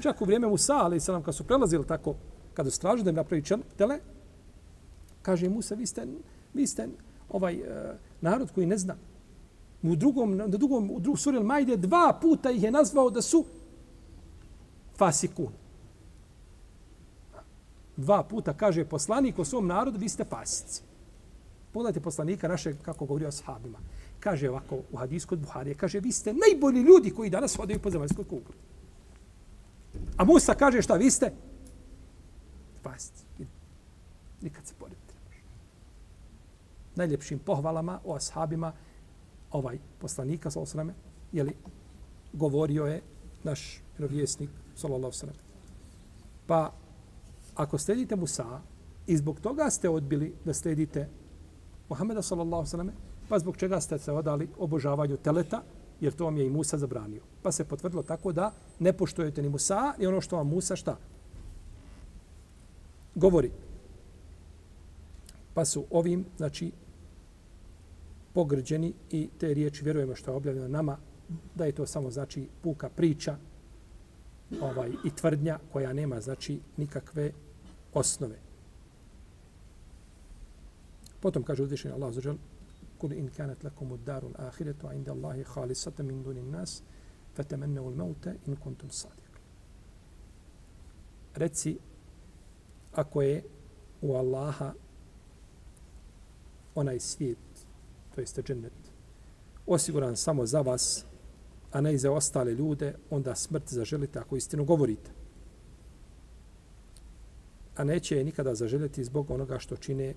Čak 0.00 0.22
u 0.22 0.24
vrijeme 0.24 0.46
Musa 0.46 0.74
a.s. 0.86 1.04
salam, 1.04 1.22
kad 1.22 1.34
su 1.34 1.44
prelazili 1.44 1.86
tako, 1.86 2.14
kada 2.54 2.70
su 2.70 2.80
tražili 2.80 3.04
da 3.04 3.10
im 3.10 3.16
napravi 3.16 3.42
tele, 3.76 3.98
kaže 5.22 5.48
Musa, 5.48 5.74
vi 5.74 5.86
ste, 5.86 6.06
vi 6.54 6.66
ste 6.66 6.88
ovaj, 7.28 7.54
e, 7.54 7.96
narod 8.20 8.50
koji 8.54 8.66
ne 8.66 8.78
zna. 8.78 8.96
U 9.82 9.96
drugom, 9.96 10.36
na 10.36 10.46
drugom, 10.46 10.90
u 10.90 11.00
drugom 11.00 11.16
suri 11.16 11.38
Al-Majde 11.38 11.76
dva 11.76 12.18
puta 12.22 12.50
ih 12.50 12.62
je 12.62 12.70
nazvao 12.70 13.10
da 13.10 13.22
su 13.22 13.44
fasikun. 14.96 15.61
Dva 17.96 18.22
puta 18.22 18.54
kaže 18.54 18.84
poslanik 18.84 19.38
o 19.38 19.44
svom 19.44 19.66
narodu, 19.66 19.98
vi 19.98 20.08
ste 20.08 20.24
pasici. 20.24 20.82
Pogledajte 21.72 22.00
poslanika 22.00 22.48
naše, 22.48 22.74
kako 22.82 23.06
govori 23.06 23.26
o 23.26 23.32
sahabima. 23.32 23.78
Kaže 24.20 24.50
ovako 24.50 24.78
u 24.92 24.96
hadisku 24.96 25.28
kod 25.28 25.38
Buharije, 25.38 25.74
kaže, 25.74 26.00
vi 26.00 26.12
ste 26.12 26.34
najbolji 26.34 26.82
ljudi 26.82 27.10
koji 27.10 27.30
danas 27.30 27.56
hodaju 27.56 27.80
po 27.80 27.90
zemaljskoj 27.90 28.24
kugli. 28.24 28.54
A 30.16 30.24
Musa 30.24 30.54
kaže 30.54 30.82
šta, 30.82 30.94
vi 30.94 31.10
ste? 31.10 31.32
Pasici. 32.82 33.24
Nikad 34.40 34.66
se 34.66 34.74
pored 34.78 35.02
najljepšim 36.96 37.38
pohvalama 37.38 38.00
o 38.04 38.14
ashabima 38.14 38.72
ovaj 39.50 39.78
poslanika 39.98 40.50
sa 40.50 40.60
osrame, 40.60 40.94
jeli, 41.32 41.54
govorio 42.32 42.86
je 42.86 43.02
naš 43.44 43.80
vjerovjesnik 43.98 44.50
sallallahu 44.76 45.12
sallam. 45.12 45.36
Pa 46.46 46.72
ako 47.54 47.78
sledite 47.78 48.16
Musa 48.16 48.60
i 49.06 49.16
zbog 49.16 49.40
toga 49.40 49.70
ste 49.70 49.88
odbili 49.88 50.34
da 50.44 50.54
sledite 50.54 51.08
Muhammeda 51.88 52.22
sallallahu 52.22 52.66
sallam, 52.66 52.90
pa 53.28 53.38
zbog 53.38 53.56
čega 53.56 53.80
ste 53.80 53.98
se 53.98 54.12
odali 54.12 54.48
obožavanju 54.58 55.16
teleta, 55.16 55.62
jer 56.00 56.12
to 56.12 56.24
vam 56.24 56.36
je 56.36 56.46
i 56.46 56.50
Musa 56.50 56.78
zabranio. 56.78 57.22
Pa 57.42 57.52
se 57.52 57.64
potvrdilo 57.64 58.02
tako 58.02 58.32
da 58.32 58.52
ne 58.78 58.92
poštujete 58.92 59.42
ni 59.42 59.48
Musa 59.48 59.94
i 59.98 60.06
ono 60.06 60.20
što 60.20 60.36
vam 60.36 60.48
Musa 60.48 60.76
šta? 60.76 60.96
Govori. 63.14 63.50
Pa 65.54 65.64
su 65.64 65.84
ovim, 65.90 66.24
znači, 66.36 66.72
pogrđeni 68.32 68.92
i 69.10 69.28
te 69.38 69.54
riječi 69.54 69.84
vjerujemo 69.84 70.14
što 70.14 70.30
je 70.30 70.36
objavljeno 70.36 70.68
nama, 70.68 70.96
da 71.54 71.64
je 71.64 71.72
to 71.72 71.86
samo 71.86 72.10
znači 72.10 72.48
puka 72.62 72.88
priča, 72.88 73.36
ovaj 74.60 74.90
i 75.04 75.10
tvrdnja 75.10 75.58
koja 75.72 75.92
nema 75.92 76.20
znači 76.20 76.60
nikakve 76.76 77.30
osnove. 77.94 78.38
Potom 81.20 81.42
kaže 81.42 81.62
uzvišeni 81.62 81.94
Allah 81.94 82.14
zađel 82.14 82.36
kul 82.98 83.12
in 83.12 83.30
kanat 83.36 83.64
lakum 83.64 83.92
uddaru 83.92 84.28
l'ahiretu 84.28 84.92
'inda 84.92 85.12
Allahi 85.12 85.44
khalisatan 85.44 86.06
min 86.06 86.22
dunin 86.22 86.50
nas 86.50 86.82
fatamannaw 87.34 87.86
al-mauta 87.86 88.32
in 88.46 88.56
kuntum 88.56 88.90
sadiqin. 88.90 89.42
Reci 91.34 91.78
ako 92.92 93.22
je 93.22 93.42
u 94.02 94.14
Allaha 94.16 94.74
onaj 96.74 97.00
svijet, 97.00 97.38
to 98.14 98.20
jeste 98.20 98.42
džennet, 98.42 98.72
osiguran 99.66 100.16
samo 100.16 100.46
za 100.46 100.60
vas, 100.60 101.06
a 101.72 101.80
ne 101.80 101.94
i 101.94 101.98
za 101.98 102.12
ostale 102.12 102.54
ljude, 102.54 102.94
onda 103.10 103.34
smrt 103.34 103.62
zaželite 103.68 104.18
ako 104.18 104.36
istinu 104.36 104.64
govorite. 104.64 105.10
A 107.76 107.84
neće 107.84 108.16
je 108.16 108.24
nikada 108.24 108.54
zaželjeti 108.54 109.04
zbog 109.04 109.30
onoga 109.30 109.58
što 109.58 109.76
čine 109.76 110.14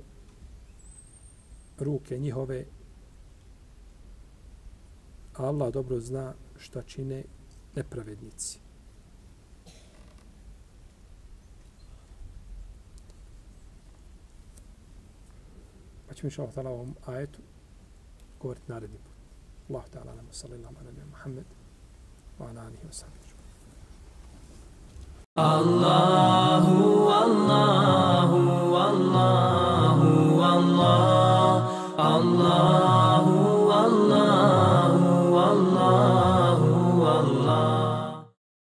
ruke 1.80 2.20
njihove. 2.20 2.66
Allah 5.34 5.74
dobro 5.74 6.00
zna 6.00 6.34
šta 6.58 6.82
čine 6.82 7.24
nepravednici. 7.76 8.60
Pa 16.08 16.14
ćemo 16.14 16.28
inša 16.28 16.44
Allah 16.44 16.72
ovom 16.72 16.96
ajetu 17.06 17.40
govoriti 18.40 18.72
naredni 18.72 18.98
put. 18.98 19.15
الله 19.70 19.84
تعالى 19.94 20.10
أعلم. 20.10 20.28
وصلى 20.30 20.56
الله 20.56 20.68
على 20.80 20.90
نبينا 20.90 21.06
محمد 21.14 21.48
وعلى 22.40 22.60
آله 22.68 22.82
وصحبه 22.90 23.30
الله 25.38 26.66
الله 27.26 28.30
الله 28.90 29.98
الله 30.58 31.54
الله. 32.18 32.95